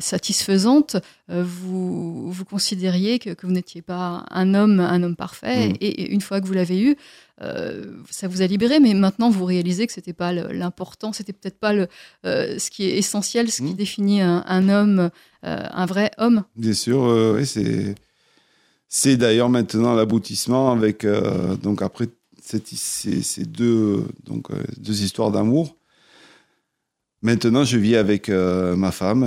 satisfaisante, 0.00 0.96
vous, 1.28 2.32
vous 2.32 2.44
considériez 2.44 3.18
que, 3.18 3.34
vous 3.42 3.52
n'étiez 3.52 3.80
pas 3.80 4.24
un 4.30 4.54
homme, 4.54 4.80
un 4.80 5.02
homme 5.02 5.14
parfait. 5.14 5.68
Mmh. 5.68 5.76
Et, 5.80 6.12
une 6.12 6.20
fois 6.20 6.40
que 6.40 6.46
vous 6.46 6.52
l'avez 6.52 6.82
eu, 6.82 6.96
ça 7.40 8.26
vous 8.28 8.42
a 8.42 8.46
libéré. 8.46 8.80
Mais 8.80 8.94
maintenant, 8.94 9.30
vous 9.30 9.44
réalisez 9.44 9.86
que 9.86 9.92
c'était 9.92 10.12
pas 10.12 10.32
l'important, 10.32 11.12
c'était 11.12 11.32
peut-être 11.32 11.60
pas 11.60 11.72
le, 11.72 11.88
ce 12.24 12.70
qui 12.70 12.84
est 12.84 12.98
essentiel, 12.98 13.50
ce 13.50 13.58
qui 13.58 13.72
mmh. 13.72 13.76
définit 13.76 14.20
un, 14.20 14.42
un 14.46 14.68
homme, 14.68 15.10
un 15.42 15.86
vrai 15.86 16.10
homme. 16.18 16.42
Bien 16.56 16.74
sûr, 16.74 17.02
oui, 17.36 17.46
c'est 17.46 17.94
c'est 18.88 19.16
d'ailleurs 19.16 19.50
maintenant 19.50 19.94
l'aboutissement 19.94 20.72
avec 20.72 21.04
euh, 21.04 21.56
donc 21.56 21.82
après 21.82 22.08
ces, 22.40 23.44
deux 23.44 24.06
donc 24.24 24.50
euh, 24.50 24.64
deux 24.78 25.02
histoires 25.02 25.30
d'amour. 25.30 25.76
Maintenant, 27.20 27.64
je 27.64 27.78
vis 27.78 27.96
avec 27.96 28.28
euh, 28.28 28.76
ma 28.76 28.92
femme 28.92 29.26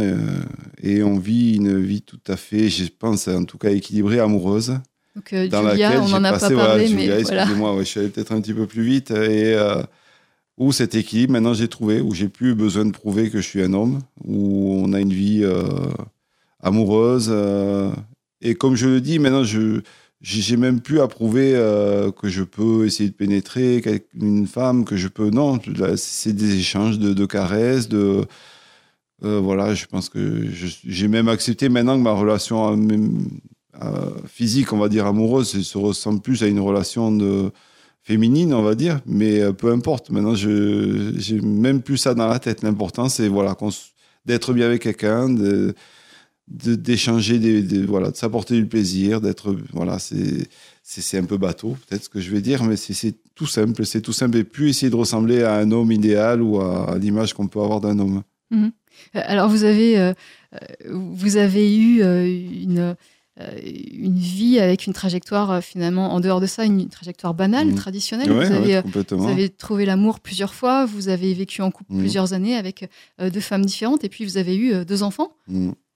et 0.82 1.04
on 1.04 1.17
vit 1.17 1.56
une 1.56 1.80
vie 1.80 2.01
tout 2.01 2.21
à 2.27 2.38
fait, 2.38 2.69
je 2.69 2.86
pense 2.88 3.27
en 3.27 3.43
tout 3.43 3.58
cas 3.58 3.71
équilibrée, 3.71 4.19
amoureuse. 4.19 4.80
Donc, 5.15 5.49
dans 5.49 5.62
laquelle 5.62 5.99
on 5.99 6.08
n'en 6.08 6.23
a 6.23 6.38
pas 6.38 6.49
parlé, 6.49 6.89
mais 6.89 7.08
excusez-moi, 7.08 7.75
je 7.80 7.84
suis 7.84 7.99
allé 7.99 8.10
peut-être 8.10 8.32
un 8.32 8.39
petit 8.39 8.54
peu 8.54 8.65
plus 8.65 8.84
vite 8.84 9.12
et 9.12 9.58
où 10.58 10.71
cet 10.71 10.95
équilibre, 10.95 11.34
maintenant 11.34 11.54
j'ai 11.54 11.67
trouvé, 11.67 11.99
où 11.99 12.13
j'ai 12.13 12.30
plus 12.30 12.56
besoin 12.56 12.86
de 12.86 12.91
prouver 12.91 13.30
que 13.30 13.41
je 13.41 13.47
suis 13.47 13.62
un 13.62 13.73
homme, 13.73 13.99
où 14.23 14.82
on 14.86 14.93
a 14.93 15.01
une 15.01 15.12
vie 15.12 15.43
amoureuse 16.62 17.30
et 18.41 18.56
comme 18.56 18.75
je 18.75 18.88
le 18.88 19.01
dis, 19.01 19.19
maintenant, 19.19 19.43
je 19.43 19.82
j'ai 20.21 20.57
même 20.57 20.81
plus 20.81 21.01
à 21.01 21.07
prouver 21.07 21.53
euh, 21.55 22.12
que 22.12 22.29
je 22.29 22.43
peux 22.43 22.86
essayer 22.86 23.10
de 23.10 23.15
pénétrer 23.15 23.81
une 24.13 24.45
femme, 24.45 24.86
que 24.86 24.95
je 24.95 25.07
peux. 25.07 25.29
Non, 25.31 25.60
c'est 25.95 26.34
des 26.34 26.57
échanges 26.57 26.99
de, 26.99 27.25
caresses, 27.25 27.89
de. 27.89 28.25
Euh, 29.23 29.39
voilà, 29.39 29.73
je 29.73 29.86
pense 29.86 30.10
que 30.10 30.47
j'ai 30.51 31.07
même 31.07 31.27
accepté 31.27 31.69
maintenant 31.69 31.97
que 31.97 32.03
ma 32.03 32.13
relation 32.13 32.77
euh, 33.81 34.10
physique, 34.27 34.73
on 34.73 34.77
va 34.77 34.89
dire 34.89 35.07
amoureuse, 35.07 35.62
se 35.62 35.77
ressemble 35.77 36.21
plus 36.21 36.43
à 36.43 36.47
une 36.47 36.60
relation 36.60 37.12
de 37.12 37.51
féminine, 38.03 38.53
on 38.53 38.63
va 38.63 38.75
dire, 38.75 38.99
mais 39.05 39.51
peu 39.53 39.71
importe. 39.71 40.12
Maintenant, 40.12 40.36
j'ai 40.36 41.41
même 41.41 41.81
plus 41.81 41.97
ça 41.97 42.13
dans 42.13 42.27
la 42.27 42.39
tête. 42.39 42.63
L'important, 42.63 43.10
c'est 43.10 43.27
voilà, 43.27 43.55
d'être 44.25 44.53
bien 44.53 44.67
avec 44.67 44.84
quelqu'un, 44.84 45.29
d'échanger 46.47 47.39
des, 47.39 47.86
voilà 47.86 48.12
de 48.12 48.15
s'apporter 48.15 48.56
du 48.56 48.65
plaisir 48.65 49.21
d'être 49.21 49.56
voilà 49.73 49.99
c'est 49.99 50.49
c'est 50.84 51.17
un 51.17 51.23
peu 51.23 51.38
bateau 51.38 51.77
peut-être 51.88 52.06
ce 52.06 52.10
que 52.10 52.19
je 52.19 52.30
vais 52.30 52.41
dire 52.41 52.63
mais 52.63 52.75
c'est 52.75 53.15
tout 53.36 53.47
simple 53.47 53.86
c'est 53.86 54.01
tout 54.01 54.12
simple 54.12 54.38
et 54.38 54.43
plus 54.43 54.69
essayer 54.69 54.89
de 54.89 54.95
ressembler 54.95 55.43
à 55.43 55.56
un 55.56 55.71
homme 55.71 55.91
idéal 55.91 56.41
ou 56.41 56.60
à, 56.60 56.97
l'image 56.99 57.34
qu'on 57.34 57.47
peut 57.47 57.62
avoir 57.62 57.80
d'un 57.80 57.97
homme 57.99 58.23
mhm. 58.49 58.71
euh, 59.15 59.21
alors 59.23 59.49
vous 59.49 59.63
avez 59.63 59.97
euh, 59.97 60.13
euh, 60.54 60.58
vous 60.89 61.38
avez 61.38 61.77
eu 61.77 62.01
une 62.01 62.95
une 63.63 64.17
vie 64.17 64.60
avec 64.60 64.86
une 64.86 64.93
trajectoire 64.93 65.63
finalement 65.63 66.13
en 66.13 66.19
dehors 66.19 66.41
de 66.41 66.45
ça 66.45 66.65
une 66.65 66.89
trajectoire 66.89 67.34
banale 67.34 67.67
mhm. 67.67 67.75
traditionnelle 67.75 68.30
vous, 68.30 68.39
avez, 68.39 68.82
vous, 68.82 69.27
avez, 69.27 69.49
trouvé 69.49 69.86
l'amour 69.86 70.19
plusieurs 70.19 70.54
fois 70.54 70.86
vous 70.86 71.08
avez 71.08 71.34
vécu 71.34 71.62
en 71.62 71.71
couple 71.71 71.93
mhm. 71.93 71.99
plusieurs 71.99 72.34
années 72.34 72.56
avec 72.56 72.89
deux 73.19 73.39
femmes 73.39 73.65
différentes 73.65 74.04
et 74.04 74.10
puis 74.10 74.25
vous 74.25 74.38
avez 74.38 74.58
eu 74.58 74.86
deux 74.86 75.01
enfants 75.01 75.32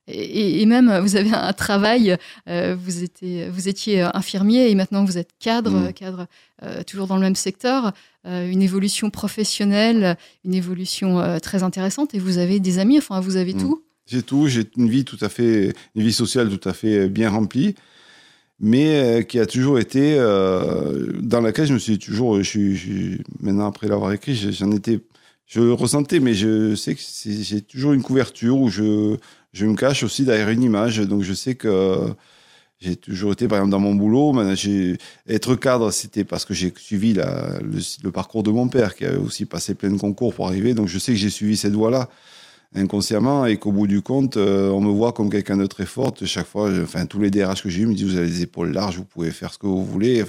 et, 0.07 0.65
même, 0.65 0.99
vous 0.99 1.15
avez 1.15 1.31
un 1.33 1.53
travail, 1.53 2.17
euh, 2.47 2.75
vous, 2.79 3.03
étiez, 3.03 3.49
vous 3.49 3.67
étiez 3.67 4.01
infirmier 4.01 4.69
et 4.69 4.75
maintenant 4.75 5.03
vous 5.03 5.17
êtes 5.17 5.31
cadre, 5.39 5.71
mm. 5.71 5.93
cadre 5.93 6.27
euh, 6.63 6.83
toujours 6.83 7.07
dans 7.07 7.15
le 7.15 7.21
même 7.21 7.35
secteur, 7.35 7.91
euh, 8.27 8.47
une 8.47 8.61
évolution 8.61 9.09
professionnelle, 9.09 10.15
une 10.43 10.53
évolution 10.53 11.39
très 11.41 11.63
intéressante 11.63 12.13
et 12.13 12.19
vous 12.19 12.37
avez 12.37 12.59
des 12.59 12.77
amis, 12.77 12.99
enfin 12.99 13.19
vous 13.19 13.35
avez 13.35 13.55
mm. 13.55 13.61
tout. 13.61 13.83
J'ai 14.05 14.21
tout, 14.21 14.47
j'ai 14.47 14.69
une 14.77 14.89
vie 14.89 15.05
tout 15.05 15.17
à 15.21 15.29
fait, 15.29 15.73
une 15.95 16.03
vie 16.03 16.13
sociale 16.13 16.55
tout 16.55 16.69
à 16.69 16.73
fait 16.73 17.09
bien 17.09 17.31
remplie, 17.31 17.73
mais 18.59 19.25
qui 19.27 19.39
a 19.39 19.47
toujours 19.47 19.79
été, 19.79 20.15
dans 20.15 21.41
laquelle 21.41 21.65
je 21.65 21.73
me 21.73 21.79
suis 21.79 21.97
toujours, 21.97 22.37
je 22.37 22.43
suis, 22.43 23.21
maintenant 23.39 23.65
après 23.65 23.87
l'avoir 23.87 24.11
écrit, 24.11 24.35
j'en 24.35 24.71
étais, 24.71 24.99
je 25.45 25.61
le 25.61 25.73
ressentais, 25.73 26.19
mais 26.19 26.33
je 26.33 26.75
sais 26.75 26.95
que 26.95 27.01
j'ai 27.23 27.61
toujours 27.61 27.93
une 27.93 28.01
couverture 28.01 28.57
où 28.57 28.69
je, 28.69 29.15
je 29.53 29.65
me 29.65 29.75
cache 29.75 30.03
aussi 30.03 30.25
derrière 30.25 30.49
une 30.49 30.63
image. 30.63 30.99
Donc 30.99 31.23
je 31.23 31.33
sais 31.33 31.55
que 31.55 32.15
j'ai 32.79 32.95
toujours 32.95 33.31
été, 33.31 33.47
par 33.47 33.59
exemple, 33.59 33.71
dans 33.71 33.79
mon 33.79 33.95
boulot. 33.95 34.33
être 35.27 35.55
cadre, 35.55 35.91
c'était 35.91 36.23
parce 36.23 36.45
que 36.45 36.53
j'ai 36.53 36.73
suivi 36.77 37.13
le, 37.13 38.11
parcours 38.11 38.43
de 38.43 38.51
mon 38.51 38.67
père, 38.67 38.95
qui 38.95 39.05
a 39.05 39.17
aussi 39.17 39.45
passé 39.45 39.75
plein 39.75 39.89
de 39.91 39.97
concours 39.97 40.33
pour 40.33 40.47
arriver. 40.47 40.73
Donc 40.73 40.87
je 40.87 40.99
sais 40.99 41.13
que 41.13 41.17
j'ai 41.17 41.29
suivi 41.29 41.57
cette 41.57 41.73
voie-là. 41.73 42.09
inconsciemment 42.75 43.45
et 43.45 43.57
qu'au 43.57 43.71
bout 43.71 43.87
du 43.87 44.01
compte, 44.01 44.35
euh, 44.37 44.69
on 44.69 44.81
me 44.81 44.91
voit 44.91 45.13
comme 45.13 45.29
quelqu'un 45.29 45.57
de 45.57 45.65
très 45.65 45.85
fort. 45.85 46.13
Chaque 46.25 46.47
fois, 46.47 46.69
enfin, 46.83 47.05
tous 47.05 47.19
les 47.19 47.31
DRH 47.31 47.63
que 47.63 47.69
j'ai 47.69 47.83
eu 47.83 47.85
me 47.87 47.93
disent 47.93 48.11
vous 48.11 48.17
avez 48.17 48.27
les 48.27 48.41
épaules 48.41 48.73
larges, 48.73 48.97
vous 48.97 49.05
pouvez 49.05 49.31
faire 49.31 49.53
ce 49.53 49.57
que 49.57 49.67
vous 49.67 49.85
voulez. 49.85 50.23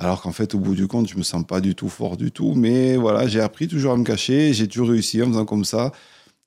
Alors 0.00 0.22
qu'en 0.22 0.32
fait, 0.32 0.54
au 0.54 0.58
bout 0.58 0.74
du 0.74 0.88
compte, 0.88 1.08
je 1.10 1.16
me 1.18 1.22
sens 1.22 1.44
pas 1.44 1.60
du 1.60 1.74
tout 1.74 1.90
fort 1.90 2.16
du 2.16 2.32
tout. 2.32 2.54
Mais 2.54 2.96
voilà, 2.96 3.28
j'ai 3.28 3.40
appris 3.40 3.68
toujours 3.68 3.92
à 3.92 3.98
me 3.98 4.02
cacher. 4.02 4.54
J'ai 4.54 4.66
toujours 4.66 4.88
réussi 4.88 5.22
en 5.22 5.26
faisant 5.26 5.44
comme 5.44 5.66
ça, 5.66 5.92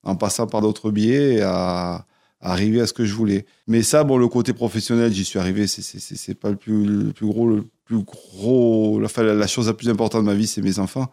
en 0.02 0.16
passant 0.16 0.48
par 0.48 0.60
d'autres 0.60 0.90
biais 0.90 1.40
à, 1.40 2.04
arriver 2.40 2.80
à 2.80 2.88
ce 2.88 2.92
que 2.92 3.04
je 3.04 3.14
voulais. 3.14 3.46
Mais 3.68 3.84
ça, 3.84 4.02
bon, 4.02 4.18
le 4.18 4.26
côté 4.26 4.52
professionnel, 4.54 5.12
j'y 5.12 5.24
suis 5.24 5.38
arrivé. 5.38 5.68
C'est 5.68 6.34
pas 6.34 6.50
le 6.50 6.56
plus, 6.56 6.84
le 6.84 7.12
plus 7.12 7.26
gros, 7.26 7.48
le 7.48 7.64
plus 7.84 8.02
gros. 8.02 9.00
Enfin, 9.04 9.22
la 9.22 9.46
chose 9.46 9.68
la 9.68 9.74
plus 9.74 9.88
importante 9.88 10.22
de 10.22 10.26
ma 10.26 10.34
vie, 10.34 10.48
c'est 10.48 10.60
mes 10.60 10.80
enfants. 10.80 11.06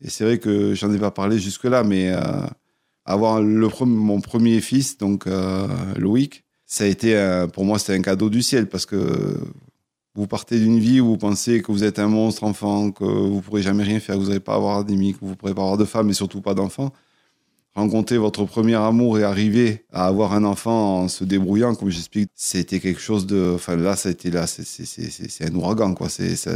Et 0.00 0.08
c'est 0.08 0.24
vrai 0.24 0.38
que 0.38 0.74
j'en 0.74 0.90
ai 0.94 0.98
pas 0.98 1.10
parlé 1.10 1.38
jusque-là, 1.38 1.84
mais 1.84 2.10
euh, 2.10 2.20
avoir 3.04 3.42
mon 3.42 4.20
premier 4.22 4.62
fils, 4.62 4.96
donc 4.96 5.26
euh, 5.26 5.68
Loïc, 5.98 6.44
ça 6.64 6.84
a 6.84 6.86
été 6.86 7.46
pour 7.52 7.66
moi 7.66 7.78
c'était 7.78 7.94
un 7.94 8.02
cadeau 8.02 8.30
du 8.30 8.42
ciel 8.42 8.66
parce 8.66 8.86
que 8.86 8.96
vous 10.14 10.26
partez 10.26 10.58
d'une 10.58 10.78
vie 10.78 11.00
où 11.00 11.06
vous 11.06 11.16
pensez 11.16 11.62
que 11.62 11.72
vous 11.72 11.84
êtes 11.84 11.98
un 11.98 12.08
monstre 12.08 12.44
enfant, 12.44 12.90
que 12.90 13.04
vous 13.04 13.40
pourrez 13.40 13.62
jamais 13.62 13.82
rien 13.82 13.98
faire, 13.98 14.16
que 14.16 14.20
vous 14.20 14.28
n'allez 14.28 14.40
pas 14.40 14.54
avoir 14.54 14.84
d'amis, 14.84 15.14
que 15.14 15.20
vous 15.22 15.30
ne 15.30 15.34
pourrez 15.34 15.54
pas 15.54 15.62
avoir 15.62 15.78
de 15.78 15.84
femme 15.84 16.10
et 16.10 16.12
surtout 16.12 16.40
pas 16.42 16.54
d'enfant. 16.54 16.92
Rencontrer 17.74 18.18
votre 18.18 18.44
premier 18.44 18.74
amour 18.74 19.18
et 19.18 19.24
arriver 19.24 19.86
à 19.90 20.06
avoir 20.06 20.34
un 20.34 20.44
enfant 20.44 21.04
en 21.04 21.08
se 21.08 21.24
débrouillant, 21.24 21.74
comme 21.74 21.88
j'explique, 21.88 22.30
c'était 22.34 22.80
quelque 22.80 23.00
chose 23.00 23.26
de. 23.26 23.52
Enfin 23.54 23.76
là, 23.76 23.96
ça 23.96 24.10
a 24.10 24.12
été 24.12 24.30
là, 24.30 24.46
c'est 24.46 25.44
un 25.44 25.54
ouragan 25.54 25.94
quoi. 25.94 26.10
Ça, 26.10 26.50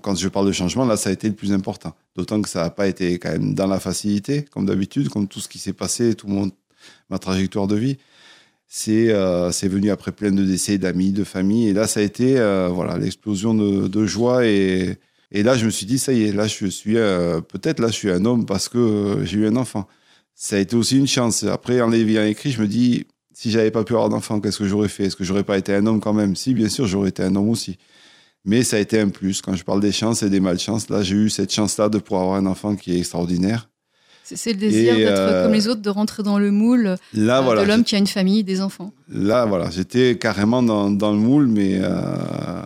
quand 0.00 0.14
je 0.14 0.28
parle 0.28 0.46
de 0.46 0.52
changement, 0.52 0.84
là, 0.84 0.96
ça 0.96 1.10
a 1.10 1.12
été 1.12 1.28
le 1.28 1.34
plus 1.34 1.52
important. 1.52 1.94
D'autant 2.14 2.40
que 2.40 2.48
ça 2.48 2.62
n'a 2.62 2.70
pas 2.70 2.86
été 2.86 3.18
quand 3.18 3.32
même 3.32 3.54
dans 3.54 3.66
la 3.66 3.80
facilité, 3.80 4.42
comme 4.42 4.66
d'habitude, 4.66 5.08
comme 5.08 5.26
tout 5.26 5.40
ce 5.40 5.48
qui 5.48 5.58
s'est 5.58 5.72
passé, 5.72 6.14
tout 6.14 6.28
mon, 6.28 6.50
ma 7.10 7.18
trajectoire 7.18 7.66
de 7.66 7.76
vie. 7.76 7.98
C'est 8.68 9.10
euh, 9.10 9.50
venu 9.62 9.90
après 9.90 10.12
plein 10.12 10.32
de 10.32 10.44
décès 10.44 10.78
d'amis, 10.78 11.12
de 11.12 11.24
famille. 11.24 11.68
Et 11.68 11.72
là, 11.72 11.86
ça 11.86 12.00
a 12.00 12.02
été 12.02 12.38
euh, 12.38 12.68
voilà 12.68 12.98
l'explosion 12.98 13.54
de, 13.54 13.88
de, 13.88 14.06
joie. 14.06 14.46
Et, 14.46 14.98
et, 15.30 15.42
là, 15.42 15.56
je 15.56 15.66
me 15.66 15.70
suis 15.70 15.86
dit, 15.86 15.98
ça 15.98 16.12
y 16.12 16.24
est, 16.24 16.32
là, 16.32 16.46
je 16.46 16.66
suis 16.66 16.96
euh, 16.96 17.40
peut-être 17.40 17.80
là, 17.80 17.88
je 17.88 17.92
suis 17.94 18.10
un 18.10 18.24
homme 18.24 18.46
parce 18.46 18.68
que 18.68 18.78
euh, 18.78 19.24
j'ai 19.24 19.38
eu 19.38 19.46
un 19.46 19.56
enfant. 19.56 19.86
Ça 20.34 20.56
a 20.56 20.58
été 20.58 20.76
aussi 20.76 20.98
une 20.98 21.06
chance. 21.06 21.44
Après, 21.44 21.80
en 21.80 21.88
l'ayant 21.88 22.24
écrit, 22.24 22.50
je 22.50 22.60
me 22.60 22.66
dis, 22.66 23.06
si 23.32 23.50
j'avais 23.50 23.70
pas 23.70 23.84
pu 23.84 23.92
avoir 23.94 24.08
d'enfant, 24.08 24.40
qu'est-ce 24.40 24.58
que 24.58 24.66
j'aurais 24.66 24.88
fait? 24.88 25.04
Est-ce 25.04 25.16
que 25.16 25.24
j'aurais 25.24 25.44
pas 25.44 25.58
été 25.58 25.74
un 25.74 25.86
homme 25.86 26.00
quand 26.00 26.12
même? 26.12 26.34
Si, 26.36 26.54
bien 26.54 26.68
sûr, 26.68 26.86
j'aurais 26.86 27.10
été 27.10 27.22
un 27.22 27.34
homme 27.36 27.50
aussi. 27.50 27.78
Mais 28.44 28.62
ça 28.62 28.76
a 28.76 28.80
été 28.80 29.00
un 29.00 29.08
plus. 29.08 29.40
Quand 29.42 29.54
je 29.54 29.64
parle 29.64 29.80
des 29.80 29.92
chances 29.92 30.22
et 30.22 30.30
des 30.30 30.40
malchances, 30.40 30.90
là, 30.90 31.02
j'ai 31.02 31.16
eu 31.16 31.30
cette 31.30 31.52
chance-là 31.52 31.88
de 31.88 31.98
pouvoir 31.98 32.22
avoir 32.22 32.38
un 32.38 32.46
enfant 32.46 32.76
qui 32.76 32.94
est 32.94 32.98
extraordinaire. 32.98 33.68
C'est 34.24 34.52
le 34.52 34.58
désir 34.58 34.96
d'être 34.96 35.18
euh, 35.18 35.44
comme 35.44 35.52
les 35.52 35.68
autres, 35.68 35.82
de 35.82 35.90
rentrer 35.90 36.22
dans 36.22 36.38
le 36.38 36.50
moule 36.50 36.96
là, 37.12 37.42
euh, 37.42 37.60
de 37.60 37.66
l'homme 37.66 37.84
qui 37.84 37.94
a 37.94 37.98
une 37.98 38.06
famille, 38.06 38.42
des 38.42 38.62
enfants. 38.62 38.92
Là, 39.08 39.44
voilà, 39.44 39.68
j'étais 39.70 40.16
carrément 40.16 40.62
dans, 40.62 40.90
dans, 40.90 41.12
le 41.12 41.18
moule, 41.18 41.46
mais 41.46 41.78
euh, 41.82 42.62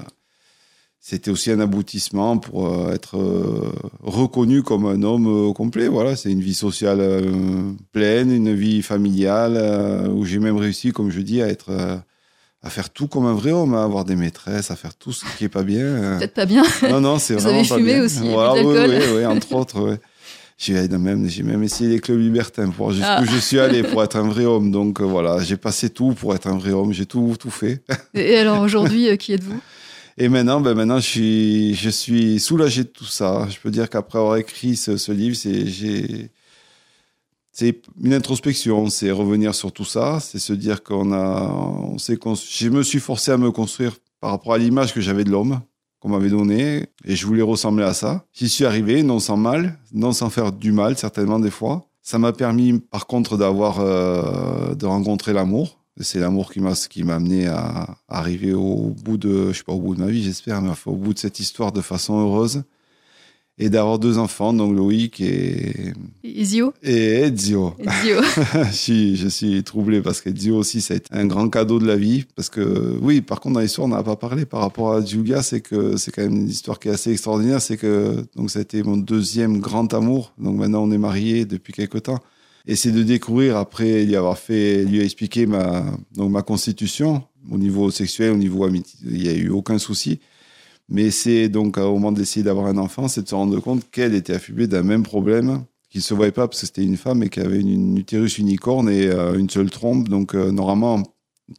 c'était 1.00 1.32
aussi 1.32 1.50
un 1.50 1.58
aboutissement 1.58 2.38
pour 2.38 2.92
être 2.92 3.18
reconnu 4.02 4.62
comme 4.62 4.86
un 4.86 5.02
homme 5.02 5.52
complet. 5.52 5.88
Voilà, 5.88 6.14
c'est 6.14 6.30
une 6.30 6.40
vie 6.40 6.54
sociale 6.54 7.02
pleine, 7.90 8.30
une 8.30 8.54
vie 8.54 8.82
familiale, 8.82 10.08
où 10.14 10.24
j'ai 10.24 10.38
même 10.38 10.58
réussi, 10.58 10.92
comme 10.92 11.10
je 11.10 11.20
dis, 11.20 11.42
à 11.42 11.48
être 11.48 12.02
à 12.60 12.70
faire 12.70 12.90
tout 12.90 13.06
comme 13.06 13.24
un 13.24 13.34
vrai 13.34 13.52
homme, 13.52 13.74
à 13.74 13.84
avoir 13.84 14.04
des 14.04 14.16
maîtresses, 14.16 14.70
à 14.72 14.76
faire 14.76 14.94
tout 14.94 15.12
ce 15.12 15.24
qui 15.36 15.44
est 15.44 15.48
pas 15.48 15.62
bien. 15.62 16.18
Peut-être 16.18 16.34
pas 16.34 16.46
bien. 16.46 16.64
Non, 16.90 17.00
non, 17.00 17.18
c'est 17.18 17.34
vraiment 17.36 17.58
avez 17.58 17.64
fumé 17.64 18.00
aussi, 18.00 18.28
voilà, 18.28 18.62
oui, 18.62 18.76
oui, 18.88 19.04
oui, 19.16 19.26
entre 19.26 19.52
autres. 19.54 19.98
J'ai 20.60 20.88
même, 20.88 21.28
j'ai 21.28 21.44
même 21.44 21.62
essayé 21.62 21.88
les 21.88 22.00
clubs 22.00 22.18
libertins 22.18 22.68
pour 22.70 22.90
jusqu'où 22.90 23.06
ah. 23.08 23.24
je 23.24 23.38
suis 23.38 23.60
allé 23.60 23.84
pour 23.84 24.02
être 24.04 24.16
un 24.16 24.28
vrai 24.28 24.44
homme. 24.44 24.72
Donc 24.72 25.00
euh, 25.00 25.04
voilà, 25.04 25.38
j'ai 25.38 25.56
passé 25.56 25.88
tout 25.88 26.14
pour 26.14 26.34
être 26.34 26.48
un 26.48 26.58
vrai 26.58 26.72
homme. 26.72 26.92
J'ai 26.92 27.06
tout, 27.06 27.36
tout 27.38 27.50
fait. 27.50 27.84
Et 28.14 28.36
alors 28.36 28.60
aujourd'hui, 28.60 29.08
euh, 29.08 29.14
qui 29.14 29.32
êtes-vous? 29.32 29.60
Et 30.18 30.28
maintenant, 30.28 30.60
ben 30.60 30.74
maintenant, 30.74 30.98
je 30.98 31.06
suis, 31.06 31.74
je 31.76 31.90
suis 31.90 32.40
soulagé 32.40 32.82
de 32.82 32.88
tout 32.88 33.04
ça. 33.04 33.46
Je 33.48 33.56
peux 33.60 33.70
dire 33.70 33.88
qu'après 33.88 34.18
avoir 34.18 34.36
écrit 34.36 34.74
ce, 34.74 34.96
ce 34.96 35.12
livre, 35.12 35.36
c'est, 35.36 35.64
j'ai, 35.68 36.32
c'est 37.52 37.80
une 38.02 38.12
introspection, 38.12 38.88
c'est 38.90 39.12
revenir 39.12 39.54
sur 39.54 39.70
tout 39.70 39.84
ça, 39.84 40.18
c'est 40.20 40.40
se 40.40 40.52
dire 40.52 40.82
qu'on 40.82 41.12
a, 41.12 41.42
on 41.52 41.96
je 41.98 42.68
me 42.68 42.82
suis 42.82 42.98
forcé 42.98 43.30
à 43.30 43.36
me 43.36 43.52
construire 43.52 43.94
par 44.20 44.30
rapport 44.30 44.54
à 44.54 44.58
l'image 44.58 44.92
que 44.92 45.00
j'avais 45.00 45.22
de 45.22 45.30
l'homme 45.30 45.60
qu'on 46.00 46.10
m'avait 46.10 46.30
donné 46.30 46.86
et 47.04 47.16
je 47.16 47.26
voulais 47.26 47.42
ressembler 47.42 47.84
à 47.84 47.94
ça. 47.94 48.24
J'y 48.32 48.48
suis 48.48 48.64
arrivé, 48.64 49.02
non 49.02 49.18
sans 49.18 49.36
mal, 49.36 49.78
non 49.92 50.12
sans 50.12 50.30
faire 50.30 50.52
du 50.52 50.72
mal 50.72 50.96
certainement 50.96 51.40
des 51.40 51.50
fois. 51.50 51.86
Ça 52.02 52.18
m'a 52.18 52.32
permis 52.32 52.78
par 52.78 53.06
contre 53.06 53.36
d'avoir, 53.36 53.80
euh, 53.80 54.74
de 54.74 54.86
rencontrer 54.86 55.32
l'amour. 55.32 55.78
C'est 56.00 56.20
l'amour 56.20 56.52
qui 56.52 56.60
m'a, 56.60 56.74
qui 56.74 57.02
m'a 57.02 57.16
amené 57.16 57.48
à, 57.48 57.96
arriver 58.08 58.54
au 58.54 58.94
bout 59.04 59.18
de, 59.18 59.52
je 59.52 59.58
sais 59.58 59.64
pas 59.64 59.72
au 59.72 59.80
bout 59.80 59.96
de 59.96 60.00
ma 60.00 60.06
vie 60.06 60.22
j'espère, 60.22 60.62
mais 60.62 60.70
au 60.86 60.94
bout 60.94 61.12
de 61.12 61.18
cette 61.18 61.40
histoire 61.40 61.72
de 61.72 61.80
façon 61.80 62.18
heureuse 62.20 62.62
et 63.58 63.70
d'avoir 63.70 63.98
deux 63.98 64.18
enfants, 64.18 64.52
donc 64.52 64.76
Loïc 64.76 65.20
et 65.20 65.92
Ezio. 66.22 66.72
Et 66.82 67.22
Ezio. 67.22 67.74
Ezio. 67.80 68.20
je, 68.70 68.72
suis, 68.72 69.16
je 69.16 69.26
suis 69.26 69.64
troublé 69.64 70.00
parce 70.00 70.20
qu'Ezio 70.20 70.56
aussi, 70.56 70.80
ça 70.80 70.94
a 70.94 70.96
été 70.98 71.08
un 71.10 71.26
grand 71.26 71.48
cadeau 71.48 71.80
de 71.80 71.86
la 71.86 71.96
vie. 71.96 72.24
Parce 72.36 72.50
que, 72.50 72.96
oui, 73.02 73.20
par 73.20 73.40
contre, 73.40 73.54
dans 73.54 73.60
l'histoire, 73.60 73.86
on 73.86 73.90
n'a 73.90 74.02
pas 74.02 74.14
parlé 74.14 74.46
par 74.46 74.60
rapport 74.60 74.92
à 74.92 75.04
Giulia, 75.04 75.42
c'est 75.42 75.60
que 75.60 75.96
c'est 75.96 76.12
quand 76.12 76.22
même 76.22 76.36
une 76.36 76.48
histoire 76.48 76.78
qui 76.78 76.88
est 76.88 76.92
assez 76.92 77.10
extraordinaire. 77.10 77.60
C'est 77.60 77.76
que, 77.76 78.24
donc, 78.36 78.50
ça 78.50 78.60
a 78.60 78.62
été 78.62 78.84
mon 78.84 78.96
deuxième 78.96 79.58
grand 79.58 79.92
amour. 79.92 80.32
Donc, 80.38 80.56
maintenant, 80.56 80.84
on 80.84 80.92
est 80.92 80.98
mariés 80.98 81.44
depuis 81.44 81.72
quelques 81.72 82.04
temps. 82.04 82.20
Et 82.68 82.76
c'est 82.76 82.92
de 82.92 83.02
découvrir, 83.02 83.56
après 83.56 84.04
lui 84.04 84.14
avoir 84.14 84.38
fait, 84.38 84.84
lui 84.84 85.00
expliquer 85.00 85.46
ma, 85.46 85.84
donc, 86.14 86.30
ma 86.30 86.42
constitution, 86.42 87.24
au 87.50 87.58
niveau 87.58 87.90
sexuel, 87.90 88.32
au 88.32 88.36
niveau 88.36 88.64
amitié, 88.64 89.00
il 89.04 89.22
n'y 89.22 89.28
a 89.28 89.34
eu 89.34 89.48
aucun 89.48 89.78
souci. 89.78 90.20
Mais 90.88 91.10
c'est 91.10 91.48
donc 91.48 91.76
au 91.76 91.94
moment 91.94 92.12
d'essayer 92.12 92.42
d'avoir 92.42 92.66
un 92.66 92.78
enfant, 92.78 93.08
c'est 93.08 93.22
de 93.22 93.28
se 93.28 93.34
rendre 93.34 93.60
compte 93.60 93.90
qu'elle 93.90 94.14
était 94.14 94.34
affublée 94.34 94.66
d'un 94.66 94.82
même 94.82 95.02
problème, 95.02 95.64
qu'il 95.90 96.00
ne 96.00 96.04
se 96.04 96.14
voyait 96.14 96.32
pas 96.32 96.48
parce 96.48 96.60
que 96.60 96.66
c'était 96.66 96.84
une 96.84 96.96
femme 96.96 97.22
et 97.22 97.28
qui 97.28 97.40
avait 97.40 97.60
une, 97.60 97.98
utérus 97.98 98.38
unicorne 98.38 98.88
et 98.88 99.06
euh, 99.06 99.38
une 99.38 99.50
seule 99.50 99.70
trompe. 99.70 100.08
Donc 100.08 100.34
euh, 100.34 100.50
normalement, 100.50 101.02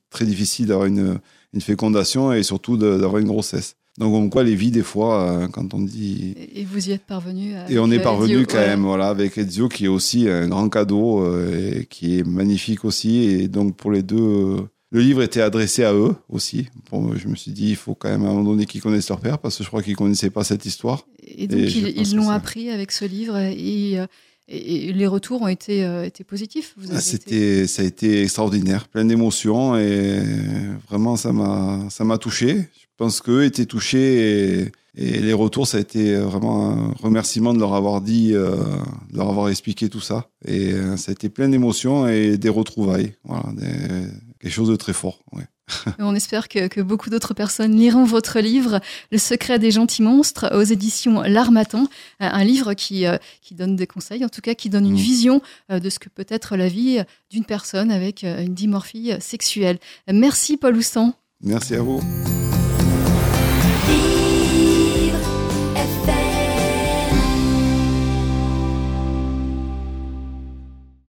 très 0.09 0.25
difficile 0.25 0.67
d'avoir 0.67 0.88
une, 0.88 1.19
une, 1.53 1.61
fécondation 1.61 2.34
et 2.34 2.41
surtout 2.41 2.77
d'avoir 2.77 3.17
une 3.19 3.27
grossesse. 3.27 3.75
Donc 3.99 4.13
comme 4.13 4.30
quoi 4.30 4.43
les 4.43 4.55
vies 4.55 4.71
des 4.71 4.82
fois, 4.82 5.30
euh, 5.30 5.47
quand 5.47 5.73
on 5.73 5.82
dit... 5.82 6.34
Et 6.55 6.65
vous 6.65 6.89
y 6.89 6.91
êtes 6.91 7.05
parvenu 7.05 7.53
Et 7.69 7.77
on 7.77 7.91
est 7.91 7.99
parvenu 7.99 8.47
quand 8.47 8.57
même, 8.57 8.84
voilà, 8.84 9.09
avec 9.09 9.38
Ezio 9.38 9.69
qui 9.69 9.86
est 9.86 9.89
aussi 9.89 10.27
un 10.27 10.47
grand 10.47 10.69
cadeau 10.69 11.25
et 11.47 11.86
qui 11.88 12.17
est 12.17 12.23
magnifique 12.23 12.86
aussi. 12.86 13.23
Et 13.23 13.47
donc 13.47 13.75
pour 13.75 13.91
les 13.91 14.01
deux 14.03 14.57
le 14.92 15.02
livre 15.02 15.22
était 15.22 15.42
adressé 15.42 15.84
à 15.84 15.94
eux 15.94 16.16
aussi. 16.30 16.68
Bon, 16.92 17.16
je 17.16 17.28
me 17.28 17.36
suis 17.36 17.52
dit, 17.52 17.70
il 17.70 17.76
faut 17.76 17.94
quand 17.94 18.10
même 18.10 18.26
à 18.26 18.30
un 18.30 18.34
moment 18.34 18.52
donné 18.52 18.66
qu'ils 18.66 18.82
connaissent 18.82 19.10
leur 19.10 19.20
père, 19.20 19.38
parce 19.38 19.58
que 19.58 19.64
je 19.64 19.70
crois 19.70 19.84
qu'ils 19.84 19.94
ne 19.94 19.98
connaissaient 19.98 20.32
pas 20.32 20.44
cette 20.44 20.66
histoire. 20.66 21.06
Et 21.24 21.48
donc, 21.48 21.60
ils 21.60 22.16
l'ont 22.16 22.30
appris 22.30 22.70
avec 22.72 22.92
ce 22.92 23.06
livre 23.06 23.38
et, 23.38 24.00
euh, 24.00 24.08
et, 24.48 24.92
les 24.92 25.06
retours 25.06 25.44
ont 25.44 25.48
été, 25.48 25.86
euh, 25.86 26.06
été 26.06 26.24
positifs. 26.24 26.76
Ah, 26.92 27.00
c'était, 27.02 27.68
Ça 27.68 27.84
a 27.84 27.86
été 27.86 28.24
extraordinaire, 28.24 28.88
plein 28.88 29.06
d'émotions 29.06 29.78
et 29.78 30.24
vraiment, 30.90 31.16
ça 31.16 31.32
m'a, 31.34 31.88
ça 31.92 32.04
m'a 32.04 32.18
touché. 32.18 32.56
Je 32.56 32.88
pense 32.98 33.22
qu'eux 33.22 33.44
étaient 33.44 33.68
touchés 33.68 34.62
et, 34.62 34.72
les 34.96 35.34
retours, 35.34 35.68
ça 35.68 35.78
a 35.78 35.82
été 35.82 36.16
vraiment 36.18 36.72
un 36.72 36.92
remerciement 36.94 37.54
de 37.54 37.60
leur 37.60 37.74
avoir 37.74 38.02
dit, 38.02 38.34
euh, 38.34 38.56
de 39.12 39.18
leur 39.18 39.30
avoir 39.30 39.48
expliqué 39.50 39.88
tout 39.88 40.02
ça. 40.02 40.30
Et 40.46 40.74
ça 40.98 41.12
a 41.12 41.14
été 41.14 41.30
plein 41.30 41.48
d'émotions 41.48 42.08
et 42.08 42.38
des 42.38 42.50
retrouvailles. 42.50 43.14
Voilà, 43.24 43.54
des, 43.54 44.10
quelque 44.40 44.54
chose 44.54 44.70
de 44.70 44.76
très 44.76 44.94
fort. 44.94 45.20
On 46.00 46.16
espère 46.16 46.48
que, 46.48 46.82
beaucoup 46.82 47.10
d'autres 47.10 47.34
personnes 47.34 47.76
liront 47.76 48.04
votre 48.04 48.40
livre, 48.40 48.80
Le 49.12 49.18
secret 49.18 49.60
des 49.60 49.72
gentils 49.72 50.02
monstres, 50.02 50.50
aux 50.56 50.64
éditions 50.64 51.22
L'Armatan, 51.22 51.88
un 52.20 52.44
livre 52.44 52.74
qui, 52.74 53.06
euh, 53.06 53.18
qui 53.42 53.54
donne 53.54 53.76
des 53.76 53.88
conseils, 53.88 54.26
en 54.26 54.30
tout 54.30 54.42
cas 54.42 54.56
qui 54.56 54.70
donne 54.70 54.86
une 54.86 54.94
mm. 54.94 54.98
vision 54.98 55.42
euh, 55.72 55.80
de 55.80 55.90
ce 55.90 56.00
que 56.00 56.10
peut 56.10 56.26
être 56.30 56.56
la 56.56 56.68
vie 56.68 57.04
d'une 57.30 57.46
personne 57.46 57.92
avec 57.92 58.24
euh, 58.24 58.42
une 58.42 58.54
dimorphie 58.54 59.12
sexuelle. 59.20 59.78
Merci 60.12 60.58
Paul 60.58 60.76
Houstan. 60.76 61.14
Merci 61.42 61.76
à 61.76 61.82
vous. 61.82 62.02